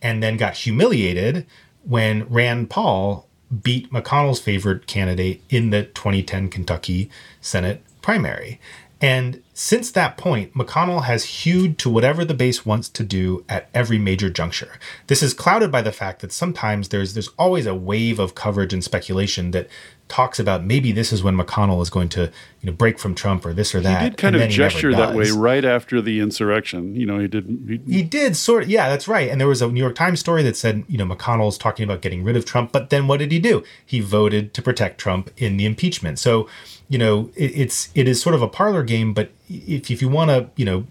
and 0.00 0.22
then 0.22 0.36
got 0.36 0.54
humiliated 0.54 1.46
when 1.82 2.28
Rand 2.28 2.70
Paul 2.70 3.26
beat 3.62 3.92
McConnell's 3.92 4.40
favorite 4.40 4.86
candidate 4.86 5.42
in 5.48 5.70
the 5.70 5.82
2010 5.82 6.48
Kentucky 6.48 7.10
Senate 7.40 7.82
primary. 8.02 8.60
And 9.00 9.42
since 9.54 9.90
that 9.92 10.18
point, 10.18 10.52
McConnell 10.54 11.04
has 11.04 11.24
hewed 11.24 11.78
to 11.78 11.90
whatever 11.90 12.24
the 12.24 12.34
base 12.34 12.66
wants 12.66 12.88
to 12.90 13.02
do 13.02 13.44
at 13.48 13.68
every 13.72 13.98
major 13.98 14.28
juncture. 14.28 14.78
This 15.06 15.22
is 15.22 15.32
clouded 15.32 15.72
by 15.72 15.80
the 15.80 15.92
fact 15.92 16.20
that 16.20 16.32
sometimes 16.32 16.90
there's 16.90 17.14
there's 17.14 17.28
always 17.38 17.66
a 17.66 17.74
wave 17.74 18.18
of 18.18 18.34
coverage 18.34 18.72
and 18.72 18.84
speculation 18.84 19.52
that 19.52 19.68
talks 20.08 20.40
about 20.40 20.64
maybe 20.64 20.90
this 20.90 21.12
is 21.12 21.22
when 21.22 21.36
McConnell 21.36 21.80
is 21.80 21.88
going 21.88 22.08
to 22.08 22.22
you 22.60 22.66
know 22.66 22.72
break 22.72 22.98
from 22.98 23.14
Trump 23.14 23.46
or 23.46 23.54
this 23.54 23.74
or 23.74 23.80
that. 23.80 24.02
He 24.02 24.08
did 24.10 24.18
kind 24.18 24.34
of 24.34 24.40
then 24.40 24.50
he 24.50 24.58
never 24.58 24.70
gesture 24.70 24.92
that 24.92 25.14
way 25.14 25.30
right 25.30 25.64
after 25.64 26.02
the 26.02 26.20
insurrection. 26.20 26.94
You 26.94 27.06
know, 27.06 27.18
he 27.18 27.28
did. 27.28 27.46
He, 27.66 27.80
He 27.90 28.02
did 28.02 28.36
sort 28.36 28.64
of, 28.64 28.68
yeah, 28.68 28.88
that's 28.88 29.08
right. 29.08 29.30
And 29.30 29.40
there 29.40 29.48
was 29.48 29.62
a 29.62 29.68
New 29.68 29.80
York 29.80 29.94
Times 29.94 30.20
story 30.20 30.42
that 30.42 30.56
said, 30.56 30.84
you 30.88 30.98
know, 30.98 31.06
McConnell's 31.06 31.56
talking 31.56 31.84
about 31.84 32.02
getting 32.02 32.24
rid 32.24 32.36
of 32.36 32.44
Trump, 32.44 32.72
but 32.72 32.90
then 32.90 33.06
what 33.06 33.18
did 33.18 33.32
he 33.32 33.38
do? 33.38 33.62
He 33.86 34.00
voted 34.00 34.52
to 34.54 34.62
protect 34.62 34.98
Trump 34.98 35.30
in 35.36 35.56
the 35.56 35.64
impeachment. 35.64 36.18
So, 36.18 36.48
you 36.90 36.98
know, 36.98 37.30
it, 37.36 37.52
it's 37.54 37.88
it 37.94 38.06
is 38.06 38.20
sort 38.20 38.34
of 38.34 38.42
a 38.42 38.48
parlor 38.48 38.82
game. 38.82 39.14
But 39.14 39.30
if 39.48 39.90
if 39.90 40.02
you 40.02 40.08
want 40.08 40.30
to, 40.30 40.50
you 40.56 40.66
know, 40.66 40.86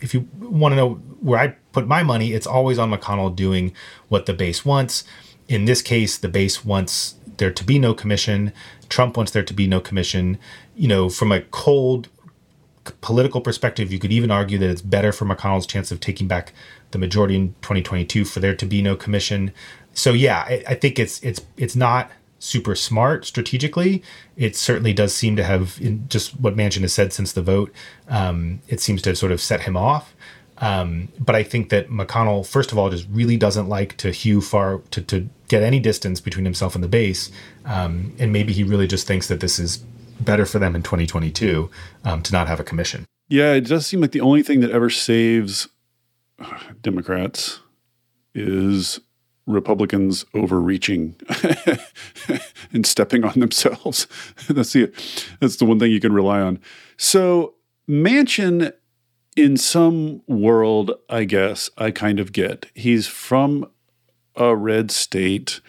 if 0.00 0.14
you 0.14 0.28
want 0.38 0.72
to 0.72 0.76
know 0.76 0.94
where 1.20 1.40
I 1.40 1.56
put 1.72 1.88
my 1.88 2.04
money, 2.04 2.32
it's 2.34 2.46
always 2.46 2.78
on 2.78 2.92
McConnell 2.92 3.34
doing 3.34 3.72
what 4.08 4.26
the 4.26 4.34
base 4.34 4.64
wants. 4.64 5.04
In 5.48 5.64
this 5.64 5.80
case, 5.80 6.18
the 6.18 6.28
base 6.28 6.64
wants 6.64 7.14
there 7.38 7.50
to 7.50 7.64
be 7.64 7.78
no 7.78 7.94
commission. 7.94 8.52
Trump 8.90 9.16
wants 9.16 9.32
there 9.32 9.42
to 9.42 9.54
be 9.54 9.66
no 9.66 9.80
commission. 9.80 10.38
You 10.76 10.86
know, 10.86 11.08
from 11.08 11.32
a 11.32 11.40
cold 11.40 12.08
political 13.00 13.40
perspective, 13.40 13.90
you 13.90 13.98
could 13.98 14.12
even 14.12 14.30
argue 14.30 14.58
that 14.58 14.68
it's 14.68 14.82
better 14.82 15.12
for 15.12 15.24
McConnell's 15.24 15.66
chance 15.66 15.90
of 15.90 15.98
taking 15.98 16.28
back 16.28 16.52
the 16.90 16.98
majority 16.98 17.36
in 17.36 17.54
2022 17.62 18.26
for 18.26 18.40
there 18.40 18.54
to 18.54 18.66
be 18.66 18.82
no 18.82 18.96
commission. 18.96 19.52
So 19.94 20.12
yeah, 20.12 20.44
I, 20.46 20.64
I 20.68 20.74
think 20.74 20.98
it's 20.98 21.22
it's 21.22 21.40
it's 21.56 21.74
not 21.74 22.10
super 22.38 22.74
smart 22.74 23.24
strategically. 23.24 24.02
It 24.36 24.56
certainly 24.56 24.92
does 24.92 25.14
seem 25.14 25.36
to 25.36 25.44
have, 25.44 25.80
just 26.08 26.38
what 26.40 26.56
Manchin 26.56 26.82
has 26.82 26.92
said 26.92 27.12
since 27.12 27.32
the 27.32 27.42
vote, 27.42 27.72
um, 28.08 28.60
it 28.68 28.80
seems 28.80 29.02
to 29.02 29.10
have 29.10 29.18
sort 29.18 29.32
of 29.32 29.40
set 29.40 29.62
him 29.62 29.76
off. 29.76 30.14
Um, 30.58 31.08
but 31.18 31.34
I 31.34 31.42
think 31.42 31.68
that 31.68 31.88
McConnell, 31.88 32.46
first 32.46 32.72
of 32.72 32.78
all, 32.78 32.90
just 32.90 33.06
really 33.10 33.36
doesn't 33.36 33.68
like 33.68 33.96
to 33.98 34.10
hew 34.10 34.40
far 34.40 34.78
to, 34.90 35.00
to 35.02 35.28
get 35.48 35.62
any 35.62 35.78
distance 35.78 36.20
between 36.20 36.44
himself 36.44 36.74
and 36.74 36.82
the 36.82 36.88
base, 36.88 37.30
um, 37.64 38.14
and 38.18 38.32
maybe 38.32 38.52
he 38.52 38.64
really 38.64 38.88
just 38.88 39.06
thinks 39.06 39.28
that 39.28 39.40
this 39.40 39.58
is 39.58 39.78
better 40.20 40.44
for 40.44 40.58
them 40.58 40.74
in 40.74 40.82
2022 40.82 41.70
um, 42.04 42.22
to 42.22 42.32
not 42.32 42.48
have 42.48 42.58
a 42.58 42.64
commission. 42.64 43.04
Yeah, 43.28 43.52
it 43.52 43.66
does 43.66 43.86
seem 43.86 44.00
like 44.00 44.10
the 44.10 44.20
only 44.20 44.42
thing 44.42 44.60
that 44.60 44.70
ever 44.70 44.90
saves 44.90 45.68
Democrats 46.82 47.60
is 48.34 49.00
Republicans 49.48 50.24
overreaching 50.34 51.16
and 52.72 52.86
stepping 52.86 53.24
on 53.24 53.40
themselves. 53.40 54.06
that's 54.48 54.72
the 54.74 54.92
that's 55.40 55.56
the 55.56 55.64
one 55.64 55.80
thing 55.80 55.90
you 55.90 56.00
can 56.00 56.12
rely 56.12 56.40
on. 56.40 56.60
So 56.96 57.54
Manchin, 57.88 58.72
in 59.36 59.56
some 59.56 60.22
world, 60.26 60.92
I 61.08 61.24
guess 61.24 61.70
I 61.78 61.90
kind 61.90 62.20
of 62.20 62.32
get. 62.32 62.66
He's 62.74 63.06
from 63.06 63.70
a 64.36 64.54
red 64.54 64.90
state. 64.90 65.60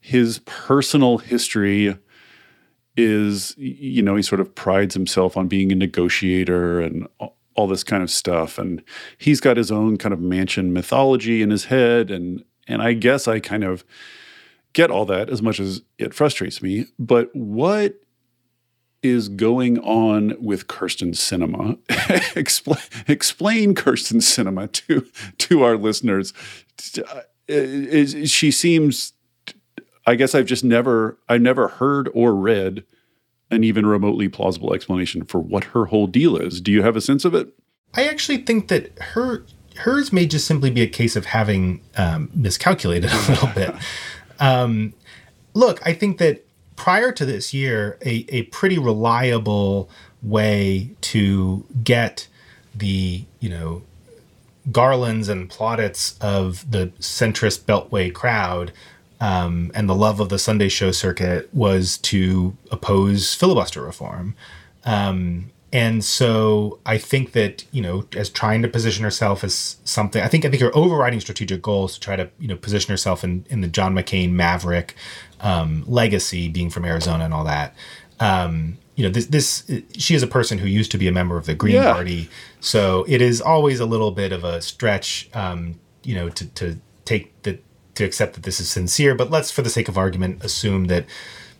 His 0.00 0.38
personal 0.40 1.18
history 1.18 1.98
is, 2.96 3.54
you 3.58 4.02
know, 4.02 4.16
he 4.16 4.22
sort 4.22 4.40
of 4.40 4.54
prides 4.54 4.94
himself 4.94 5.36
on 5.36 5.48
being 5.48 5.72
a 5.72 5.74
negotiator 5.74 6.80
and 6.80 7.08
all 7.56 7.66
this 7.66 7.82
kind 7.82 8.02
of 8.02 8.10
stuff. 8.10 8.58
And 8.58 8.82
he's 9.18 9.40
got 9.40 9.56
his 9.56 9.72
own 9.72 9.96
kind 9.96 10.12
of 10.12 10.20
Manchin 10.20 10.70
mythology 10.70 11.42
in 11.42 11.50
his 11.50 11.66
head. 11.66 12.10
And 12.10 12.44
and 12.66 12.82
I 12.82 12.92
guess 12.92 13.28
I 13.28 13.40
kind 13.40 13.64
of 13.64 13.84
get 14.72 14.90
all 14.90 15.06
that 15.06 15.30
as 15.30 15.40
much 15.42 15.58
as 15.58 15.82
it 15.98 16.12
frustrates 16.12 16.60
me. 16.60 16.86
But 16.98 17.34
what 17.34 18.00
is 19.02 19.28
going 19.28 19.78
on 19.80 20.36
with 20.40 20.66
Kyrsten 20.66 21.14
Sinema? 21.14 21.78
explain, 22.36 22.78
explain 23.08 23.74
Kyrsten 23.74 24.20
Sinema 24.20 24.70
to 24.72 25.06
to 25.38 25.62
our 25.62 25.76
listeners. 25.76 26.32
Uh, 26.98 27.20
is, 27.48 28.30
she 28.30 28.50
seems. 28.50 29.12
I 30.08 30.14
guess 30.14 30.36
I've 30.36 30.46
just 30.46 30.62
never 30.62 31.18
I've 31.28 31.42
never 31.42 31.68
heard 31.68 32.08
or 32.14 32.34
read 32.34 32.84
an 33.50 33.64
even 33.64 33.86
remotely 33.86 34.28
plausible 34.28 34.74
explanation 34.74 35.24
for 35.24 35.40
what 35.40 35.64
her 35.64 35.86
whole 35.86 36.06
deal 36.06 36.36
is. 36.36 36.60
Do 36.60 36.72
you 36.72 36.82
have 36.82 36.96
a 36.96 37.00
sense 37.00 37.24
of 37.24 37.34
it? 37.34 37.48
I 37.94 38.04
actually 38.08 38.38
think 38.38 38.68
that 38.68 38.96
her 38.98 39.44
hers 39.78 40.12
may 40.12 40.26
just 40.26 40.46
simply 40.46 40.70
be 40.70 40.82
a 40.82 40.86
case 40.86 41.16
of 41.16 41.26
having 41.26 41.80
um, 41.96 42.30
miscalculated 42.34 43.10
a 43.10 43.16
little 43.28 43.48
bit. 43.54 43.74
Um, 44.38 44.94
look, 45.54 45.84
I 45.86 45.92
think 45.92 46.18
that 46.18 46.44
prior 46.76 47.12
to 47.12 47.24
this 47.24 47.54
year, 47.54 47.98
a, 48.02 48.26
a 48.28 48.42
pretty 48.44 48.78
reliable 48.78 49.88
way 50.22 50.90
to 51.00 51.64
get 51.82 52.28
the 52.74 53.24
you 53.40 53.48
know 53.48 53.82
garlands 54.70 55.28
and 55.28 55.48
plaudits 55.48 56.18
of 56.20 56.70
the 56.70 56.88
centrist 56.98 57.60
beltway 57.60 58.12
crowd 58.12 58.72
um, 59.20 59.70
and 59.74 59.88
the 59.88 59.94
love 59.94 60.20
of 60.20 60.28
the 60.28 60.38
Sunday 60.38 60.68
show 60.68 60.90
circuit 60.90 61.52
was 61.54 61.98
to 61.98 62.56
oppose 62.70 63.34
filibuster 63.34 63.82
reform. 63.82 64.34
Um, 64.84 65.50
and 65.76 66.02
so 66.02 66.78
I 66.86 66.96
think 66.96 67.32
that 67.32 67.66
you 67.70 67.82
know, 67.82 68.06
as 68.16 68.30
trying 68.30 68.62
to 68.62 68.68
position 68.68 69.04
herself 69.04 69.44
as 69.44 69.76
something, 69.84 70.22
I 70.22 70.26
think 70.26 70.46
I 70.46 70.48
think 70.48 70.62
her 70.62 70.74
overriding 70.74 71.20
strategic 71.20 71.60
goal 71.60 71.84
is 71.84 71.92
to 71.94 72.00
try 72.00 72.16
to 72.16 72.30
you 72.38 72.48
know 72.48 72.56
position 72.56 72.90
herself 72.90 73.22
in 73.22 73.44
in 73.50 73.60
the 73.60 73.68
John 73.68 73.94
McCain 73.94 74.30
maverick 74.32 74.96
um, 75.42 75.84
legacy, 75.86 76.48
being 76.48 76.70
from 76.70 76.86
Arizona 76.86 77.26
and 77.26 77.34
all 77.34 77.44
that. 77.44 77.74
Um, 78.20 78.78
you 78.94 79.04
know, 79.04 79.10
this 79.10 79.26
this 79.26 79.70
she 79.98 80.14
is 80.14 80.22
a 80.22 80.26
person 80.26 80.56
who 80.56 80.66
used 80.66 80.90
to 80.92 80.98
be 80.98 81.08
a 81.08 81.12
member 81.12 81.36
of 81.36 81.44
the 81.44 81.54
Green 81.54 81.74
yeah. 81.74 81.92
Party, 81.92 82.30
so 82.58 83.04
it 83.06 83.20
is 83.20 83.42
always 83.42 83.78
a 83.78 83.84
little 83.84 84.12
bit 84.12 84.32
of 84.32 84.44
a 84.44 84.62
stretch, 84.62 85.28
um, 85.34 85.78
you 86.02 86.14
know, 86.14 86.30
to 86.30 86.46
to 86.54 86.78
take 87.04 87.42
the 87.42 87.58
to 87.96 88.04
accept 88.04 88.32
that 88.32 88.44
this 88.44 88.60
is 88.60 88.70
sincere. 88.70 89.14
But 89.14 89.30
let's, 89.30 89.50
for 89.50 89.60
the 89.60 89.68
sake 89.68 89.88
of 89.88 89.98
argument, 89.98 90.42
assume 90.42 90.86
that 90.86 91.04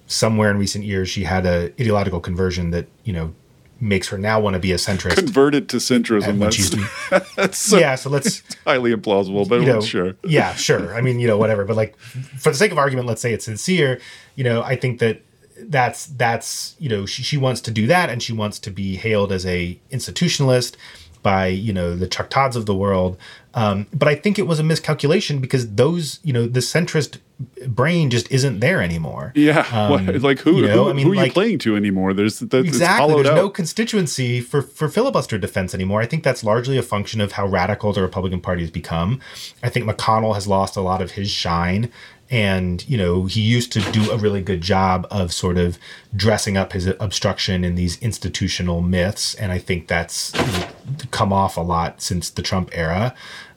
somewhere 0.06 0.50
in 0.50 0.56
recent 0.56 0.86
years 0.86 1.10
she 1.10 1.24
had 1.24 1.44
a 1.44 1.70
ideological 1.78 2.20
conversion 2.20 2.70
that 2.70 2.86
you 3.04 3.12
know 3.12 3.34
makes 3.80 4.08
her 4.08 4.18
now 4.18 4.40
want 4.40 4.54
to 4.54 4.60
be 4.60 4.72
a 4.72 4.76
centrist. 4.76 5.16
Converted 5.16 5.68
to 5.70 5.76
centrism. 5.76 6.38
That's, 7.10 7.34
that's 7.36 7.58
so, 7.58 7.78
yeah. 7.78 7.94
So 7.94 8.10
let's 8.10 8.42
highly 8.66 8.94
implausible, 8.94 9.48
but 9.48 9.60
you 9.60 9.66
know, 9.66 9.80
sure. 9.80 10.16
yeah, 10.24 10.54
sure. 10.54 10.94
I 10.94 11.00
mean, 11.00 11.20
you 11.20 11.26
know, 11.26 11.36
whatever. 11.36 11.64
But 11.64 11.76
like, 11.76 11.98
for 11.98 12.50
the 12.50 12.56
sake 12.56 12.72
of 12.72 12.78
argument, 12.78 13.06
let's 13.06 13.20
say 13.20 13.32
it's 13.32 13.44
sincere. 13.44 14.00
You 14.34 14.44
know, 14.44 14.62
I 14.62 14.76
think 14.76 15.00
that 15.00 15.20
that's 15.58 16.06
that's 16.06 16.76
you 16.78 16.88
know 16.88 17.06
she, 17.06 17.22
she 17.22 17.36
wants 17.36 17.60
to 17.62 17.70
do 17.70 17.86
that, 17.86 18.10
and 18.10 18.22
she 18.22 18.32
wants 18.32 18.58
to 18.60 18.70
be 18.70 18.96
hailed 18.96 19.32
as 19.32 19.46
a 19.46 19.78
institutionalist 19.90 20.76
by 21.22 21.46
you 21.48 21.72
know 21.72 21.96
the 21.96 22.06
Chuck 22.06 22.30
Todds 22.30 22.56
of 22.56 22.66
the 22.66 22.74
world. 22.74 23.16
Um, 23.56 23.86
but 23.92 24.06
I 24.06 24.14
think 24.14 24.38
it 24.38 24.46
was 24.46 24.60
a 24.60 24.62
miscalculation 24.62 25.40
because 25.40 25.74
those 25.74 26.20
you 26.22 26.32
know 26.32 26.46
the 26.46 26.60
centrist 26.60 27.18
brain 27.66 28.10
just 28.10 28.30
isn't 28.30 28.60
there 28.60 28.82
anymore. 28.82 29.32
Yeah, 29.34 29.66
um, 29.72 30.06
like 30.20 30.40
who, 30.40 30.56
you 30.56 30.66
know, 30.66 30.84
who, 30.84 30.90
I 30.90 30.92
mean, 30.92 31.06
who 31.06 31.12
are 31.14 31.16
like, 31.16 31.28
you 31.28 31.32
playing 31.32 31.58
to 31.60 31.74
anymore? 31.74 32.12
There's 32.12 32.38
that's, 32.38 32.66
exactly 32.66 33.14
there's 33.14 33.26
out. 33.28 33.34
no 33.34 33.48
constituency 33.48 34.42
for 34.42 34.60
for 34.60 34.88
filibuster 34.88 35.38
defense 35.38 35.74
anymore. 35.74 36.02
I 36.02 36.06
think 36.06 36.22
that's 36.22 36.44
largely 36.44 36.76
a 36.76 36.82
function 36.82 37.22
of 37.22 37.32
how 37.32 37.46
radical 37.46 37.94
the 37.94 38.02
Republican 38.02 38.42
Party 38.42 38.60
has 38.60 38.70
become. 38.70 39.20
I 39.62 39.70
think 39.70 39.86
McConnell 39.86 40.34
has 40.34 40.46
lost 40.46 40.76
a 40.76 40.82
lot 40.82 41.00
of 41.00 41.12
his 41.12 41.30
shine 41.30 41.90
and 42.30 42.88
you 42.88 42.96
know 42.96 43.26
he 43.26 43.40
used 43.40 43.72
to 43.72 43.80
do 43.92 44.10
a 44.10 44.16
really 44.16 44.42
good 44.42 44.60
job 44.60 45.06
of 45.10 45.32
sort 45.32 45.56
of 45.56 45.78
dressing 46.14 46.56
up 46.56 46.72
his 46.72 46.86
obstruction 46.98 47.64
in 47.64 47.76
these 47.76 48.00
institutional 48.02 48.80
myths 48.80 49.34
and 49.36 49.52
i 49.52 49.58
think 49.58 49.86
that's 49.86 50.32
come 51.10 51.32
off 51.32 51.56
a 51.56 51.60
lot 51.60 52.02
since 52.02 52.30
the 52.30 52.42
trump 52.42 52.68
era 52.72 53.14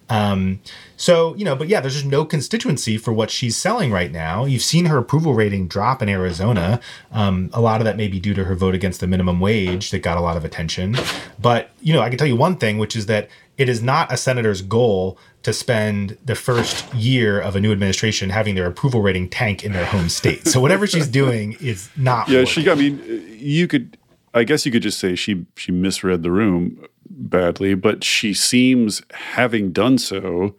um, 0.10 0.60
so 0.98 1.36
you 1.36 1.46
know 1.46 1.56
but 1.56 1.68
yeah 1.68 1.80
there's 1.80 1.94
just 1.94 2.06
no 2.06 2.26
constituency 2.26 2.98
for 2.98 3.14
what 3.14 3.30
she's 3.30 3.56
selling 3.56 3.92
right 3.92 4.12
now 4.12 4.46
you've 4.46 4.62
seen 4.62 4.86
her 4.86 4.98
approval 4.98 5.34
rating 5.34 5.68
drop 5.68 6.02
in 6.02 6.10
arizona 6.10 6.80
um, 7.12 7.50
a 7.54 7.62
lot 7.62 7.80
of 7.82 7.86
that 7.86 7.98
may 7.98 8.08
be 8.08 8.20
due 8.20 8.34
to 8.34 8.44
her 8.44 8.56
vote 8.56 8.76
against 8.76 9.00
the 9.00 9.08
minimum 9.08 9.40
wage 9.40 9.92
that 9.92 10.00
got 10.00 10.18
a 10.18 10.22
lot 10.22 10.36
of 10.38 10.44
attention 10.44 10.96
but 11.40 11.72
you 11.82 11.94
know 11.94 12.02
i 12.02 12.10
can 12.10 12.18
tell 12.18 12.28
you 12.28 12.36
one 12.36 12.56
thing 12.58 12.78
which 12.78 12.96
is 12.96 13.06
that 13.06 13.30
it 13.58 13.68
is 13.68 13.84
not 13.84 14.12
a 14.12 14.16
senator's 14.16 14.62
goal 14.62 15.18
to 15.44 15.54
spend 15.54 16.18
the 16.24 16.34
first 16.34 16.92
year 16.94 17.40
of 17.40 17.56
a 17.56 17.60
new 17.60 17.72
administration 17.72 18.30
having 18.30 18.56
their 18.56 18.66
approval 18.66 19.02
rating 19.02 19.30
tank 19.30 19.64
in 19.64 19.74
their 19.74 19.86
home 19.86 20.10
state. 20.10 20.48
So 20.48 20.60
whatever 20.62 20.88
she's 20.88 21.08
doing 21.22 21.58
is 21.60 21.90
not. 21.98 22.30
Yeah, 22.30 22.40
working. 22.40 22.64
she. 22.64 22.70
I 22.70 22.76
mean, 22.76 23.38
you 23.38 23.68
could. 23.68 23.98
I 24.34 24.44
guess 24.44 24.66
you 24.66 24.72
could 24.72 24.82
just 24.82 25.00
say 25.00 25.16
she 25.16 25.46
she 25.56 25.72
misread 25.72 26.24
the 26.24 26.32
room 26.32 26.86
badly, 27.20 27.76
but 27.76 28.04
she 28.04 28.34
seems 28.34 29.02
having 29.12 29.72
done 29.72 29.98
so 29.98 30.56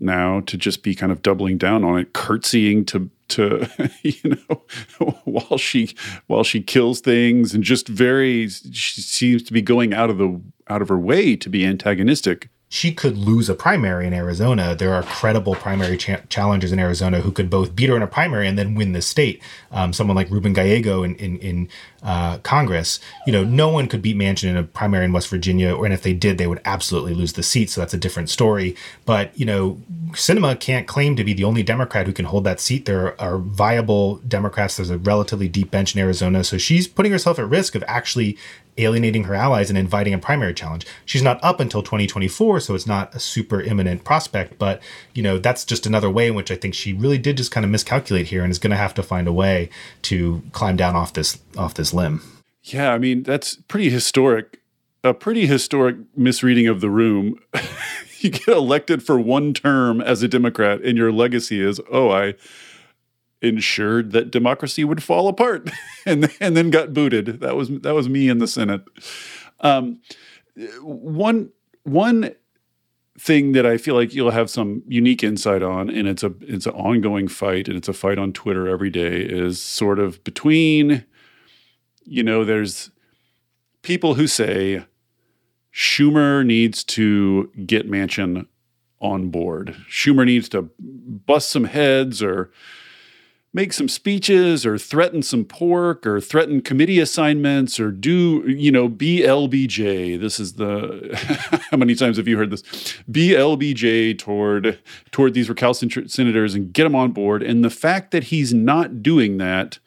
now 0.00 0.40
to 0.40 0.56
just 0.56 0.82
be 0.82 0.94
kind 0.94 1.12
of 1.12 1.22
doubling 1.22 1.56
down 1.56 1.84
on 1.84 1.98
it, 1.98 2.12
curtsying 2.12 2.84
to 2.86 3.10
to 3.28 3.66
you 4.02 4.36
know 4.48 4.62
while 5.24 5.56
she 5.56 5.94
while 6.26 6.44
she 6.44 6.60
kills 6.60 7.00
things 7.00 7.54
and 7.54 7.64
just 7.64 7.88
very 7.88 8.48
she 8.48 9.00
seems 9.00 9.42
to 9.42 9.52
be 9.52 9.62
going 9.62 9.94
out 9.94 10.10
of 10.10 10.18
the 10.18 10.40
out 10.68 10.82
of 10.82 10.88
her 10.88 10.98
way 10.98 11.34
to 11.34 11.48
be 11.48 11.64
antagonistic 11.64 12.50
she 12.74 12.92
could 12.92 13.16
lose 13.16 13.48
a 13.48 13.54
primary 13.54 14.04
in 14.04 14.12
Arizona. 14.12 14.74
There 14.74 14.92
are 14.92 15.04
credible 15.04 15.54
primary 15.54 15.96
cha- 15.96 16.22
challengers 16.28 16.72
in 16.72 16.80
Arizona 16.80 17.20
who 17.20 17.30
could 17.30 17.48
both 17.48 17.76
beat 17.76 17.88
her 17.88 17.94
in 17.94 18.02
a 18.02 18.08
primary 18.08 18.48
and 18.48 18.58
then 18.58 18.74
win 18.74 18.90
the 18.90 19.00
state. 19.00 19.40
Um, 19.70 19.92
someone 19.92 20.16
like 20.16 20.28
Ruben 20.28 20.52
Gallego 20.52 21.04
in 21.04 21.14
in, 21.14 21.38
in 21.38 21.68
uh, 22.02 22.38
Congress. 22.38 22.98
You 23.28 23.32
know, 23.32 23.44
no 23.44 23.68
one 23.68 23.86
could 23.86 24.02
beat 24.02 24.16
Manchin 24.16 24.48
in 24.50 24.56
a 24.56 24.64
primary 24.64 25.04
in 25.04 25.12
West 25.12 25.28
Virginia, 25.28 25.72
or 25.72 25.84
and 25.84 25.94
if 25.94 26.02
they 26.02 26.14
did, 26.14 26.36
they 26.36 26.48
would 26.48 26.60
absolutely 26.64 27.14
lose 27.14 27.34
the 27.34 27.44
seat. 27.44 27.70
So 27.70 27.80
that's 27.80 27.94
a 27.94 27.96
different 27.96 28.28
story. 28.28 28.74
But 29.04 29.38
you 29.38 29.46
know, 29.46 29.80
Sinema 30.10 30.58
can't 30.58 30.88
claim 30.88 31.14
to 31.14 31.22
be 31.22 31.32
the 31.32 31.44
only 31.44 31.62
Democrat 31.62 32.08
who 32.08 32.12
can 32.12 32.24
hold 32.24 32.42
that 32.42 32.58
seat. 32.58 32.86
There 32.86 33.18
are 33.20 33.38
viable 33.38 34.16
Democrats. 34.26 34.78
There's 34.78 34.90
a 34.90 34.98
relatively 34.98 35.46
deep 35.46 35.70
bench 35.70 35.94
in 35.94 36.00
Arizona, 36.00 36.42
so 36.42 36.58
she's 36.58 36.88
putting 36.88 37.12
herself 37.12 37.38
at 37.38 37.48
risk 37.48 37.76
of 37.76 37.84
actually 37.86 38.36
alienating 38.78 39.24
her 39.24 39.34
allies 39.34 39.70
and 39.70 39.78
inviting 39.78 40.14
a 40.14 40.18
primary 40.18 40.54
challenge. 40.54 40.86
She's 41.04 41.22
not 41.22 41.42
up 41.42 41.60
until 41.60 41.82
2024, 41.82 42.60
so 42.60 42.74
it's 42.74 42.86
not 42.86 43.14
a 43.14 43.20
super 43.20 43.60
imminent 43.60 44.04
prospect, 44.04 44.58
but 44.58 44.82
you 45.14 45.22
know, 45.22 45.38
that's 45.38 45.64
just 45.64 45.86
another 45.86 46.10
way 46.10 46.26
in 46.28 46.34
which 46.34 46.50
I 46.50 46.56
think 46.56 46.74
she 46.74 46.92
really 46.92 47.18
did 47.18 47.36
just 47.36 47.50
kind 47.50 47.64
of 47.64 47.70
miscalculate 47.70 48.26
here 48.26 48.42
and 48.42 48.50
is 48.50 48.58
going 48.58 48.70
to 48.70 48.76
have 48.76 48.94
to 48.94 49.02
find 49.02 49.28
a 49.28 49.32
way 49.32 49.70
to 50.02 50.42
climb 50.52 50.76
down 50.76 50.96
off 50.96 51.12
this 51.12 51.38
off 51.56 51.74
this 51.74 51.94
limb. 51.94 52.22
Yeah, 52.62 52.92
I 52.92 52.98
mean, 52.98 53.22
that's 53.22 53.56
pretty 53.56 53.90
historic. 53.90 54.60
A 55.02 55.12
pretty 55.12 55.46
historic 55.46 55.96
misreading 56.16 56.66
of 56.66 56.80
the 56.80 56.88
room. 56.88 57.38
you 58.20 58.30
get 58.30 58.48
elected 58.48 59.02
for 59.02 59.20
one 59.20 59.52
term 59.52 60.00
as 60.00 60.22
a 60.22 60.28
Democrat 60.28 60.80
and 60.82 60.96
your 60.96 61.12
legacy 61.12 61.60
is, 61.60 61.80
"Oh, 61.92 62.10
I 62.10 62.34
ensured 63.44 64.12
that 64.12 64.30
democracy 64.30 64.84
would 64.84 65.02
fall 65.02 65.28
apart, 65.28 65.70
and 66.06 66.30
and 66.40 66.56
then 66.56 66.70
got 66.70 66.92
booted. 66.92 67.40
That 67.40 67.56
was 67.56 67.68
that 67.80 67.94
was 67.94 68.08
me 68.08 68.28
in 68.28 68.38
the 68.38 68.48
Senate. 68.48 68.82
Um, 69.60 70.00
one 70.80 71.50
one 71.84 72.34
thing 73.18 73.52
that 73.52 73.64
I 73.64 73.78
feel 73.78 73.94
like 73.94 74.12
you'll 74.12 74.32
have 74.32 74.50
some 74.50 74.82
unique 74.88 75.22
insight 75.22 75.62
on, 75.62 75.88
and 75.88 76.08
it's 76.08 76.22
a 76.22 76.32
it's 76.40 76.66
an 76.66 76.74
ongoing 76.74 77.28
fight, 77.28 77.68
and 77.68 77.76
it's 77.76 77.88
a 77.88 77.92
fight 77.92 78.18
on 78.18 78.32
Twitter 78.32 78.68
every 78.68 78.90
day. 78.90 79.20
Is 79.20 79.60
sort 79.60 79.98
of 79.98 80.22
between, 80.24 81.04
you 82.04 82.22
know, 82.22 82.44
there's 82.44 82.90
people 83.82 84.14
who 84.14 84.26
say 84.26 84.84
Schumer 85.72 86.44
needs 86.44 86.84
to 86.84 87.50
get 87.66 87.90
Manchin 87.90 88.46
on 89.00 89.28
board. 89.28 89.76
Schumer 89.88 90.24
needs 90.24 90.48
to 90.48 90.70
bust 90.80 91.50
some 91.50 91.64
heads 91.64 92.22
or 92.22 92.50
make 93.54 93.72
some 93.72 93.88
speeches 93.88 94.66
or 94.66 94.76
threaten 94.76 95.22
some 95.22 95.44
pork 95.44 96.04
or 96.04 96.20
threaten 96.20 96.60
committee 96.60 96.98
assignments 96.98 97.78
or 97.78 97.92
do, 97.92 98.42
you 98.48 98.72
know, 98.72 98.88
BLBJ. 98.88 100.20
This 100.20 100.40
is 100.40 100.54
the 100.54 101.62
how 101.70 101.76
many 101.76 101.94
times 101.94 102.16
have 102.16 102.26
you 102.26 102.36
heard 102.36 102.50
this? 102.50 102.62
BLBJ 103.10 104.18
toward 104.18 104.78
toward 105.12 105.32
these 105.32 105.48
recalcitrant 105.48 106.10
senators 106.10 106.54
and 106.54 106.72
get 106.72 106.82
them 106.82 106.96
on 106.96 107.12
board. 107.12 107.42
And 107.42 107.64
the 107.64 107.70
fact 107.70 108.10
that 108.10 108.24
he's 108.24 108.52
not 108.52 109.02
doing 109.02 109.38
that 109.38 109.78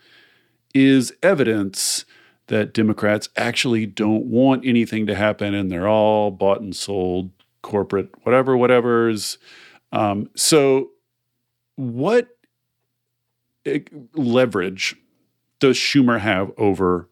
is 0.73 1.13
evidence 1.21 2.05
that 2.47 2.73
Democrats 2.73 3.27
actually 3.35 3.85
don't 3.85 4.25
want 4.25 4.65
anything 4.65 5.05
to 5.07 5.15
happen 5.15 5.53
and 5.53 5.69
they're 5.69 5.89
all 5.89 6.31
bought 6.31 6.61
and 6.61 6.73
sold 6.73 7.31
corporate 7.61 8.09
whatever 8.23 8.55
whatever's 8.55 9.37
um, 9.91 10.29
so 10.35 10.91
what 11.75 12.36
leverage 14.13 14.95
does 15.59 15.77
Schumer 15.77 16.19
have 16.19 16.51
over 16.57 17.07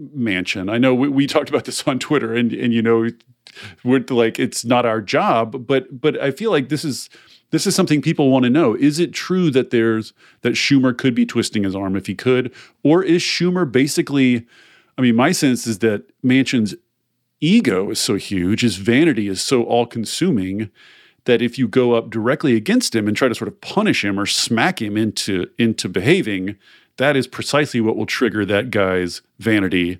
Manchin? 0.00 0.70
I 0.70 0.78
know 0.78 0.94
we, 0.94 1.08
we, 1.08 1.26
talked 1.26 1.48
about 1.48 1.64
this 1.64 1.86
on 1.86 1.98
Twitter, 1.98 2.34
and 2.34 2.52
and 2.52 2.72
you 2.72 2.82
know, 2.82 3.08
we're 3.84 4.04
like 4.10 4.38
it's 4.38 4.64
not 4.64 4.86
our 4.86 5.00
job, 5.00 5.66
but 5.66 6.00
but 6.00 6.20
I 6.20 6.30
feel 6.30 6.50
like 6.50 6.68
this 6.68 6.84
is 6.84 7.08
this 7.50 7.66
is 7.66 7.74
something 7.74 8.02
people 8.02 8.30
want 8.30 8.44
to 8.44 8.50
know. 8.50 8.74
Is 8.74 8.98
it 8.98 9.12
true 9.12 9.50
that 9.50 9.70
there's 9.70 10.12
that 10.42 10.54
Schumer 10.54 10.96
could 10.96 11.14
be 11.14 11.24
twisting 11.24 11.64
his 11.64 11.74
arm 11.74 11.96
if 11.96 12.06
he 12.06 12.14
could, 12.14 12.52
or 12.82 13.02
is 13.02 13.22
Schumer 13.22 13.70
basically? 13.70 14.46
I 14.96 15.00
mean, 15.00 15.14
my 15.14 15.30
sense 15.30 15.66
is 15.66 15.78
that 15.78 16.10
Manchin's 16.22 16.74
ego 17.40 17.90
is 17.90 18.00
so 18.00 18.16
huge, 18.16 18.62
his 18.62 18.76
vanity 18.76 19.28
is 19.28 19.40
so 19.40 19.62
all 19.62 19.86
consuming 19.86 20.70
that 21.28 21.42
if 21.42 21.58
you 21.58 21.68
go 21.68 21.92
up 21.92 22.08
directly 22.08 22.56
against 22.56 22.96
him 22.96 23.06
and 23.06 23.14
try 23.14 23.28
to 23.28 23.34
sort 23.34 23.48
of 23.48 23.60
punish 23.60 24.02
him 24.02 24.18
or 24.18 24.24
smack 24.24 24.80
him 24.80 24.96
into 24.96 25.46
into 25.58 25.86
behaving, 25.86 26.56
that 26.96 27.16
is 27.16 27.26
precisely 27.26 27.82
what 27.82 27.96
will 27.96 28.06
trigger 28.06 28.46
that 28.46 28.70
guy's 28.70 29.20
vanity. 29.38 29.98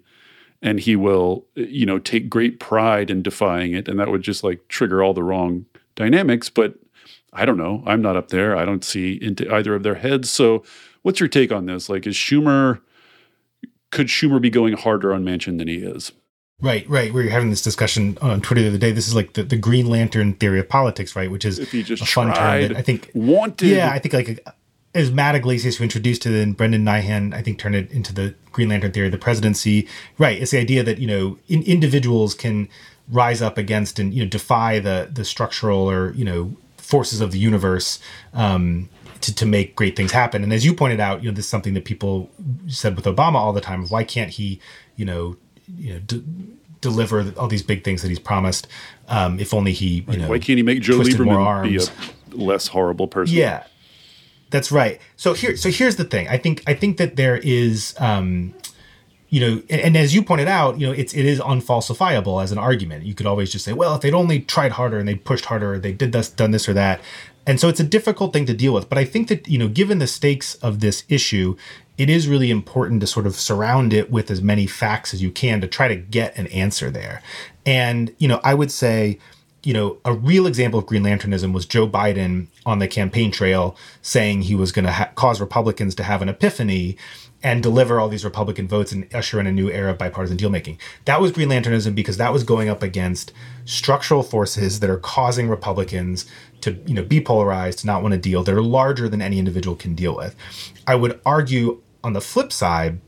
And 0.62 0.80
he 0.80 0.96
will 0.96 1.44
you 1.54 1.84
know 1.84 1.98
take 1.98 2.30
great 2.30 2.58
pride 2.58 3.10
in 3.10 3.22
defying 3.22 3.74
it. 3.74 3.88
And 3.88 4.00
that 4.00 4.08
would 4.08 4.22
just 4.22 4.42
like 4.42 4.66
trigger 4.68 5.02
all 5.02 5.12
the 5.12 5.22
wrong 5.22 5.66
dynamics. 5.96 6.48
But 6.48 6.76
i 7.34 7.44
don't 7.44 7.58
know. 7.58 7.82
I'm 7.86 8.00
not 8.00 8.16
up 8.16 8.28
there. 8.28 8.56
I 8.56 8.64
don't 8.64 8.82
see 8.82 9.18
into 9.20 9.52
either 9.54 9.74
of 9.74 9.82
their 9.82 9.96
heads. 9.96 10.30
So 10.30 10.64
what's 11.02 11.20
your 11.20 11.28
take 11.28 11.52
on 11.52 11.66
this? 11.66 11.90
Like 11.90 12.06
is 12.06 12.16
schumer 12.16 12.80
could 13.90 14.06
schumer 14.06 14.40
be 14.40 14.48
going 14.48 14.72
harder 14.72 15.12
on 15.12 15.24
manchin 15.24 15.58
than 15.58 15.68
he 15.68 15.76
is 15.76 16.10
Right, 16.61 16.88
right. 16.88 17.12
We 17.12 17.26
are 17.26 17.30
having 17.30 17.50
this 17.50 17.62
discussion 17.62 18.18
on 18.20 18.40
Twitter 18.40 18.62
the 18.62 18.68
other 18.68 18.78
day. 18.78 18.90
This 18.90 19.06
is 19.06 19.14
like 19.14 19.34
the, 19.34 19.44
the 19.44 19.56
Green 19.56 19.86
Lantern 19.88 20.34
theory 20.34 20.59
of 20.59 20.68
politics, 20.68 21.14
right? 21.14 21.30
Which 21.30 21.44
is 21.44 21.61
if 21.61 21.72
you 21.72 21.84
just 21.84 22.02
a 22.02 22.06
fun 22.06 22.34
term 22.34 22.62
that 22.62 22.76
I 22.76 22.82
think 22.82 23.11
wanted. 23.14 23.68
Yeah, 23.68 23.90
I 23.90 24.00
think 24.00 24.12
like 24.12 24.44
as 24.92 25.12
Matt 25.12 25.36
Yglesias 25.36 25.76
who 25.76 25.84
introduced 25.84 26.26
it 26.26 26.42
and 26.42 26.56
Brendan 26.56 26.84
Nyhan, 26.84 27.32
I 27.32 27.42
think 27.42 27.61
turned 27.61 27.76
it 27.76 27.92
into 27.92 28.12
the 28.12 28.34
Green 28.50 28.70
Lantern 28.70 28.90
theory 28.90 29.06
of 29.06 29.12
the 29.12 29.18
presidency. 29.18 29.86
Right. 30.18 30.42
It's 30.42 30.50
the 30.50 30.59
idea 30.59 30.82
that, 30.82 30.98
you 30.98 31.06
know, 31.06 31.38
in, 31.46 31.62
individuals 31.62 32.34
can 32.34 32.68
rise 33.09 33.40
up 33.40 33.56
against 33.56 34.00
and, 34.00 34.12
you 34.12 34.24
know, 34.24 34.28
defy 34.28 34.80
the 34.80 35.09
the 35.12 35.24
structural 35.24 35.88
or, 35.88 36.12
you 36.14 36.24
know, 36.24 36.56
forces 36.76 37.20
of 37.20 37.30
the 37.30 37.38
universe. 37.38 38.00
Um, 38.34 38.88
to, 39.20 39.34
to 39.34 39.46
make 39.46 39.74
great 39.74 39.96
things 39.96 40.12
happen. 40.12 40.44
And 40.44 40.52
as 40.52 40.64
you 40.64 40.72
pointed 40.72 41.00
out, 41.00 41.24
you 41.24 41.30
know, 41.30 41.34
this 41.34 41.46
is 41.46 41.50
something 41.50 41.74
that 41.74 41.84
people 41.84 42.30
said 42.68 42.94
with 42.94 43.04
Obama 43.04 43.34
all 43.34 43.52
the 43.52 43.61
time. 43.61 43.84
Why 43.88 44.04
can't 44.04 44.30
he, 44.30 44.61
you 44.94 45.04
know, 45.04 45.36
you 45.76 45.94
know, 45.94 46.00
d- 46.00 46.24
deliver 46.80 47.32
all 47.36 47.48
these 47.48 47.62
big 47.62 47.84
things 47.84 48.02
that 48.02 48.08
he's 48.08 48.18
promised. 48.18 48.66
Um, 49.08 49.40
if 49.40 49.52
only 49.54 49.72
he, 49.72 50.04
you 50.08 50.18
know, 50.18 50.28
why 50.28 50.38
can't 50.38 50.58
he 50.58 50.62
make 50.62 50.80
Joe 50.80 50.98
Lieberman 50.98 51.64
be 51.64 51.76
a 51.76 52.36
less 52.36 52.68
horrible 52.68 53.08
person? 53.08 53.36
Yeah, 53.36 53.64
that's 54.50 54.70
right. 54.70 55.00
So 55.16 55.34
here, 55.34 55.56
so 55.56 55.70
here's 55.70 55.96
the 55.96 56.04
thing. 56.04 56.28
I 56.28 56.38
think 56.38 56.62
I 56.66 56.74
think 56.74 56.96
that 56.98 57.16
there 57.16 57.36
is, 57.36 57.94
um, 57.98 58.54
you 59.28 59.40
know, 59.40 59.62
and, 59.68 59.80
and, 59.80 59.96
as 59.96 60.14
you 60.14 60.22
pointed 60.22 60.48
out, 60.48 60.78
you 60.78 60.86
know, 60.86 60.92
it's 60.92 61.14
it 61.14 61.24
is 61.24 61.40
unfalsifiable 61.40 62.42
as 62.42 62.52
an 62.52 62.58
argument. 62.58 63.04
You 63.04 63.14
could 63.14 63.26
always 63.26 63.50
just 63.50 63.64
say, 63.64 63.72
well, 63.72 63.94
if 63.94 64.00
they'd 64.00 64.14
only 64.14 64.40
tried 64.40 64.72
harder 64.72 64.98
and 64.98 65.08
they 65.08 65.16
pushed 65.16 65.46
harder, 65.46 65.74
or 65.74 65.78
they 65.78 65.92
did 65.92 66.12
this, 66.12 66.28
done 66.28 66.50
this 66.50 66.68
or 66.68 66.72
that. 66.74 67.00
And 67.46 67.58
so 67.58 67.68
it's 67.68 67.80
a 67.80 67.84
difficult 67.84 68.34
thing 68.34 68.44
to 68.44 68.52
deal 68.52 68.74
with. 68.74 68.90
But 68.90 68.98
I 68.98 69.06
think 69.06 69.28
that, 69.28 69.48
you 69.48 69.56
know, 69.56 69.68
given 69.68 70.00
the 70.00 70.06
stakes 70.06 70.56
of 70.56 70.80
this 70.80 71.04
issue, 71.08 71.56
it 71.99 72.09
is 72.09 72.28
really 72.28 72.51
important 72.51 73.01
to 73.01 73.07
sort 73.07 73.26
of 73.26 73.34
surround 73.34 73.92
it 73.92 74.11
with 74.11 74.30
as 74.30 74.40
many 74.40 74.66
facts 74.66 75.12
as 75.12 75.20
you 75.20 75.32
can 75.32 75.61
to 75.61 75.66
try 75.66 75.88
to 75.88 75.96
get 75.96 76.36
an 76.38 76.46
answer 76.46 76.90
there. 76.90 77.20
And, 77.66 78.14
you 78.18 78.28
know, 78.28 78.40
I 78.44 78.55
would 78.55 78.70
say, 78.70 79.18
you 79.64 79.74
know, 79.74 79.99
a 80.05 80.12
real 80.12 80.46
example 80.46 80.78
of 80.78 80.86
Green 80.86 81.03
Lanternism 81.03 81.53
was 81.53 81.66
Joe 81.66 81.88
Biden 81.88 82.46
on 82.64 82.78
the 82.78 82.86
campaign 82.86 83.32
trail 83.32 83.76
saying 84.01 84.42
he 84.42 84.55
was 84.55 84.70
going 84.70 84.84
to 84.84 84.92
ha- 84.92 85.11
cause 85.16 85.40
Republicans 85.40 85.96
to 85.96 86.05
have 86.05 86.22
an 86.22 86.28
epiphany 86.28 86.96
and 87.42 87.62
deliver 87.62 88.01
all 88.01 88.09
these 88.09 88.24
Republican 88.24 88.66
votes 88.66 88.92
and 88.92 89.12
usher 89.14 89.38
in 89.38 89.46
a 89.46 89.53
new 89.53 89.70
era 89.70 89.90
of 89.92 89.99
bipartisan 89.99 90.36
deal 90.36 90.51
making. 90.51 90.78
That 91.05 91.20
was 91.20 91.32
Green 91.32 91.49
Lanternism 91.49 91.94
because 91.94 92.16
that 92.16 92.32
was 92.32 92.44
going 92.44 92.68
up 92.68 92.82
against 92.82 93.32
structural 93.64 94.22
forces 94.22 94.80
that 94.80 94.90
are 94.90 94.99
causing 94.99 95.49
Republicans 95.49 96.26
to 96.61 96.80
you 96.86 96.94
know 96.94 97.05
be 97.05 97.20
polarized, 97.20 97.80
to 97.80 97.86
not 97.86 98.03
want 98.03 98.12
to 98.12 98.18
deal. 98.18 98.42
That 98.42 98.55
are 98.55 98.62
larger 98.62 99.09
than 99.09 99.22
any 99.22 99.38
individual 99.38 99.76
can 99.76 99.94
deal 99.94 100.16
with. 100.16 100.34
I 100.86 100.94
would 100.96 101.20
argue 101.24 101.80
on 102.03 102.12
the 102.12 102.20
flip 102.20 102.53
side, 102.53 103.01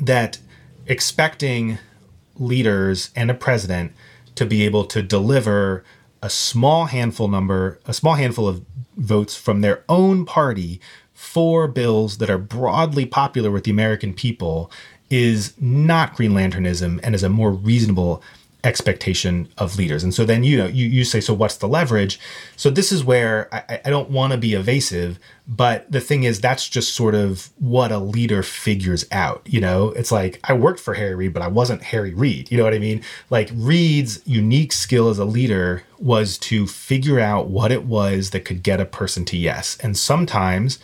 that 0.00 0.38
expecting 0.86 1.78
leaders 2.36 3.10
and 3.14 3.30
a 3.30 3.34
president 3.34 3.92
to 4.34 4.46
be 4.46 4.64
able 4.64 4.84
to 4.84 5.02
deliver 5.02 5.84
a 6.22 6.30
small 6.30 6.86
handful 6.86 7.28
number, 7.28 7.78
a 7.86 7.92
small 7.92 8.14
handful 8.14 8.48
of 8.48 8.64
votes 8.96 9.36
from 9.36 9.60
their 9.60 9.84
own 9.88 10.24
party 10.24 10.80
for 11.12 11.68
bills 11.68 12.18
that 12.18 12.30
are 12.30 12.38
broadly 12.38 13.06
popular 13.06 13.50
with 13.50 13.64
the 13.64 13.70
American 13.70 14.14
people 14.14 14.70
is 15.10 15.52
not 15.60 16.14
Green 16.14 16.32
Lanternism 16.32 16.98
and 17.02 17.14
is 17.14 17.22
a 17.22 17.28
more 17.28 17.52
reasonable 17.52 18.22
expectation 18.64 19.48
of 19.58 19.76
leaders. 19.76 20.04
And 20.04 20.14
so 20.14 20.24
then 20.24 20.44
you 20.44 20.56
know 20.56 20.66
you, 20.66 20.86
you 20.86 21.04
say, 21.04 21.20
so 21.20 21.34
what's 21.34 21.56
the 21.56 21.66
leverage? 21.66 22.20
So 22.56 22.70
this 22.70 22.92
is 22.92 23.04
where 23.04 23.52
I, 23.52 23.80
I 23.84 23.90
don't 23.90 24.10
want 24.10 24.32
to 24.32 24.38
be 24.38 24.54
evasive, 24.54 25.18
but 25.48 25.90
the 25.90 26.00
thing 26.00 26.22
is 26.22 26.40
that's 26.40 26.68
just 26.68 26.94
sort 26.94 27.14
of 27.14 27.50
what 27.58 27.90
a 27.90 27.98
leader 27.98 28.42
figures 28.42 29.04
out. 29.10 29.42
You 29.46 29.60
know, 29.60 29.88
it's 29.90 30.12
like 30.12 30.38
I 30.44 30.52
worked 30.52 30.78
for 30.78 30.94
Harry 30.94 31.14
Reid, 31.14 31.32
but 31.32 31.42
I 31.42 31.48
wasn't 31.48 31.82
Harry 31.82 32.14
Reid. 32.14 32.52
You 32.52 32.58
know 32.58 32.64
what 32.64 32.74
I 32.74 32.78
mean? 32.78 33.02
Like 33.30 33.50
Reid's 33.52 34.20
unique 34.26 34.72
skill 34.72 35.08
as 35.08 35.18
a 35.18 35.24
leader 35.24 35.82
was 35.98 36.38
to 36.38 36.66
figure 36.66 37.18
out 37.18 37.48
what 37.48 37.72
it 37.72 37.84
was 37.84 38.30
that 38.30 38.44
could 38.44 38.62
get 38.62 38.80
a 38.80 38.84
person 38.84 39.24
to 39.26 39.36
yes. 39.36 39.76
And 39.80 39.96
sometimes 39.96 40.78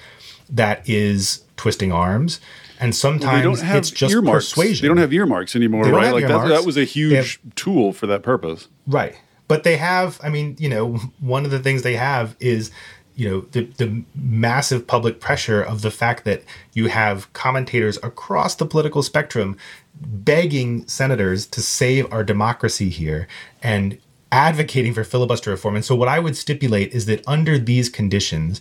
that 0.48 0.88
is 0.88 1.44
twisting 1.56 1.92
arms 1.92 2.40
and 2.78 2.94
sometimes 2.94 3.62
well, 3.62 3.76
it's 3.76 3.90
just 3.90 4.14
earmarks. 4.14 4.50
persuasion. 4.50 4.84
They 4.84 4.88
don't 4.88 4.98
have 4.98 5.12
earmarks 5.12 5.56
anymore, 5.56 5.84
right? 5.84 6.12
Like 6.12 6.26
that, 6.26 6.48
that 6.48 6.64
was 6.64 6.76
a 6.76 6.84
huge 6.84 7.12
have, 7.42 7.54
tool 7.54 7.92
for 7.92 8.06
that 8.06 8.22
purpose. 8.22 8.68
Right. 8.86 9.18
But 9.48 9.64
they 9.64 9.76
have, 9.76 10.20
I 10.22 10.28
mean, 10.28 10.56
you 10.58 10.68
know, 10.68 10.94
one 11.20 11.44
of 11.44 11.50
the 11.50 11.58
things 11.58 11.82
they 11.82 11.96
have 11.96 12.36
is, 12.38 12.70
you 13.16 13.28
know, 13.28 13.40
the, 13.52 13.64
the 13.64 14.04
massive 14.14 14.86
public 14.86 15.20
pressure 15.20 15.60
of 15.62 15.82
the 15.82 15.90
fact 15.90 16.24
that 16.24 16.44
you 16.74 16.88
have 16.88 17.32
commentators 17.32 17.98
across 18.02 18.54
the 18.54 18.66
political 18.66 19.02
spectrum 19.02 19.56
begging 20.00 20.86
senators 20.86 21.46
to 21.46 21.60
save 21.60 22.10
our 22.12 22.22
democracy 22.22 22.88
here 22.88 23.26
and 23.62 23.98
advocating 24.30 24.94
for 24.94 25.02
filibuster 25.02 25.50
reform. 25.50 25.74
And 25.74 25.84
so, 25.84 25.96
what 25.96 26.08
I 26.08 26.18
would 26.18 26.36
stipulate 26.36 26.92
is 26.92 27.06
that 27.06 27.26
under 27.26 27.58
these 27.58 27.88
conditions, 27.88 28.60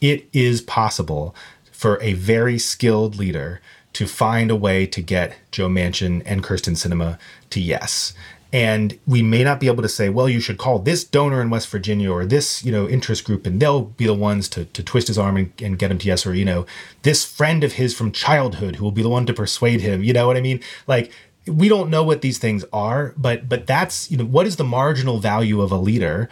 it 0.00 0.28
is 0.32 0.60
possible 0.60 1.34
for 1.84 2.00
a 2.00 2.14
very 2.14 2.58
skilled 2.58 3.16
leader 3.16 3.60
to 3.92 4.06
find 4.06 4.50
a 4.50 4.56
way 4.56 4.86
to 4.86 5.02
get 5.02 5.36
Joe 5.50 5.68
Manchin 5.68 6.22
and 6.24 6.42
Kyrsten 6.42 6.76
Sinema 6.76 7.18
to 7.50 7.60
yes. 7.60 8.14
And 8.54 8.98
we 9.06 9.22
may 9.22 9.44
not 9.44 9.60
be 9.60 9.66
able 9.66 9.82
to 9.82 9.88
say, 9.90 10.08
well, 10.08 10.26
you 10.26 10.40
should 10.40 10.56
call 10.56 10.78
this 10.78 11.04
donor 11.04 11.42
in 11.42 11.50
West 11.50 11.68
Virginia 11.68 12.10
or 12.10 12.24
this, 12.24 12.64
you 12.64 12.72
know, 12.72 12.88
interest 12.88 13.26
group, 13.26 13.44
and 13.44 13.60
they'll 13.60 13.82
be 13.82 14.06
the 14.06 14.14
ones 14.14 14.48
to, 14.48 14.64
to 14.64 14.82
twist 14.82 15.08
his 15.08 15.18
arm 15.18 15.36
and, 15.36 15.52
and 15.60 15.78
get 15.78 15.90
him 15.90 15.98
to 15.98 16.06
yes, 16.06 16.24
or, 16.24 16.34
you 16.34 16.46
know, 16.46 16.64
this 17.02 17.22
friend 17.22 17.62
of 17.62 17.74
his 17.74 17.94
from 17.94 18.12
childhood 18.12 18.76
who 18.76 18.84
will 18.84 18.90
be 18.90 19.02
the 19.02 19.10
one 19.10 19.26
to 19.26 19.34
persuade 19.34 19.82
him. 19.82 20.02
You 20.02 20.14
know 20.14 20.26
what 20.26 20.38
I 20.38 20.40
mean? 20.40 20.60
Like, 20.86 21.12
we 21.46 21.68
don't 21.68 21.90
know 21.90 22.02
what 22.02 22.22
these 22.22 22.38
things 22.38 22.64
are, 22.72 23.12
but 23.18 23.46
but 23.46 23.66
that's, 23.66 24.10
you 24.10 24.16
know, 24.16 24.24
what 24.24 24.46
is 24.46 24.56
the 24.56 24.64
marginal 24.64 25.18
value 25.18 25.60
of 25.60 25.70
a 25.70 25.76
leader 25.76 26.30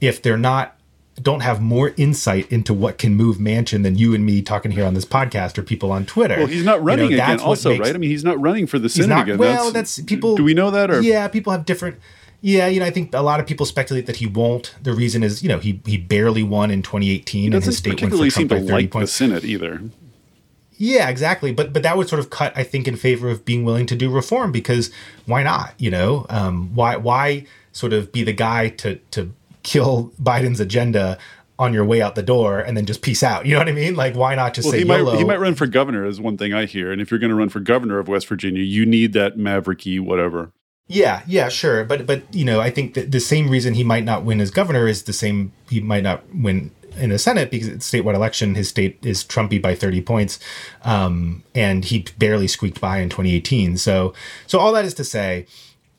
if 0.00 0.22
they're 0.22 0.38
not 0.38 0.78
don't 1.22 1.40
have 1.40 1.60
more 1.60 1.92
insight 1.96 2.50
into 2.50 2.74
what 2.74 2.98
can 2.98 3.14
move 3.14 3.36
Manchin 3.36 3.82
than 3.82 3.96
you 3.96 4.14
and 4.14 4.26
me 4.26 4.42
talking 4.42 4.72
here 4.72 4.84
on 4.84 4.94
this 4.94 5.04
podcast 5.04 5.56
or 5.56 5.62
people 5.62 5.92
on 5.92 6.06
Twitter. 6.06 6.36
Well, 6.36 6.46
he's 6.46 6.64
not 6.64 6.82
running 6.82 7.10
you 7.10 7.16
know, 7.16 7.24
again, 7.24 7.40
also, 7.40 7.70
makes, 7.70 7.80
right? 7.80 7.94
I 7.94 7.98
mean, 7.98 8.10
he's 8.10 8.24
not 8.24 8.40
running 8.40 8.66
for 8.66 8.78
the 8.78 8.88
Senate 8.88 9.08
not, 9.08 9.22
again. 9.22 9.38
Well, 9.38 9.70
that's, 9.70 9.96
that's 9.96 10.06
people. 10.06 10.36
Do 10.36 10.44
we 10.44 10.54
know 10.54 10.70
that? 10.70 10.90
Or 10.90 11.00
yeah, 11.00 11.28
people 11.28 11.52
have 11.52 11.64
different. 11.64 11.98
Yeah, 12.40 12.66
you 12.66 12.80
know, 12.80 12.86
I 12.86 12.90
think 12.90 13.14
a 13.14 13.22
lot 13.22 13.40
of 13.40 13.46
people 13.46 13.64
speculate 13.64 14.06
that 14.06 14.16
he 14.16 14.26
won't. 14.26 14.74
The 14.82 14.92
reason 14.92 15.22
is, 15.22 15.42
you 15.42 15.48
know, 15.48 15.58
he 15.58 15.80
he 15.86 15.96
barely 15.96 16.42
won 16.42 16.70
in 16.70 16.82
2018, 16.82 17.54
and 17.54 17.64
his 17.64 17.78
state 17.78 18.00
went 18.02 18.12
for 18.12 18.18
Trump 18.18 18.32
seem 18.32 18.48
by 18.48 18.58
30 18.60 18.72
like 18.72 18.90
points. 18.90 19.12
the 19.12 19.16
Senate 19.16 19.44
either. 19.44 19.80
Yeah, 20.76 21.08
exactly. 21.08 21.52
But 21.52 21.72
but 21.72 21.82
that 21.84 21.96
would 21.96 22.08
sort 22.08 22.20
of 22.20 22.30
cut, 22.30 22.52
I 22.56 22.64
think, 22.64 22.88
in 22.88 22.96
favor 22.96 23.30
of 23.30 23.44
being 23.44 23.64
willing 23.64 23.86
to 23.86 23.96
do 23.96 24.10
reform 24.10 24.52
because 24.52 24.90
why 25.26 25.42
not? 25.42 25.74
You 25.78 25.90
know, 25.90 26.26
um, 26.28 26.74
why 26.74 26.96
why 26.96 27.46
sort 27.72 27.92
of 27.92 28.12
be 28.12 28.24
the 28.24 28.32
guy 28.32 28.68
to 28.68 28.96
to 29.12 29.32
kill 29.64 30.12
Biden's 30.22 30.60
agenda 30.60 31.18
on 31.58 31.72
your 31.72 31.84
way 31.84 32.00
out 32.02 32.14
the 32.14 32.22
door 32.22 32.60
and 32.60 32.76
then 32.76 32.86
just 32.86 33.02
peace 33.02 33.22
out? 33.22 33.46
You 33.46 33.52
know 33.54 33.58
what 33.58 33.68
I 33.68 33.72
mean? 33.72 33.96
Like, 33.96 34.14
why 34.14 34.34
not 34.36 34.54
just 34.54 34.66
Well, 34.66 34.72
say 34.72 34.78
he 34.78 34.84
might 34.84 34.98
YOLO? 34.98 35.16
he 35.16 35.24
might 35.24 35.40
run 35.40 35.54
for 35.56 35.66
governor 35.66 36.04
is 36.06 36.20
one 36.20 36.36
thing 36.36 36.52
I 36.52 36.66
hear. 36.66 36.92
And 36.92 37.00
if 37.02 37.10
you're 37.10 37.20
going 37.20 37.30
to 37.30 37.36
run 37.36 37.48
for 37.48 37.60
governor 37.60 37.98
of 37.98 38.06
West 38.08 38.28
Virginia, 38.28 38.62
you 38.62 38.86
need 38.86 39.12
that 39.14 39.36
mavericky 39.36 40.00
whatever. 40.00 40.52
Yeah, 40.86 41.22
yeah, 41.26 41.48
sure, 41.48 41.82
but 41.82 42.06
but 42.06 42.22
you 42.34 42.44
know, 42.44 42.60
I 42.60 42.68
think 42.70 42.92
that 42.92 43.10
the 43.10 43.18
same 43.20 43.48
reason 43.48 43.72
he 43.72 43.82
might 43.84 44.04
not 44.04 44.22
win 44.22 44.38
as 44.40 44.50
governor 44.50 44.86
is 44.86 45.04
the 45.04 45.14
same 45.14 45.52
he 45.70 45.80
might 45.80 46.02
not 46.02 46.22
win 46.34 46.72
in 46.98 47.08
the 47.08 47.18
Senate 47.18 47.50
because 47.50 47.68
it's 47.68 47.90
a 47.92 47.96
statewide 47.96 48.14
election. 48.14 48.54
His 48.54 48.68
state 48.68 48.98
is 49.02 49.24
Trumpy 49.24 49.62
by 49.62 49.74
thirty 49.74 50.02
points, 50.02 50.38
um, 50.82 51.42
and 51.54 51.86
he 51.86 52.04
barely 52.18 52.46
squeaked 52.48 52.82
by 52.82 52.98
in 52.98 53.08
2018. 53.08 53.78
So, 53.78 54.12
so 54.46 54.58
all 54.58 54.72
that 54.74 54.84
is 54.84 54.92
to 54.94 55.04
say, 55.04 55.46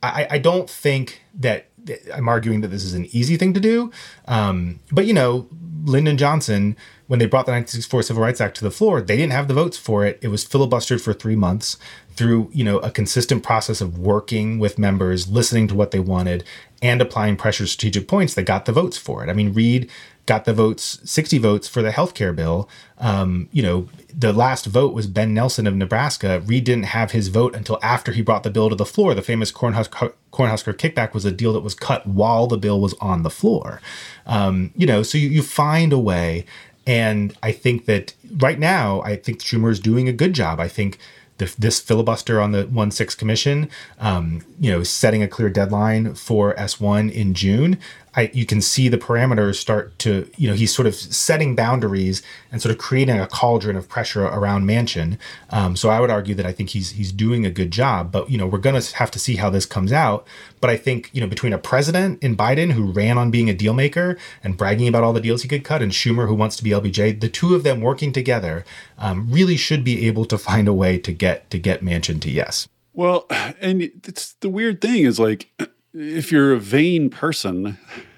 I, 0.03 0.27
I 0.29 0.37
don't 0.37 0.69
think 0.69 1.23
that 1.33 1.65
I'm 2.13 2.27
arguing 2.27 2.61
that 2.61 2.69
this 2.69 2.83
is 2.83 2.93
an 2.93 3.05
easy 3.11 3.37
thing 3.37 3.53
to 3.53 3.59
do, 3.59 3.91
um, 4.27 4.79
but 4.91 5.05
you 5.05 5.13
know, 5.13 5.47
Lyndon 5.83 6.17
Johnson. 6.17 6.75
When 7.07 7.19
they 7.19 7.27
brought 7.27 7.45
the 7.45 7.51
1964 7.51 8.01
Civil 8.01 8.23
Rights 8.23 8.41
Act 8.41 8.57
to 8.57 8.63
the 8.63 8.71
floor, 8.71 8.99
they 8.99 9.15
didn't 9.15 9.33
have 9.33 9.47
the 9.47 9.53
votes 9.53 9.77
for 9.77 10.07
it. 10.07 10.17
It 10.23 10.29
was 10.29 10.43
filibustered 10.43 10.99
for 10.99 11.13
three 11.13 11.35
months 11.35 11.77
through 12.15 12.49
you 12.51 12.63
know 12.63 12.79
a 12.79 12.89
consistent 12.89 13.43
process 13.43 13.79
of 13.79 13.99
working 13.99 14.57
with 14.57 14.79
members, 14.79 15.27
listening 15.27 15.67
to 15.67 15.75
what 15.75 15.91
they 15.91 15.99
wanted, 15.99 16.43
and 16.81 17.01
applying 17.01 17.35
pressure 17.35 17.67
strategic 17.67 18.07
points 18.07 18.33
that 18.33 18.43
got 18.43 18.65
the 18.65 18.71
votes 18.71 18.97
for 18.97 19.23
it. 19.23 19.29
I 19.29 19.33
mean, 19.33 19.53
Reid 19.53 19.89
got 20.25 20.45
the 20.45 20.53
votes, 20.53 20.99
60 21.03 21.37
votes 21.37 21.67
for 21.67 21.81
the 21.81 21.91
healthcare 21.91 22.35
bill. 22.35 22.69
Um, 22.97 23.47
you 23.51 23.61
know, 23.61 23.89
the 24.13 24.33
last 24.33 24.65
vote 24.65 24.93
was 24.93 25.07
Ben 25.07 25.33
Nelson 25.33 25.67
of 25.67 25.75
Nebraska. 25.75 26.41
Reid 26.45 26.63
didn't 26.63 26.85
have 26.85 27.11
his 27.11 27.27
vote 27.27 27.55
until 27.55 27.79
after 27.83 28.11
he 28.11 28.21
brought 28.21 28.43
the 28.43 28.49
bill 28.49 28.69
to 28.69 28.75
the 28.75 28.85
floor. 28.85 29.13
The 29.13 29.21
famous 29.21 29.51
Cornhusker, 29.51 30.13
Cornhusker 30.31 30.73
kickback 30.73 31.13
was 31.13 31.25
a 31.25 31.31
deal 31.31 31.53
that 31.53 31.61
was 31.61 31.75
cut 31.75 32.07
while 32.07 32.47
the 32.47 32.57
bill 32.57 32.79
was 32.81 32.93
on 32.95 33.23
the 33.23 33.29
floor. 33.29 33.81
Um, 34.25 34.71
you 34.75 34.87
know, 34.87 35.03
so 35.03 35.17
you, 35.17 35.29
you 35.29 35.43
find 35.43 35.93
a 35.93 35.99
way. 35.99 36.45
And 36.87 37.35
I 37.41 37.51
think 37.51 37.85
that 37.85 38.13
right 38.37 38.59
now, 38.59 39.01
I 39.01 39.15
think 39.15 39.39
Schumer 39.39 39.71
is 39.71 39.79
doing 39.79 40.07
a 40.07 40.13
good 40.13 40.33
job. 40.33 40.59
I 40.59 40.67
think 40.67 40.99
the, 41.37 41.53
this 41.57 41.79
filibuster 41.79 42.39
on 42.39 42.51
the 42.51 42.63
1 42.63 42.91
6 42.91 43.15
commission, 43.15 43.69
um, 43.99 44.45
you 44.59 44.71
know, 44.71 44.83
setting 44.83 45.21
a 45.21 45.27
clear 45.27 45.49
deadline 45.49 46.13
for 46.13 46.53
S1 46.55 47.11
in 47.11 47.33
June. 47.33 47.77
I, 48.15 48.31
you 48.33 48.45
can 48.45 48.61
see 48.61 48.87
the 48.87 48.97
parameters 48.97 49.55
start 49.55 49.97
to, 49.99 50.29
you 50.37 50.47
know, 50.47 50.55
he's 50.55 50.73
sort 50.73 50.87
of 50.87 50.95
setting 50.95 51.55
boundaries 51.55 52.21
and 52.51 52.61
sort 52.61 52.71
of 52.71 52.77
creating 52.77 53.19
a 53.19 53.27
cauldron 53.27 53.75
of 53.75 53.89
pressure 53.89 54.25
around 54.25 54.65
Manchin. 54.65 55.17
Um, 55.49 55.75
so 55.75 55.89
I 55.89 55.99
would 55.99 56.09
argue 56.09 56.33
that 56.35 56.45
I 56.45 56.51
think 56.53 56.69
he's 56.69 56.91
he's 56.91 57.11
doing 57.11 57.45
a 57.45 57.51
good 57.51 57.71
job. 57.71 58.11
But 58.11 58.29
you 58.29 58.37
know, 58.37 58.47
we're 58.47 58.59
going 58.59 58.79
to 58.79 58.95
have 58.95 59.11
to 59.11 59.19
see 59.19 59.35
how 59.35 59.49
this 59.49 59.65
comes 59.65 59.91
out. 59.91 60.25
But 60.61 60.69
I 60.69 60.77
think 60.77 61.09
you 61.13 61.21
know, 61.21 61.27
between 61.27 61.53
a 61.53 61.57
president 61.57 62.23
in 62.23 62.37
Biden 62.37 62.71
who 62.71 62.91
ran 62.91 63.17
on 63.17 63.31
being 63.31 63.49
a 63.49 63.53
deal 63.53 63.73
maker 63.73 64.17
and 64.43 64.57
bragging 64.57 64.87
about 64.87 65.03
all 65.03 65.13
the 65.13 65.21
deals 65.21 65.41
he 65.41 65.49
could 65.49 65.63
cut, 65.63 65.81
and 65.81 65.91
Schumer 65.91 66.27
who 66.27 66.35
wants 66.35 66.55
to 66.55 66.63
be 66.63 66.69
LBJ, 66.69 67.19
the 67.19 67.29
two 67.29 67.53
of 67.53 67.63
them 67.63 67.81
working 67.81 68.13
together 68.13 68.63
um, 68.97 69.29
really 69.29 69.57
should 69.57 69.83
be 69.83 70.07
able 70.07 70.25
to 70.25 70.37
find 70.37 70.67
a 70.67 70.73
way 70.73 70.97
to 70.99 71.11
get 71.11 71.49
to 71.49 71.59
get 71.59 71.83
Manchin 71.83 72.21
to 72.21 72.31
yes. 72.31 72.67
Well, 72.93 73.25
and 73.59 73.81
it's 73.81 74.33
the 74.35 74.49
weird 74.49 74.79
thing 74.79 75.03
is 75.03 75.19
like 75.19 75.49
if 75.95 76.31
you're 76.31 76.53
a 76.53 76.59
vain 76.59 77.09
person, 77.09 77.77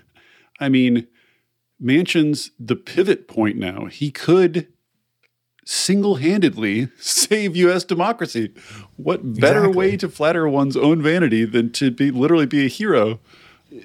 I 0.59 0.69
mean, 0.69 1.07
Manchin's 1.81 2.51
the 2.59 2.75
pivot 2.75 3.27
point 3.27 3.57
now. 3.57 3.85
He 3.85 4.09
could 4.11 4.67
single-handedly 5.65 6.89
save 6.99 7.55
US 7.55 7.83
democracy. 7.83 8.53
What 8.95 9.39
better 9.39 9.59
Exactly. 9.59 9.77
way 9.77 9.97
to 9.97 10.09
flatter 10.09 10.47
one's 10.47 10.77
own 10.77 11.01
vanity 11.01 11.45
than 11.45 11.71
to 11.73 11.91
be 11.91 12.09
literally 12.09 12.45
be 12.45 12.65
a 12.65 12.69
hero? 12.69 13.19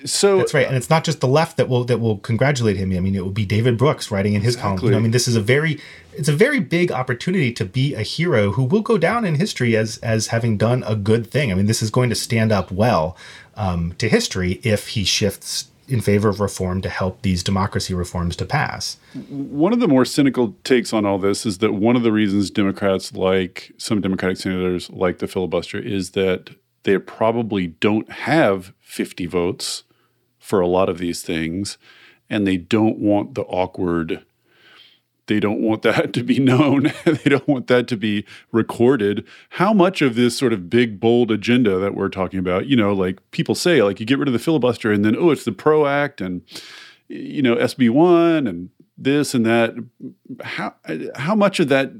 So 0.04 0.38
That's 0.38 0.54
right, 0.54 0.66
and 0.66 0.76
it's 0.76 0.88
not 0.88 1.02
just 1.02 1.20
the 1.20 1.26
left 1.26 1.56
that 1.56 1.68
will 1.68 1.82
that 1.86 1.98
will 1.98 2.18
congratulate 2.18 2.76
him. 2.76 2.92
I 2.92 3.00
mean, 3.00 3.16
it 3.16 3.24
will 3.24 3.32
be 3.32 3.44
David 3.44 3.76
Brooks 3.76 4.12
writing 4.12 4.34
in 4.34 4.40
his 4.42 4.54
column. 4.54 4.78
You 4.80 4.92
know, 4.92 4.96
I 4.96 5.00
mean, 5.00 5.10
this 5.10 5.26
is 5.26 5.34
a 5.34 5.40
very 5.40 5.80
it's 6.12 6.28
a 6.28 6.32
very 6.32 6.60
big 6.60 6.92
opportunity 6.92 7.52
to 7.54 7.64
be 7.64 7.92
a 7.94 8.02
hero 8.02 8.52
who 8.52 8.62
will 8.62 8.82
go 8.82 8.96
down 8.96 9.24
in 9.24 9.34
history 9.34 9.76
as 9.76 9.98
as 9.98 10.28
having 10.28 10.56
done 10.56 10.84
a 10.86 10.94
good 10.94 11.26
thing. 11.26 11.50
I 11.50 11.56
mean, 11.56 11.66
this 11.66 11.82
is 11.82 11.90
going 11.90 12.10
to 12.10 12.14
stand 12.14 12.52
up 12.52 12.70
well 12.70 13.16
um, 13.56 13.92
to 13.98 14.08
history 14.08 14.60
if 14.62 14.88
he 14.88 15.04
shifts 15.04 15.68
in 15.88 16.00
favor 16.00 16.28
of 16.28 16.40
reform 16.40 16.80
to 16.80 16.88
help 16.88 17.22
these 17.22 17.42
democracy 17.42 17.92
reforms 17.92 18.36
to 18.36 18.46
pass. 18.46 18.96
One 19.28 19.72
of 19.72 19.80
the 19.80 19.88
more 19.88 20.04
cynical 20.04 20.54
takes 20.64 20.92
on 20.92 21.04
all 21.04 21.18
this 21.18 21.44
is 21.44 21.58
that 21.58 21.74
one 21.74 21.96
of 21.96 22.02
the 22.02 22.12
reasons 22.12 22.50
Democrats 22.50 23.12
like 23.12 23.72
some 23.76 24.00
Democratic 24.00 24.38
senators 24.38 24.88
like 24.90 25.18
the 25.18 25.26
filibuster 25.26 25.78
is 25.78 26.10
that 26.10 26.50
they 26.84 26.98
probably 26.98 27.66
don't 27.66 28.10
have 28.10 28.72
50 28.80 29.26
votes 29.26 29.84
for 30.38 30.60
a 30.60 30.66
lot 30.66 30.88
of 30.88 30.98
these 30.98 31.22
things, 31.22 31.78
and 32.28 32.46
they 32.46 32.56
don't 32.56 32.98
want 32.98 33.34
the 33.34 33.42
awkward. 33.42 34.24
They 35.32 35.40
don't 35.40 35.62
want 35.62 35.80
that 35.80 36.12
to 36.12 36.22
be 36.22 36.38
known. 36.38 36.92
they 37.04 37.30
don't 37.30 37.48
want 37.48 37.66
that 37.68 37.88
to 37.88 37.96
be 37.96 38.26
recorded. 38.50 39.26
How 39.48 39.72
much 39.72 40.02
of 40.02 40.14
this 40.14 40.36
sort 40.36 40.52
of 40.52 40.68
big, 40.68 41.00
bold 41.00 41.30
agenda 41.30 41.78
that 41.78 41.94
we're 41.94 42.10
talking 42.10 42.38
about, 42.38 42.66
you 42.66 42.76
know, 42.76 42.92
like 42.92 43.18
people 43.30 43.54
say, 43.54 43.82
like 43.82 43.98
you 43.98 44.04
get 44.04 44.18
rid 44.18 44.28
of 44.28 44.34
the 44.34 44.38
filibuster 44.38 44.92
and 44.92 45.06
then, 45.06 45.16
oh, 45.16 45.30
it's 45.30 45.46
the 45.46 45.52
PRO 45.52 45.86
Act 45.86 46.20
and 46.20 46.42
you 47.08 47.40
know 47.42 47.56
SB1 47.56 48.46
and 48.46 48.68
this 48.98 49.34
and 49.34 49.46
that 49.46 49.74
how 50.42 50.74
how 51.16 51.34
much 51.34 51.60
of 51.60 51.68
that 51.68 51.92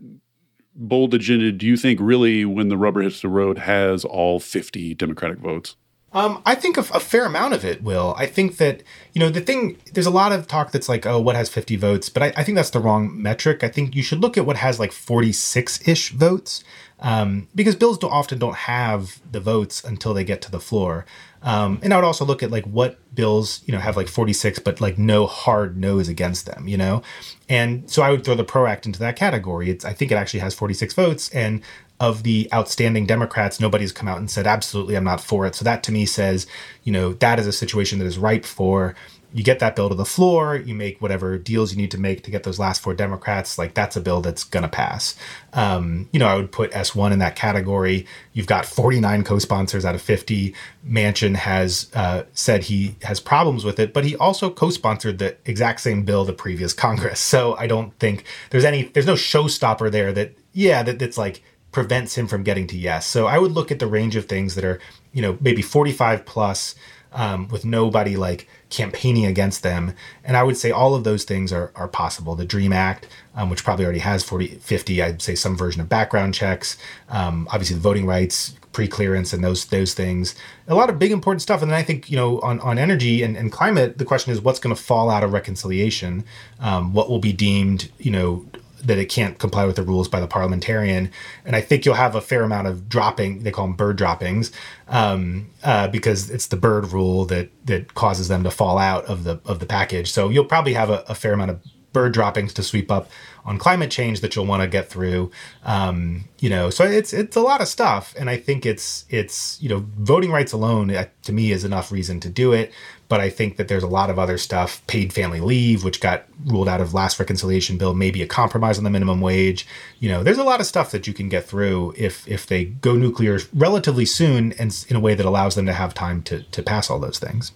bold 0.74 1.14
agenda 1.14 1.53
do 1.53 1.66
you 1.66 1.76
think 1.76 2.01
really 2.01 2.45
when 2.45 2.68
the 2.68 2.78
rubber 2.78 3.03
hits 3.03 3.20
the 3.20 3.28
road 3.28 3.59
has 3.59 4.05
all 4.05 4.41
50 4.41 4.95
democratic 4.95 5.39
votes 5.39 5.76
Um, 6.14 6.42
I 6.44 6.54
think 6.54 6.76
a, 6.76 6.80
a 6.80 7.00
fair 7.00 7.24
amount 7.24 7.54
of 7.54 7.64
it 7.64 7.82
will. 7.82 8.14
I 8.18 8.26
think 8.26 8.58
that, 8.58 8.82
you 9.12 9.20
know, 9.20 9.30
the 9.30 9.40
thing, 9.40 9.78
there's 9.92 10.06
a 10.06 10.10
lot 10.10 10.32
of 10.32 10.46
talk 10.46 10.70
that's 10.70 10.88
like, 10.88 11.06
oh, 11.06 11.20
what 11.20 11.36
has 11.36 11.48
50 11.48 11.76
votes? 11.76 12.08
But 12.08 12.22
I, 12.22 12.32
I 12.36 12.44
think 12.44 12.56
that's 12.56 12.70
the 12.70 12.80
wrong 12.80 13.20
metric. 13.20 13.64
I 13.64 13.68
think 13.68 13.96
you 13.96 14.02
should 14.02 14.20
look 14.20 14.36
at 14.36 14.44
what 14.44 14.56
has 14.58 14.78
like 14.78 14.92
46 14.92 15.88
ish 15.88 16.10
votes 16.12 16.62
um, 17.00 17.48
because 17.54 17.74
bills 17.74 17.98
don't, 17.98 18.12
often 18.12 18.38
don't 18.38 18.56
have 18.56 19.20
the 19.30 19.40
votes 19.40 19.82
until 19.82 20.14
they 20.14 20.24
get 20.24 20.42
to 20.42 20.50
the 20.50 20.60
floor. 20.60 21.04
Um, 21.42 21.80
and 21.82 21.92
I 21.92 21.96
would 21.96 22.04
also 22.04 22.24
look 22.24 22.42
at 22.42 22.52
like 22.52 22.64
what 22.64 22.98
bills, 23.14 23.62
you 23.66 23.72
know, 23.72 23.80
have 23.80 23.96
like 23.96 24.06
46, 24.06 24.60
but 24.60 24.80
like 24.80 24.98
no 24.98 25.26
hard 25.26 25.76
no's 25.76 26.08
against 26.08 26.46
them, 26.46 26.68
you 26.68 26.76
know? 26.76 27.02
And 27.48 27.90
so 27.90 28.02
I 28.02 28.10
would 28.10 28.24
throw 28.24 28.36
the 28.36 28.44
PRO 28.44 28.66
Act 28.66 28.86
into 28.86 29.00
that 29.00 29.16
category. 29.16 29.68
It's, 29.68 29.84
I 29.84 29.92
think 29.92 30.12
it 30.12 30.14
actually 30.14 30.40
has 30.40 30.54
46 30.54 30.94
votes. 30.94 31.28
And 31.30 31.62
of 32.03 32.24
the 32.24 32.48
outstanding 32.53 33.07
Democrats, 33.07 33.61
nobody's 33.61 33.92
come 33.92 34.09
out 34.09 34.18
and 34.18 34.28
said, 34.28 34.44
absolutely, 34.44 34.96
I'm 34.96 35.05
not 35.05 35.20
for 35.20 35.46
it. 35.46 35.55
So 35.55 35.64
that 35.64 35.84
to 35.84 35.92
me 35.92 36.05
says, 36.05 36.48
you 36.82 36.92
know, 36.92 37.12
that 37.14 37.38
is 37.38 37.46
a 37.46 37.53
situation 37.53 38.00
that 38.00 38.07
is 38.07 38.18
ripe 38.18 38.44
for 38.44 38.96
you 39.34 39.42
get 39.42 39.59
that 39.61 39.74
bill 39.74 39.88
to 39.88 39.94
the 39.94 40.05
floor, 40.05 40.57
you 40.57 40.74
make 40.74 41.00
whatever 41.00 41.38
deals 41.38 41.72
you 41.72 41.78
need 41.78 41.90
to 41.90 41.98
make 41.98 42.22
to 42.24 42.30
get 42.30 42.42
those 42.42 42.59
last 42.59 42.82
four 42.82 42.94
Democrats. 42.94 43.59
Like 43.59 43.74
that's 43.74 43.96
a 43.96 44.00
bill 44.00 44.20
that's 44.20 44.44
going 44.44 44.62
to 44.62 44.68
pass. 44.68 45.16
Um, 45.55 46.09
you 46.12 46.18
know, 46.18 46.26
I 46.26 46.36
would 46.36 46.53
put 46.53 46.70
S1 46.72 47.12
in 47.12 47.18
that 47.20 47.34
category. 47.34 48.07
You've 48.32 48.46
got 48.46 48.66
49 48.66 49.24
co 49.24 49.38
sponsors 49.38 49.84
out 49.84 49.94
of 49.94 50.03
50. 50.03 50.55
Manchin 50.86 51.34
has 51.34 51.90
uh, 51.94 52.24
said 52.34 52.64
he 52.64 52.96
has 53.03 53.20
problems 53.20 53.64
with 53.64 53.78
it, 53.78 53.92
but 53.92 54.05
he 54.05 54.16
also 54.16 54.50
co 54.50 54.70
sponsored 54.70 55.18
the 55.18 55.36
exact 55.46 55.80
same 55.80 56.05
bill 56.05 56.24
the 56.24 56.32
previous 56.32 56.72
Congress. 56.72 57.20
So 57.32 57.57
I 57.57 57.66
don't 57.66 57.98
think 57.98 58.24
there's 58.50 58.64
any, 58.64 58.84
there's 58.84 59.07
no 59.07 59.14
showstopper 59.14 59.90
there 59.90 60.12
that, 60.12 60.36
yeah, 60.53 60.82
that, 60.82 60.98
that's 60.98 61.16
like, 61.16 61.42
prevents 61.73 62.16
him 62.16 62.27
from 62.27 62.43
getting 62.43 62.66
to 62.68 62.77
yes. 62.77 63.07
So 63.07 63.27
I 63.27 63.39
would 63.39 63.53
look 63.53 63.73
at 63.73 63.79
the 63.79 63.87
range 63.87 64.14
of 64.14 64.27
things 64.27 64.55
that 64.55 64.64
are, 64.64 64.79
you 65.12 65.23
know, 65.23 65.39
maybe 65.41 65.62
45 65.62 66.25
plus 66.25 66.75
um, 67.14 67.49
with 67.49 67.64
nobody 67.64 68.16
like 68.16 68.49
campaigning 68.70 69.27
against 69.27 69.62
them. 69.62 69.95
And 70.25 70.37
I 70.37 70.43
would 70.43 70.57
say 70.57 70.70
all 70.70 70.95
of 70.95 71.05
those 71.05 71.25
things 71.25 71.53
are, 71.53 71.73
are 71.75 71.89
possible. 71.89 72.35
The 72.35 72.45
DREAM 72.45 72.73
Act, 72.73 73.07
um, 73.35 73.51
which 73.51 73.64
probably 73.64 73.85
already 73.85 74.01
has 74.01 74.25
40, 74.25 74.49
50, 74.49 75.03
I'd 75.03 75.23
say 75.23 75.35
some 75.35 75.57
version 75.57 75.81
of 75.81 75.89
background 75.89 76.35
checks, 76.35 76.77
um, 77.09 77.49
obviously 77.51 77.77
the 77.77 77.83
voting 77.83 78.07
rights, 78.07 78.55
pre-clearance 78.73 79.35
and 79.35 79.45
those 79.45 79.66
those 79.66 79.93
things. 79.93 80.35
A 80.66 80.75
lot 80.75 80.89
of 80.89 80.99
big 80.99 81.12
important 81.12 81.43
stuff. 81.43 81.61
And 81.61 81.70
then 81.70 81.79
I 81.79 81.83
think, 81.83 82.11
you 82.11 82.16
know, 82.16 82.41
on, 82.41 82.59
on 82.61 82.79
energy 82.79 83.23
and, 83.23 83.37
and 83.37 83.53
climate, 83.53 83.99
the 83.99 84.05
question 84.07 84.33
is 84.33 84.41
what's 84.41 84.59
going 84.59 84.75
to 84.75 84.83
fall 84.83 85.11
out 85.11 85.23
of 85.23 85.33
reconciliation? 85.33 86.25
Um, 86.59 86.95
what 86.95 87.11
will 87.11 87.18
be 87.18 87.35
deemed, 87.35 87.91
you 87.99 88.11
know, 88.11 88.47
that 88.85 88.99
it 88.99 89.07
can't 89.07 89.39
comply 89.39 89.64
with 89.64 89.76
the 89.76 89.83
rules 89.83 90.09
by 90.09 90.20
the 90.20 90.26
parliamentarian. 90.26 91.11
And 91.45 91.57
I 91.57 91.61
think 91.61 91.85
you'll 91.85 91.95
have 91.95 92.14
a 92.14 92.20
fair 92.20 92.43
amount 92.43 92.66
of 92.66 92.89
dropping. 92.89 93.43
They 93.43 93.51
call 93.51 93.66
them 93.66 93.76
bird 93.76 93.97
droppings, 93.97 94.53
um, 94.89 95.51
uh, 95.62 95.89
because 95.89 96.30
it's 96.30 96.47
the 96.47 96.57
bird 96.57 96.93
rule 96.93 97.24
that 97.26 97.51
that 97.66 97.95
causes 97.95 98.28
them 98.28 98.43
to 98.45 98.51
fall 98.51 98.78
out 98.78 99.05
of 99.07 99.24
the 99.24 99.41
of 99.45 99.59
the 99.59 99.66
package. 99.66 100.11
So 100.11 100.28
you'll 100.28 100.45
probably 100.45 100.74
have 100.74 100.91
a, 100.91 101.05
a 101.09 101.14
fair 101.14 101.33
amount 101.33 101.51
of 101.51 101.61
bird 101.93 102.12
droppings 102.12 102.53
to 102.55 102.62
sweep 102.62 102.91
up 102.91 103.11
on 103.45 103.59
climate 103.59 103.91
change 103.91 104.20
that 104.20 104.35
you'll 104.35 104.47
want 104.47 104.62
to 104.62 104.68
get 104.68 104.89
through. 104.89 105.30
Um, 105.64 106.24
you 106.39 106.49
know, 106.49 106.70
so 106.70 106.85
it's 106.85 107.12
it's 107.12 107.37
a 107.37 107.41
lot 107.41 107.61
of 107.61 107.68
stuff, 107.68 108.14
and 108.18 108.30
I 108.30 108.37
think 108.37 108.64
it's 108.64 109.05
it's 109.09 109.61
you 109.61 109.68
know 109.68 109.85
voting 109.99 110.30
rights 110.30 110.53
alone 110.53 110.91
uh, 110.91 111.07
to 111.22 111.33
me 111.33 111.53
is 111.53 111.64
enough 111.64 111.93
reason 111.93 112.20
to 112.20 112.28
do 112.28 112.53
it. 112.53 112.72
But 113.12 113.20
I 113.20 113.28
think 113.28 113.58
that 113.58 113.68
there's 113.68 113.82
a 113.82 113.88
lot 113.88 114.08
of 114.08 114.18
other 114.18 114.38
stuff, 114.38 114.80
paid 114.86 115.12
family 115.12 115.38
leave, 115.38 115.84
which 115.84 116.00
got 116.00 116.24
ruled 116.46 116.66
out 116.66 116.80
of 116.80 116.94
last 116.94 117.20
reconciliation 117.20 117.76
bill, 117.76 117.92
maybe 117.92 118.22
a 118.22 118.26
compromise 118.26 118.78
on 118.78 118.84
the 118.84 118.88
minimum 118.88 119.20
wage. 119.20 119.66
You 120.00 120.08
know, 120.08 120.22
there's 120.22 120.38
a 120.38 120.42
lot 120.42 120.60
of 120.60 120.66
stuff 120.66 120.92
that 120.92 121.06
you 121.06 121.12
can 121.12 121.28
get 121.28 121.44
through 121.44 121.92
if 121.98 122.26
if 122.26 122.46
they 122.46 122.64
go 122.64 122.96
nuclear 122.96 123.38
relatively 123.52 124.06
soon 124.06 124.52
and 124.52 124.86
in 124.88 124.96
a 124.96 125.00
way 125.00 125.14
that 125.14 125.26
allows 125.26 125.56
them 125.56 125.66
to 125.66 125.74
have 125.74 125.92
time 125.92 126.22
to 126.22 126.44
to 126.44 126.62
pass 126.62 126.88
all 126.88 126.98
those 126.98 127.18
things. 127.18 127.52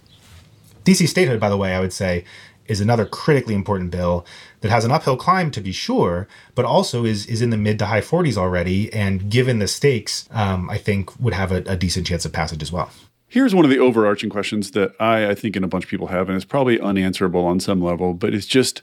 DC 0.85 1.07
statehood, 1.07 1.39
by 1.39 1.49
the 1.49 1.57
way, 1.57 1.73
I 1.73 1.79
would 1.79 1.91
say 1.91 2.23
is 2.67 2.79
another 2.79 3.07
critically 3.07 3.55
important 3.55 3.89
bill 3.89 4.27
that 4.61 4.69
has 4.69 4.85
an 4.85 4.91
uphill 4.91 5.17
climb 5.17 5.49
to 5.49 5.59
be 5.59 5.71
sure, 5.71 6.27
but 6.53 6.65
also 6.65 7.03
is 7.03 7.25
is 7.25 7.41
in 7.41 7.49
the 7.49 7.57
mid 7.57 7.79
to 7.79 7.87
high 7.87 8.01
40s 8.01 8.37
already, 8.37 8.93
and 8.93 9.31
given 9.31 9.57
the 9.57 9.67
stakes, 9.67 10.29
um, 10.29 10.69
I 10.69 10.77
think 10.77 11.19
would 11.19 11.33
have 11.33 11.51
a, 11.51 11.63
a 11.65 11.75
decent 11.75 12.05
chance 12.05 12.25
of 12.25 12.31
passage 12.31 12.61
as 12.61 12.71
well. 12.71 12.91
Here's 13.27 13.53
one 13.53 13.65
of 13.65 13.71
the 13.71 13.79
overarching 13.79 14.29
questions 14.29 14.71
that 14.71 14.93
I, 14.99 15.29
I 15.29 15.35
think 15.35 15.55
and 15.55 15.65
a 15.65 15.67
bunch 15.67 15.83
of 15.83 15.89
people 15.89 16.07
have, 16.07 16.29
and 16.29 16.35
it's 16.35 16.45
probably 16.45 16.79
unanswerable 16.79 17.45
on 17.45 17.59
some 17.59 17.81
level, 17.81 18.13
but 18.13 18.33
it's 18.33 18.45
just 18.45 18.81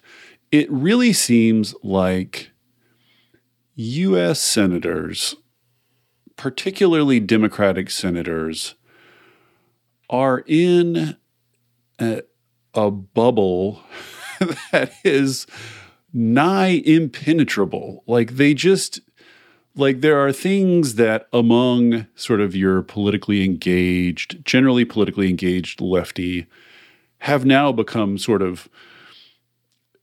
it 0.53 0.71
really 0.71 1.13
seems 1.13 1.75
like 1.83 2.51
U.S. 3.75 4.41
senators, 4.41 5.35
particularly 6.37 7.21
Democratic 7.21 7.91
senators, 7.91 8.75
are 10.11 10.45
in 10.47 11.17
a, 11.99 12.23
a 12.75 12.91
bubble 12.91 13.83
that 14.71 14.93
is 15.05 15.47
nigh 16.13 16.83
impenetrable. 16.85 18.05
Like 18.07 18.37
they 18.37 18.55
just 18.55 19.01
like 19.77 20.01
there 20.01 20.19
are 20.19 20.33
things 20.33 20.95
that 20.95 21.27
among 21.33 22.07
sort 22.15 22.41
of 22.41 22.55
your 22.55 22.83
politically 22.83 23.45
engaged, 23.45 24.45
generally 24.45 24.85
politically 24.85 25.29
engaged 25.29 25.81
lefty 25.81 26.47
have 27.19 27.45
now 27.45 27.73
become 27.73 28.19
sort 28.19 28.43
of 28.43 28.69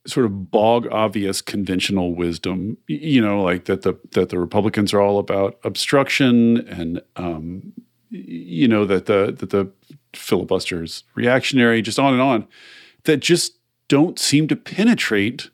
sort 0.07 0.26
of 0.26 0.49
bog 0.49 0.88
obvious 0.91 1.43
conventional 1.43 2.15
wisdom 2.15 2.76
you 2.88 3.22
know 3.22 3.43
like 3.43 3.65
that 3.65 3.84
the 3.84 3.93
that 4.13 4.30
the 4.30 4.39
republicans 4.39 4.95
are 4.95 4.99
all 4.99 5.19
about 5.19 5.59
obstruction 5.63 6.67
and 6.67 6.99
um 7.17 7.72
you 8.09 8.67
know 8.67 8.84
that 8.84 9.05
the 9.05 9.32
that 9.38 9.51
the 9.51 9.72
filibusters 10.13 11.03
reactionary 11.13 11.84
just 11.84 11.99
on 11.99 12.13
and 12.13 12.22
on 12.22 12.47
that 13.03 13.17
just 13.17 13.59
don't 13.88 14.17
seem 14.17 14.47
to 14.47 14.55
penetrate 14.55 15.49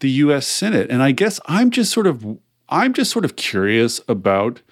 the 0.00 0.10
US 0.10 0.46
Senate. 0.46 0.90
And 0.90 1.00
I 1.02 1.12
guess 1.12 1.38
I'm 1.46 1.70
just 1.70 1.92
sort 1.92 2.08
of 2.08 2.38
I'm 2.70 2.92
just 2.92 3.10
sort 3.10 3.24
of 3.24 3.36
curious 3.36 4.00
about 4.08 4.62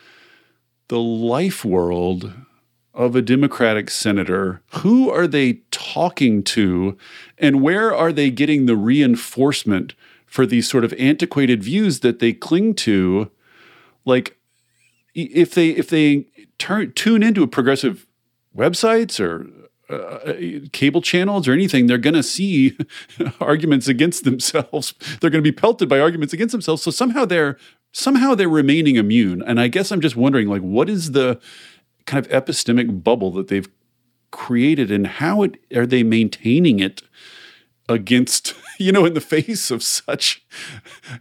the 0.87 1.01
life 1.01 1.65
world 1.65 2.33
of 2.95 3.15
a 3.15 3.23
Democratic 3.23 3.91
senator. 3.91 4.63
Who 4.77 5.11
are 5.11 5.27
they 5.27 5.61
talking 5.71 6.43
to 6.45 6.97
and 7.39 7.61
where 7.61 7.95
are 7.95 8.13
they 8.13 8.31
getting 8.31 8.67
the 8.67 8.77
reinforcement 8.77 9.95
for 10.27 10.47
these 10.47 10.69
sort 10.69 10.85
of 10.85 10.93
antiquated 10.95 11.63
views 11.63 12.01
that 12.01 12.21
they 12.21 12.33
cling 12.33 12.75
to? 12.75 13.31
Like 14.05 14.37
if 15.15 15.55
they 15.55 15.71
if 15.71 15.89
they 15.89 16.27
turn 16.59 16.93
tune 16.93 17.23
into 17.23 17.43
a 17.43 17.49
progressive 17.49 18.07
websites 18.57 19.21
or 19.21 19.47
uh, 19.91 20.35
cable 20.73 21.01
channels 21.01 21.49
or 21.49 21.53
anything, 21.53 21.87
they're 21.87 21.99
going 21.99 22.15
to 22.15 22.23
see 22.23 22.77
arguments 23.41 23.89
against 23.89 24.25
themselves. 24.25 24.95
They're 25.21 25.31
going 25.31 25.43
to 25.43 25.51
be 25.51 25.57
pelted 25.57 25.89
by 25.89 25.99
arguments 25.99 26.35
against 26.35 26.53
themselves. 26.53 26.83
So 26.83 26.91
somehow 26.91 27.25
they're 27.25 27.57
somehow 27.99 28.35
they're 28.35 28.49
remaining 28.49 28.97
immune. 28.97 29.43
And 29.43 29.61
I 29.61 29.69
guess 29.69 29.91
I'm 29.91 30.01
just 30.01 30.17
wondering, 30.17 30.49
like, 30.49 30.63
what 30.63 30.89
is 30.89 31.13
the 31.13 31.41
kind 32.07 32.25
of 32.25 32.31
epistemic 32.31 33.03
bubble 33.03 33.33
that 33.33 33.49
they've 33.49 33.69
created, 34.31 34.91
and 34.91 35.07
how 35.07 35.43
it, 35.43 35.59
are 35.75 35.87
they 35.87 36.03
maintaining 36.03 36.81
it 36.81 37.03
against, 37.89 38.55
you 38.79 38.93
know, 38.93 39.05
in 39.05 39.15
the 39.15 39.21
face 39.21 39.71
of 39.71 39.83
such, 39.83 40.45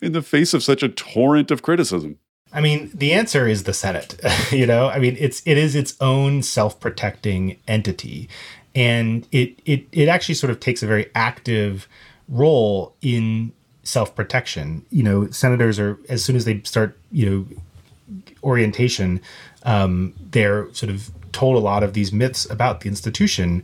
in 0.02 0.12
the 0.12 0.22
face 0.22 0.54
of 0.54 0.64
such 0.64 0.84
a 0.84 0.90
torrent 0.90 1.52
of 1.52 1.62
criticism? 1.62 2.20
I 2.54 2.62
mean, 2.62 2.92
the 2.94 3.12
answer 3.12 3.48
is 3.48 3.64
the 3.64 3.74
Senate. 3.74 4.20
you 4.52 4.66
know, 4.66 4.88
I 4.88 5.00
mean, 5.00 5.18
it's 5.20 5.42
it 5.46 5.58
is 5.58 5.76
its 5.76 5.96
own 6.00 6.44
self-protecting 6.44 7.58
entity, 7.68 8.30
and 8.76 9.28
it 9.32 9.60
it 9.66 9.86
it 9.92 10.08
actually 10.08 10.36
sort 10.36 10.52
of 10.52 10.60
takes 10.60 10.84
a 10.84 10.88
very 10.88 11.10
active 11.16 11.88
role 12.30 12.96
in 13.02 13.54
self-protection. 13.88 14.86
You 14.90 15.04
know, 15.04 15.30
senators 15.32 15.80
are 15.80 15.98
as 16.10 16.24
soon 16.24 16.36
as 16.36 16.46
they 16.46 16.62
start, 16.64 16.98
you 17.12 17.30
know, 17.30 18.22
orientation, 18.44 19.22
um, 19.64 20.14
they're 20.32 20.74
sort 20.74 20.90
of 20.90 21.12
told 21.32 21.56
a 21.56 21.60
lot 21.60 21.84
of 21.84 21.94
these 21.94 22.12
myths 22.12 22.50
about 22.50 22.82
the 22.82 22.88
institution 22.88 23.64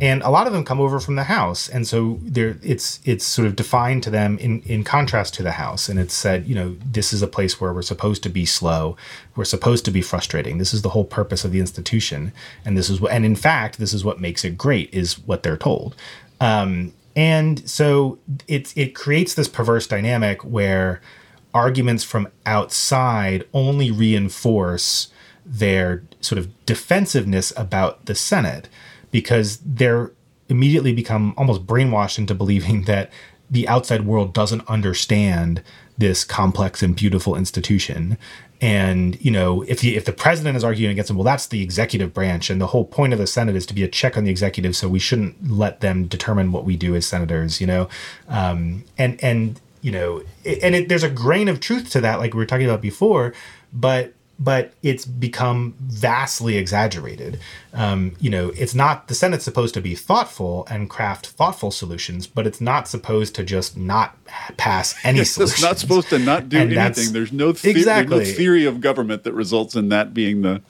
and 0.00 0.22
a 0.22 0.30
lot 0.30 0.46
of 0.46 0.52
them 0.52 0.64
come 0.64 0.80
over 0.80 1.00
from 1.00 1.16
the 1.16 1.24
house 1.24 1.68
and 1.68 1.86
so 1.86 2.18
there 2.22 2.56
it's 2.62 3.00
it's 3.04 3.24
sort 3.24 3.46
of 3.46 3.56
defined 3.56 4.02
to 4.02 4.10
them 4.10 4.38
in 4.38 4.62
in 4.62 4.84
contrast 4.84 5.34
to 5.34 5.42
the 5.42 5.52
house 5.52 5.88
and 5.88 5.98
it's 5.98 6.14
said 6.14 6.46
you 6.46 6.54
know 6.54 6.76
this 6.84 7.12
is 7.12 7.20
a 7.20 7.26
place 7.26 7.60
where 7.60 7.72
we're 7.72 7.82
supposed 7.82 8.22
to 8.22 8.28
be 8.28 8.46
slow 8.46 8.96
we're 9.36 9.44
supposed 9.44 9.84
to 9.84 9.90
be 9.90 10.00
frustrating 10.00 10.58
this 10.58 10.72
is 10.72 10.82
the 10.82 10.90
whole 10.90 11.04
purpose 11.04 11.44
of 11.44 11.52
the 11.52 11.60
institution 11.60 12.32
and 12.64 12.78
this 12.78 12.88
is 12.88 13.00
what 13.00 13.12
and 13.12 13.24
in 13.24 13.36
fact 13.36 13.78
this 13.78 13.92
is 13.92 14.04
what 14.04 14.20
makes 14.20 14.44
it 14.44 14.56
great 14.56 14.92
is 14.94 15.18
what 15.26 15.42
they're 15.42 15.56
told 15.56 15.94
um, 16.40 16.92
and 17.16 17.68
so 17.68 18.18
it 18.46 18.72
it 18.76 18.94
creates 18.94 19.34
this 19.34 19.48
perverse 19.48 19.86
dynamic 19.86 20.42
where 20.44 21.00
arguments 21.52 22.04
from 22.04 22.28
outside 22.46 23.44
only 23.52 23.90
reinforce 23.90 25.08
their 25.44 26.02
sort 26.20 26.38
of 26.38 26.66
defensiveness 26.66 27.52
about 27.56 28.06
the 28.06 28.14
senate 28.14 28.68
because 29.10 29.58
they're 29.64 30.12
immediately 30.48 30.92
become 30.92 31.34
almost 31.36 31.66
brainwashed 31.66 32.18
into 32.18 32.34
believing 32.34 32.82
that 32.84 33.10
the 33.50 33.66
outside 33.66 34.02
world 34.02 34.32
doesn't 34.32 34.68
understand 34.68 35.62
this 35.98 36.24
complex 36.24 36.82
and 36.82 36.94
beautiful 36.96 37.34
institution 37.36 38.16
and 38.60 39.20
you 39.24 39.30
know 39.30 39.62
if 39.62 39.80
the 39.80 39.96
if 39.96 40.04
the 40.04 40.12
president 40.12 40.56
is 40.56 40.64
arguing 40.64 40.92
against 40.92 41.08
them 41.08 41.16
well 41.16 41.24
that's 41.24 41.46
the 41.46 41.62
executive 41.62 42.12
branch. 42.12 42.50
And 42.50 42.60
the 42.60 42.68
whole 42.68 42.84
point 42.84 43.12
of 43.12 43.18
the 43.18 43.26
senate 43.26 43.56
is 43.56 43.66
to 43.66 43.74
be 43.74 43.82
a 43.82 43.88
check 43.88 44.16
on 44.16 44.24
the 44.24 44.30
executive 44.30 44.76
so 44.76 44.88
we 44.88 44.98
shouldn't 44.98 45.50
let 45.50 45.80
them 45.80 46.06
determine 46.06 46.52
what 46.52 46.64
we 46.64 46.76
do 46.76 46.94
as 46.94 47.06
senators 47.06 47.60
you 47.60 47.66
know? 47.66 47.88
Um, 48.28 48.84
and 48.98 49.22
and 49.22 49.60
you 49.80 49.92
know 49.92 50.22
and 50.44 50.74
it, 50.74 50.88
there's 50.88 51.02
a 51.02 51.10
grain 51.10 51.48
of 51.48 51.60
truth 51.60 51.90
to 51.90 52.00
that 52.00 52.18
like 52.18 52.34
we 52.34 52.38
were 52.38 52.46
talking 52.46 52.66
about 52.66 52.82
before 52.82 53.34
but 53.72 54.12
but 54.40 54.72
it's 54.82 55.04
become 55.04 55.74
vastly 55.80 56.56
exaggerated. 56.56 57.38
Um, 57.74 58.16
you 58.18 58.30
know, 58.30 58.48
it's 58.56 58.74
not 58.74 59.08
the 59.08 59.14
Senate's 59.14 59.44
supposed 59.44 59.74
to 59.74 59.82
be 59.82 59.94
thoughtful 59.94 60.66
and 60.70 60.88
craft 60.88 61.26
thoughtful 61.26 61.70
solutions, 61.70 62.26
but 62.26 62.46
it's 62.46 62.60
not 62.60 62.88
supposed 62.88 63.34
to 63.34 63.44
just 63.44 63.76
not 63.76 64.16
pass 64.56 64.94
any 65.04 65.24
solutions. 65.24 65.52
It's 65.52 65.62
not 65.62 65.78
supposed 65.78 66.08
to 66.08 66.18
not 66.18 66.48
do 66.48 66.58
and 66.58 66.72
anything. 66.72 67.12
There's 67.12 67.32
no, 67.32 67.52
the- 67.52 67.68
exactly. 67.68 68.16
there's 68.16 68.30
no 68.30 68.34
theory 68.34 68.64
of 68.64 68.80
government 68.80 69.24
that 69.24 69.34
results 69.34 69.76
in 69.76 69.90
that 69.90 70.14
being 70.14 70.40
the 70.40 70.62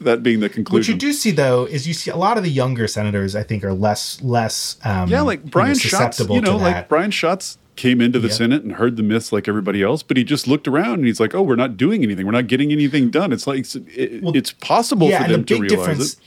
that 0.00 0.22
being 0.22 0.40
the 0.40 0.50
conclusion. 0.50 0.94
What 0.94 1.02
you 1.02 1.08
do 1.08 1.14
see 1.14 1.30
though 1.30 1.64
is 1.64 1.88
you 1.88 1.94
see 1.94 2.10
a 2.10 2.16
lot 2.16 2.36
of 2.36 2.44
the 2.44 2.50
younger 2.50 2.86
senators 2.86 3.34
I 3.34 3.42
think 3.42 3.64
are 3.64 3.72
less 3.72 4.20
less 4.22 4.76
um, 4.84 5.08
yeah 5.08 5.22
like 5.22 5.44
Brian 5.44 5.68
you 5.68 5.74
know, 5.74 5.78
Schatz 5.78 6.20
you 6.20 6.40
know 6.40 6.56
like 6.56 6.88
Brian 6.88 7.10
Schatz 7.10 7.58
came 7.76 8.00
into 8.00 8.18
the 8.18 8.28
yep. 8.28 8.36
Senate 8.36 8.62
and 8.62 8.72
heard 8.72 8.96
the 8.96 9.02
myths 9.02 9.32
like 9.32 9.48
everybody 9.48 9.82
else, 9.82 10.02
but 10.02 10.16
he 10.16 10.24
just 10.24 10.46
looked 10.46 10.68
around 10.68 10.94
and 10.94 11.06
he's 11.06 11.20
like, 11.20 11.34
"Oh, 11.34 11.42
we're 11.42 11.56
not 11.56 11.76
doing 11.76 12.02
anything. 12.02 12.26
We're 12.26 12.32
not 12.32 12.46
getting 12.46 12.72
anything 12.72 13.10
done." 13.10 13.32
It's 13.32 13.46
like 13.46 13.66
it, 13.96 14.22
well, 14.22 14.36
it's 14.36 14.52
possible 14.52 15.08
yeah, 15.08 15.24
for 15.24 15.32
them 15.32 15.40
the 15.42 15.54
to 15.54 15.60
realize 15.60 16.14
it. 16.14 16.20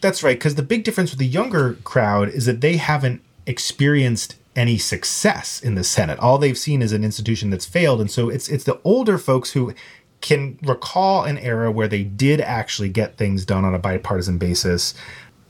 That's 0.00 0.22
right, 0.22 0.36
because 0.36 0.54
the 0.54 0.62
big 0.62 0.84
difference 0.84 1.10
with 1.10 1.18
the 1.18 1.26
younger 1.26 1.74
crowd 1.84 2.28
is 2.30 2.46
that 2.46 2.60
they 2.60 2.76
haven't 2.76 3.22
experienced 3.46 4.36
any 4.56 4.78
success 4.78 5.60
in 5.60 5.74
the 5.74 5.84
Senate. 5.84 6.18
All 6.18 6.38
they've 6.38 6.58
seen 6.58 6.82
is 6.82 6.92
an 6.92 7.04
institution 7.04 7.50
that's 7.50 7.66
failed, 7.66 8.00
and 8.00 8.10
so 8.10 8.28
it's 8.28 8.48
it's 8.48 8.64
the 8.64 8.80
older 8.84 9.18
folks 9.18 9.52
who 9.52 9.74
can 10.20 10.58
recall 10.62 11.24
an 11.24 11.38
era 11.38 11.70
where 11.70 11.88
they 11.88 12.04
did 12.04 12.40
actually 12.40 12.90
get 12.90 13.16
things 13.16 13.44
done 13.46 13.64
on 13.64 13.74
a 13.74 13.78
bipartisan 13.78 14.36
basis 14.36 14.94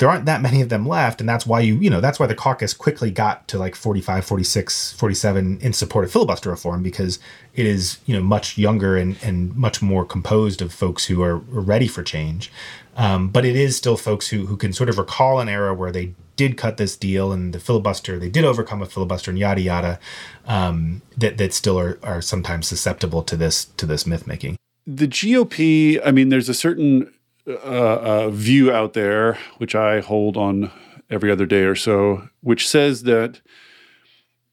there 0.00 0.08
aren't 0.08 0.24
that 0.24 0.40
many 0.40 0.62
of 0.62 0.70
them 0.70 0.88
left 0.88 1.20
and 1.20 1.28
that's 1.28 1.46
why 1.46 1.60
you 1.60 1.76
you 1.76 1.90
know 1.90 2.00
that's 2.00 2.18
why 2.18 2.26
the 2.26 2.34
caucus 2.34 2.72
quickly 2.72 3.10
got 3.10 3.46
to 3.46 3.58
like 3.58 3.74
45 3.74 4.24
46 4.24 4.92
47 4.94 5.58
in 5.60 5.72
support 5.74 6.06
of 6.06 6.10
filibuster 6.10 6.48
reform 6.50 6.82
because 6.82 7.18
it 7.54 7.66
is 7.66 7.98
you 8.06 8.16
know 8.16 8.22
much 8.22 8.56
younger 8.56 8.96
and 8.96 9.16
and 9.22 9.54
much 9.54 9.82
more 9.82 10.04
composed 10.04 10.62
of 10.62 10.72
folks 10.72 11.04
who 11.06 11.22
are 11.22 11.36
ready 11.36 11.86
for 11.86 12.02
change. 12.02 12.50
Um, 12.96 13.28
but 13.28 13.44
it 13.44 13.56
is 13.56 13.76
still 13.76 13.96
folks 13.96 14.28
who 14.28 14.46
who 14.46 14.56
can 14.56 14.72
sort 14.72 14.88
of 14.88 14.98
recall 14.98 15.38
an 15.40 15.48
era 15.48 15.74
where 15.74 15.92
they 15.92 16.14
did 16.36 16.56
cut 16.56 16.78
this 16.78 16.96
deal 16.96 17.32
and 17.32 17.52
the 17.52 17.60
filibuster 17.60 18.18
they 18.18 18.30
did 18.30 18.44
overcome 18.44 18.80
a 18.80 18.86
filibuster 18.86 19.30
and 19.30 19.38
yada 19.38 19.60
yada 19.60 20.00
um, 20.46 21.02
that 21.16 21.36
that 21.36 21.52
still 21.52 21.78
are 21.78 21.98
are 22.02 22.22
sometimes 22.22 22.66
susceptible 22.66 23.22
to 23.22 23.36
this 23.36 23.66
to 23.76 23.84
this 23.84 24.06
myth 24.06 24.26
making 24.26 24.56
the 24.86 25.06
GOP 25.06 26.00
I 26.04 26.10
mean 26.10 26.30
there's 26.30 26.48
a 26.48 26.54
certain 26.54 27.12
uh, 27.58 28.30
view 28.30 28.72
out 28.72 28.92
there, 28.92 29.38
which 29.58 29.74
I 29.74 30.00
hold 30.00 30.36
on 30.36 30.70
every 31.08 31.30
other 31.30 31.46
day 31.46 31.62
or 31.62 31.74
so, 31.74 32.28
which 32.40 32.68
says 32.68 33.02
that 33.02 33.40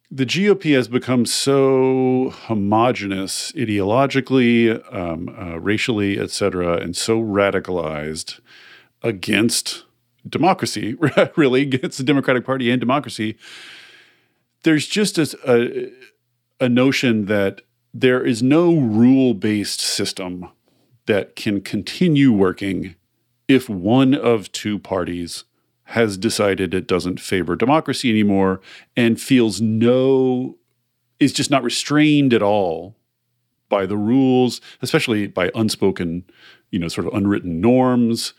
the 0.10 0.26
GOP 0.26 0.74
has 0.74 0.88
become 0.88 1.26
so 1.26 2.34
homogenous 2.46 3.52
ideologically, 3.54 4.82
um, 4.94 5.30
uh, 5.38 5.60
racially, 5.60 6.18
et 6.18 6.32
cetera, 6.32 6.78
and 6.78 6.96
so 6.96 7.22
radicalized 7.22 8.40
against 9.04 9.84
democracy, 10.28 10.96
really, 11.36 11.64
against 11.64 11.98
the 11.98 12.04
Democratic 12.04 12.46
Party 12.46 12.72
and 12.72 12.80
democracy. 12.80 13.38
There's 14.64 14.88
just 14.88 15.18
a, 15.18 15.38
a, 15.46 15.92
a 16.66 16.70
notion 16.70 17.26
that 17.26 17.62
there 17.94 18.26
is 18.26 18.42
no 18.42 18.74
rule 18.76 19.34
based 19.34 19.82
system 19.82 20.50
that 21.08 21.36
can 21.36 21.62
continue 21.62 22.32
working 22.32 22.96
if 23.48 23.68
one 23.70 24.14
of 24.14 24.52
two 24.52 24.78
parties 24.78 25.46
has 25.86 26.18
decided 26.18 26.74
it 26.74 26.88
doesn't 26.88 27.20
favor 27.20 27.56
democracy 27.56 28.10
anymore 28.10 28.60
and 28.96 29.22
feels 29.22 29.62
no, 29.62 30.58
is 31.20 31.32
just 31.32 31.50
not 31.50 31.64
restrained 31.64 32.34
at 32.34 32.42
all 32.42 32.96
by 33.70 33.86
the 33.86 33.98
rules, 33.98 34.60
especially 34.82 35.28
by 35.28 35.50
unspoken, 35.56 36.26
you 36.72 36.80
know, 36.80 36.90
sort 36.90 37.08
of 37.08 37.14
unwritten 37.14 37.62
norms. 37.62 38.34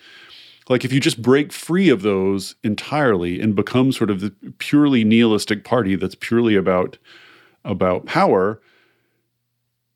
Like 0.68 0.84
if 0.84 0.92
you 0.92 1.00
just 1.00 1.22
break 1.22 1.52
free 1.52 1.88
of 1.88 2.02
those 2.02 2.54
entirely 2.62 3.40
and 3.40 3.54
become 3.56 3.92
sort 3.92 4.10
of 4.10 4.20
the 4.20 4.30
purely 4.58 5.02
nihilistic 5.02 5.64
party 5.64 5.96
that's 5.96 6.14
purely 6.14 6.54
about 6.54 6.98
about 7.64 8.06
power, 8.06 8.60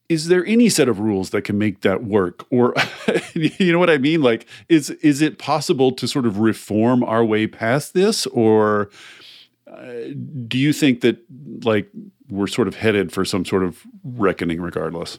is 0.08 0.28
there 0.28 0.44
any 0.44 0.68
set 0.68 0.88
of 0.88 1.00
rules 1.00 1.30
that 1.30 1.42
can 1.42 1.58
make 1.58 1.80
that 1.80 2.04
work? 2.04 2.46
Or 2.50 2.74
you 3.34 3.72
know 3.72 3.78
what 3.78 3.90
i 3.90 3.98
mean? 3.98 4.22
Like 4.22 4.46
is 4.68 4.90
is 4.90 5.22
it 5.22 5.38
possible 5.38 5.92
to 5.92 6.06
sort 6.06 6.26
of 6.26 6.38
reform 6.38 7.02
our 7.04 7.24
way 7.24 7.46
past 7.46 7.94
this? 7.94 8.26
Or 8.26 8.90
uh, 9.66 9.92
do 10.46 10.58
you 10.58 10.72
think 10.72 11.00
that 11.00 11.18
like 11.64 11.88
we're 12.28 12.46
sort 12.46 12.68
of 12.68 12.76
headed 12.76 13.12
for 13.12 13.24
some 13.24 13.44
sort 13.44 13.62
of 13.64 13.82
reckoning 14.04 14.60
regardless 14.60 15.18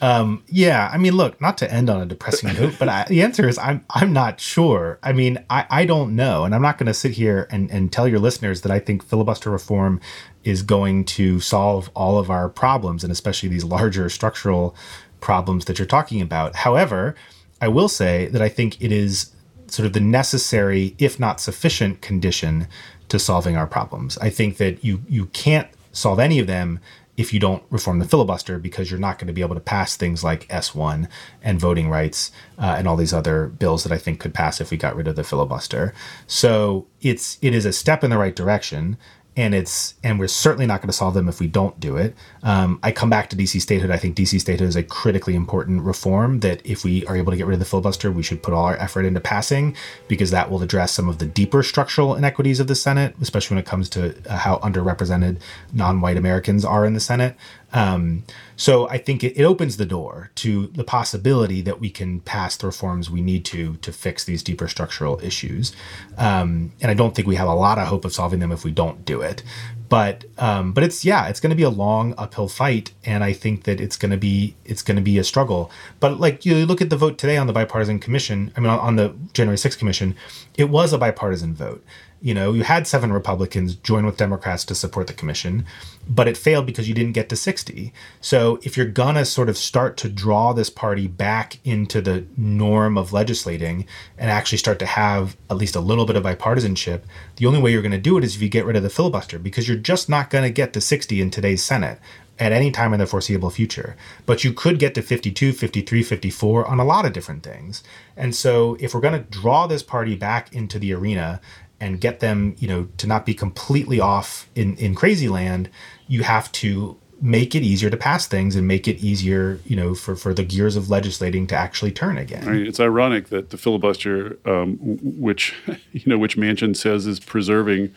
um, 0.00 0.44
yeah, 0.46 0.88
I 0.92 0.98
mean, 0.98 1.14
look, 1.14 1.40
not 1.40 1.58
to 1.58 1.72
end 1.72 1.90
on 1.90 2.00
a 2.00 2.06
depressing 2.06 2.52
note, 2.54 2.76
but 2.78 2.88
I, 2.88 3.04
the 3.08 3.22
answer 3.22 3.48
is 3.48 3.58
I'm 3.58 3.84
I'm 3.90 4.12
not 4.12 4.40
sure. 4.40 4.98
I 5.02 5.12
mean, 5.12 5.44
I, 5.50 5.66
I 5.70 5.84
don't 5.84 6.14
know, 6.14 6.44
and 6.44 6.54
I'm 6.54 6.62
not 6.62 6.78
going 6.78 6.86
to 6.86 6.94
sit 6.94 7.12
here 7.12 7.48
and, 7.50 7.70
and 7.70 7.92
tell 7.92 8.06
your 8.06 8.20
listeners 8.20 8.60
that 8.62 8.72
I 8.72 8.78
think 8.78 9.04
filibuster 9.04 9.50
reform 9.50 10.00
is 10.44 10.62
going 10.62 11.04
to 11.04 11.40
solve 11.40 11.90
all 11.94 12.18
of 12.18 12.30
our 12.30 12.48
problems, 12.48 13.02
and 13.02 13.10
especially 13.12 13.48
these 13.48 13.64
larger 13.64 14.08
structural 14.08 14.74
problems 15.20 15.64
that 15.64 15.78
you're 15.78 15.86
talking 15.86 16.20
about. 16.20 16.56
However, 16.56 17.16
I 17.60 17.68
will 17.68 17.88
say 17.88 18.26
that 18.28 18.40
I 18.40 18.48
think 18.48 18.80
it 18.80 18.92
is 18.92 19.32
sort 19.66 19.86
of 19.86 19.92
the 19.92 20.00
necessary, 20.00 20.94
if 20.98 21.18
not 21.18 21.40
sufficient, 21.40 22.00
condition 22.00 22.68
to 23.08 23.18
solving 23.18 23.56
our 23.56 23.66
problems. 23.66 24.16
I 24.18 24.30
think 24.30 24.58
that 24.58 24.84
you 24.84 25.02
you 25.08 25.26
can't 25.26 25.68
solve 25.92 26.20
any 26.20 26.38
of 26.38 26.46
them 26.46 26.78
if 27.18 27.34
you 27.34 27.40
don't 27.40 27.64
reform 27.68 27.98
the 27.98 28.06
filibuster 28.06 28.60
because 28.60 28.90
you're 28.90 29.00
not 29.00 29.18
going 29.18 29.26
to 29.26 29.32
be 29.32 29.42
able 29.42 29.56
to 29.56 29.60
pass 29.60 29.96
things 29.96 30.22
like 30.22 30.46
S1 30.48 31.08
and 31.42 31.60
voting 31.60 31.90
rights 31.90 32.30
uh, 32.56 32.76
and 32.78 32.86
all 32.86 32.96
these 32.96 33.12
other 33.12 33.48
bills 33.48 33.82
that 33.82 33.92
I 33.92 33.98
think 33.98 34.20
could 34.20 34.32
pass 34.32 34.60
if 34.60 34.70
we 34.70 34.76
got 34.76 34.94
rid 34.94 35.08
of 35.08 35.16
the 35.16 35.24
filibuster. 35.24 35.92
So 36.28 36.86
it's 37.02 37.36
it 37.42 37.54
is 37.54 37.66
a 37.66 37.72
step 37.72 38.04
in 38.04 38.10
the 38.10 38.18
right 38.18 38.34
direction 38.34 38.96
and 39.38 39.54
it's 39.54 39.94
and 40.02 40.18
we're 40.18 40.26
certainly 40.26 40.66
not 40.66 40.80
going 40.80 40.88
to 40.88 40.92
solve 40.92 41.14
them 41.14 41.28
if 41.28 41.38
we 41.38 41.46
don't 41.46 41.78
do 41.78 41.96
it. 41.96 42.16
Um, 42.42 42.80
I 42.82 42.90
come 42.90 43.08
back 43.08 43.30
to 43.30 43.36
DC 43.36 43.60
statehood. 43.60 43.88
I 43.88 43.96
think 43.96 44.16
DC 44.16 44.40
statehood 44.40 44.68
is 44.68 44.74
a 44.74 44.82
critically 44.82 45.36
important 45.36 45.82
reform 45.82 46.40
that 46.40 46.60
if 46.66 46.82
we 46.82 47.06
are 47.06 47.16
able 47.16 47.30
to 47.30 47.36
get 47.36 47.46
rid 47.46 47.54
of 47.54 47.60
the 47.60 47.64
filibuster, 47.64 48.10
we 48.10 48.24
should 48.24 48.42
put 48.42 48.52
all 48.52 48.64
our 48.64 48.76
effort 48.78 49.04
into 49.04 49.20
passing 49.20 49.76
because 50.08 50.32
that 50.32 50.50
will 50.50 50.60
address 50.60 50.90
some 50.90 51.08
of 51.08 51.18
the 51.18 51.26
deeper 51.26 51.62
structural 51.62 52.16
inequities 52.16 52.58
of 52.58 52.66
the 52.66 52.74
Senate, 52.74 53.14
especially 53.22 53.54
when 53.54 53.62
it 53.62 53.66
comes 53.66 53.88
to 53.90 54.12
uh, 54.28 54.38
how 54.38 54.56
underrepresented 54.56 55.38
non-white 55.72 56.16
Americans 56.16 56.64
are 56.64 56.84
in 56.84 56.94
the 56.94 57.00
Senate. 57.00 57.36
Um, 57.72 58.24
so 58.58 58.88
I 58.88 58.98
think 58.98 59.22
it, 59.22 59.38
it, 59.38 59.44
opens 59.44 59.76
the 59.76 59.86
door 59.86 60.32
to 60.34 60.66
the 60.66 60.82
possibility 60.82 61.62
that 61.62 61.78
we 61.78 61.90
can 61.90 62.20
pass 62.20 62.56
the 62.56 62.66
reforms 62.66 63.08
we 63.08 63.22
need 63.22 63.44
to 63.46 63.76
to 63.76 63.92
fix 63.92 64.24
these 64.24 64.42
deeper 64.42 64.66
structural 64.66 65.20
issues. 65.22 65.72
Um, 66.16 66.72
and 66.80 66.90
I 66.90 66.94
don't 66.94 67.14
think 67.14 67.28
we 67.28 67.36
have 67.36 67.46
a 67.46 67.54
lot 67.54 67.78
of 67.78 67.86
hope 67.86 68.04
of 68.04 68.12
solving 68.12 68.40
them 68.40 68.50
if 68.50 68.64
we 68.64 68.72
don't 68.72 69.04
do 69.04 69.20
it. 69.20 69.44
But 69.88 70.24
um, 70.38 70.72
but 70.72 70.82
it's 70.82 71.04
yeah, 71.04 71.28
it's 71.28 71.38
going 71.38 71.50
to 71.50 71.56
be 71.56 71.62
a 71.62 71.70
long 71.70 72.14
uphill 72.18 72.48
fight, 72.48 72.92
and 73.04 73.22
I 73.22 73.32
think 73.32 73.62
that 73.62 73.80
it's 73.80 73.96
going 73.96 74.10
to 74.10 74.18
be 74.18 74.56
it's 74.64 74.82
going 74.82 74.96
to 74.96 75.02
be 75.02 75.18
a 75.18 75.24
struggle. 75.24 75.70
But 76.00 76.18
like 76.18 76.44
you 76.44 76.66
look 76.66 76.82
at 76.82 76.90
the 76.90 76.96
vote 76.96 77.16
today 77.16 77.36
on 77.36 77.46
the 77.46 77.52
bipartisan 77.52 78.00
commission, 78.00 78.52
I 78.56 78.60
mean 78.60 78.70
on 78.70 78.96
the 78.96 79.14
January 79.32 79.56
6th 79.56 79.78
commission, 79.78 80.16
it 80.56 80.68
was 80.68 80.92
a 80.92 80.98
bipartisan 80.98 81.54
vote. 81.54 81.84
You 82.20 82.34
know, 82.34 82.52
you 82.52 82.64
had 82.64 82.86
seven 82.86 83.12
Republicans 83.12 83.76
join 83.76 84.04
with 84.04 84.16
Democrats 84.16 84.64
to 84.66 84.74
support 84.74 85.06
the 85.06 85.12
commission, 85.12 85.64
but 86.08 86.26
it 86.26 86.36
failed 86.36 86.66
because 86.66 86.88
you 86.88 86.94
didn't 86.94 87.12
get 87.12 87.28
to 87.28 87.36
60. 87.36 87.92
So 88.20 88.58
if 88.62 88.76
you're 88.76 88.86
gonna 88.86 89.24
sort 89.24 89.48
of 89.48 89.56
start 89.56 89.96
to 89.98 90.08
draw 90.08 90.52
this 90.52 90.68
party 90.68 91.06
back 91.06 91.58
into 91.64 92.00
the 92.00 92.26
norm 92.36 92.98
of 92.98 93.12
legislating 93.12 93.86
and 94.16 94.30
actually 94.30 94.58
start 94.58 94.78
to 94.80 94.86
have 94.86 95.36
at 95.48 95.56
least 95.56 95.76
a 95.76 95.80
little 95.80 96.06
bit 96.06 96.16
of 96.16 96.24
bipartisanship, 96.24 97.02
the 97.36 97.46
only 97.46 97.60
way 97.60 97.70
you're 97.70 97.82
gonna 97.82 97.98
do 97.98 98.18
it 98.18 98.24
is 98.24 98.34
if 98.34 98.42
you 98.42 98.48
get 98.48 98.64
rid 98.66 98.76
of 98.76 98.82
the 98.82 98.90
filibuster 98.90 99.38
because 99.38 99.68
you're 99.68 99.76
just 99.76 100.08
not 100.08 100.30
gonna 100.30 100.50
get 100.50 100.72
to 100.72 100.80
60 100.80 101.20
in 101.20 101.30
today's 101.30 101.62
Senate 101.62 102.00
at 102.38 102.52
any 102.52 102.70
time 102.70 102.92
in 102.92 103.00
the 103.00 103.06
foreseeable 103.06 103.50
future. 103.50 103.96
But 104.26 104.44
you 104.44 104.52
could 104.52 104.78
get 104.78 104.94
to 104.94 105.02
52, 105.02 105.52
53, 105.52 106.02
54 106.02 106.66
on 106.66 106.78
a 106.78 106.84
lot 106.84 107.04
of 107.04 107.12
different 107.12 107.42
things. 107.42 107.82
And 108.16 108.34
so 108.34 108.76
if 108.80 108.94
we're 108.94 109.00
going 109.00 109.24
to 109.24 109.30
draw 109.30 109.66
this 109.66 109.82
party 109.82 110.14
back 110.14 110.52
into 110.52 110.78
the 110.78 110.92
arena 110.94 111.40
and 111.80 112.00
get 112.00 112.20
them, 112.20 112.56
you 112.58 112.68
know, 112.68 112.88
to 112.96 113.06
not 113.06 113.24
be 113.24 113.34
completely 113.34 114.00
off 114.00 114.48
in, 114.54 114.76
in 114.76 114.94
crazy 114.94 115.28
land, 115.28 115.68
you 116.08 116.22
have 116.22 116.50
to 116.52 116.98
make 117.20 117.54
it 117.54 117.62
easier 117.62 117.90
to 117.90 117.96
pass 117.96 118.26
things 118.26 118.54
and 118.54 118.66
make 118.66 118.86
it 118.86 118.96
easier, 118.98 119.60
you 119.64 119.74
know, 119.74 119.94
for, 119.94 120.14
for 120.14 120.32
the 120.32 120.44
gears 120.44 120.76
of 120.76 120.88
legislating 120.88 121.46
to 121.48 121.54
actually 121.54 121.90
turn 121.90 122.16
again. 122.16 122.46
Right. 122.46 122.66
It's 122.66 122.80
ironic 122.80 123.28
that 123.28 123.50
the 123.50 123.56
filibuster, 123.56 124.38
um, 124.44 124.76
which, 124.80 125.54
you 125.92 126.02
know, 126.06 126.18
which 126.18 126.36
Manchin 126.36 126.76
says 126.76 127.06
is 127.06 127.20
preserving 127.20 127.94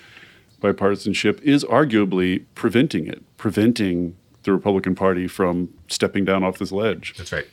bipartisanship, 0.62 1.42
is 1.42 1.64
arguably 1.66 2.46
preventing 2.56 3.08
it, 3.08 3.24
preventing 3.38 4.16
the 4.44 4.52
Republican 4.52 4.96
Party 4.96 5.28
from 5.28 5.70
stepping 5.88 6.26
down 6.26 6.44
off 6.44 6.58
this 6.58 6.72
ledge. 6.72 7.14
That's 7.18 7.32
right. 7.32 7.48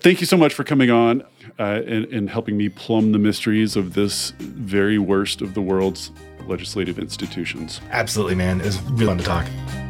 Thank 0.00 0.20
you 0.20 0.26
so 0.26 0.36
much 0.36 0.54
for 0.54 0.64
coming 0.64 0.90
on 0.90 1.22
uh, 1.58 1.82
and, 1.86 2.04
and 2.06 2.30
helping 2.30 2.56
me 2.56 2.68
plumb 2.68 3.12
the 3.12 3.18
mysteries 3.18 3.76
of 3.76 3.94
this 3.94 4.30
very 4.38 4.98
worst 4.98 5.40
of 5.40 5.54
the 5.54 5.62
world's 5.62 6.10
legislative 6.46 6.98
institutions. 6.98 7.80
Absolutely, 7.90 8.34
man. 8.34 8.60
It 8.60 8.66
was 8.66 8.80
really 8.82 9.06
fun 9.06 9.18
to 9.18 9.24
talk. 9.24 9.85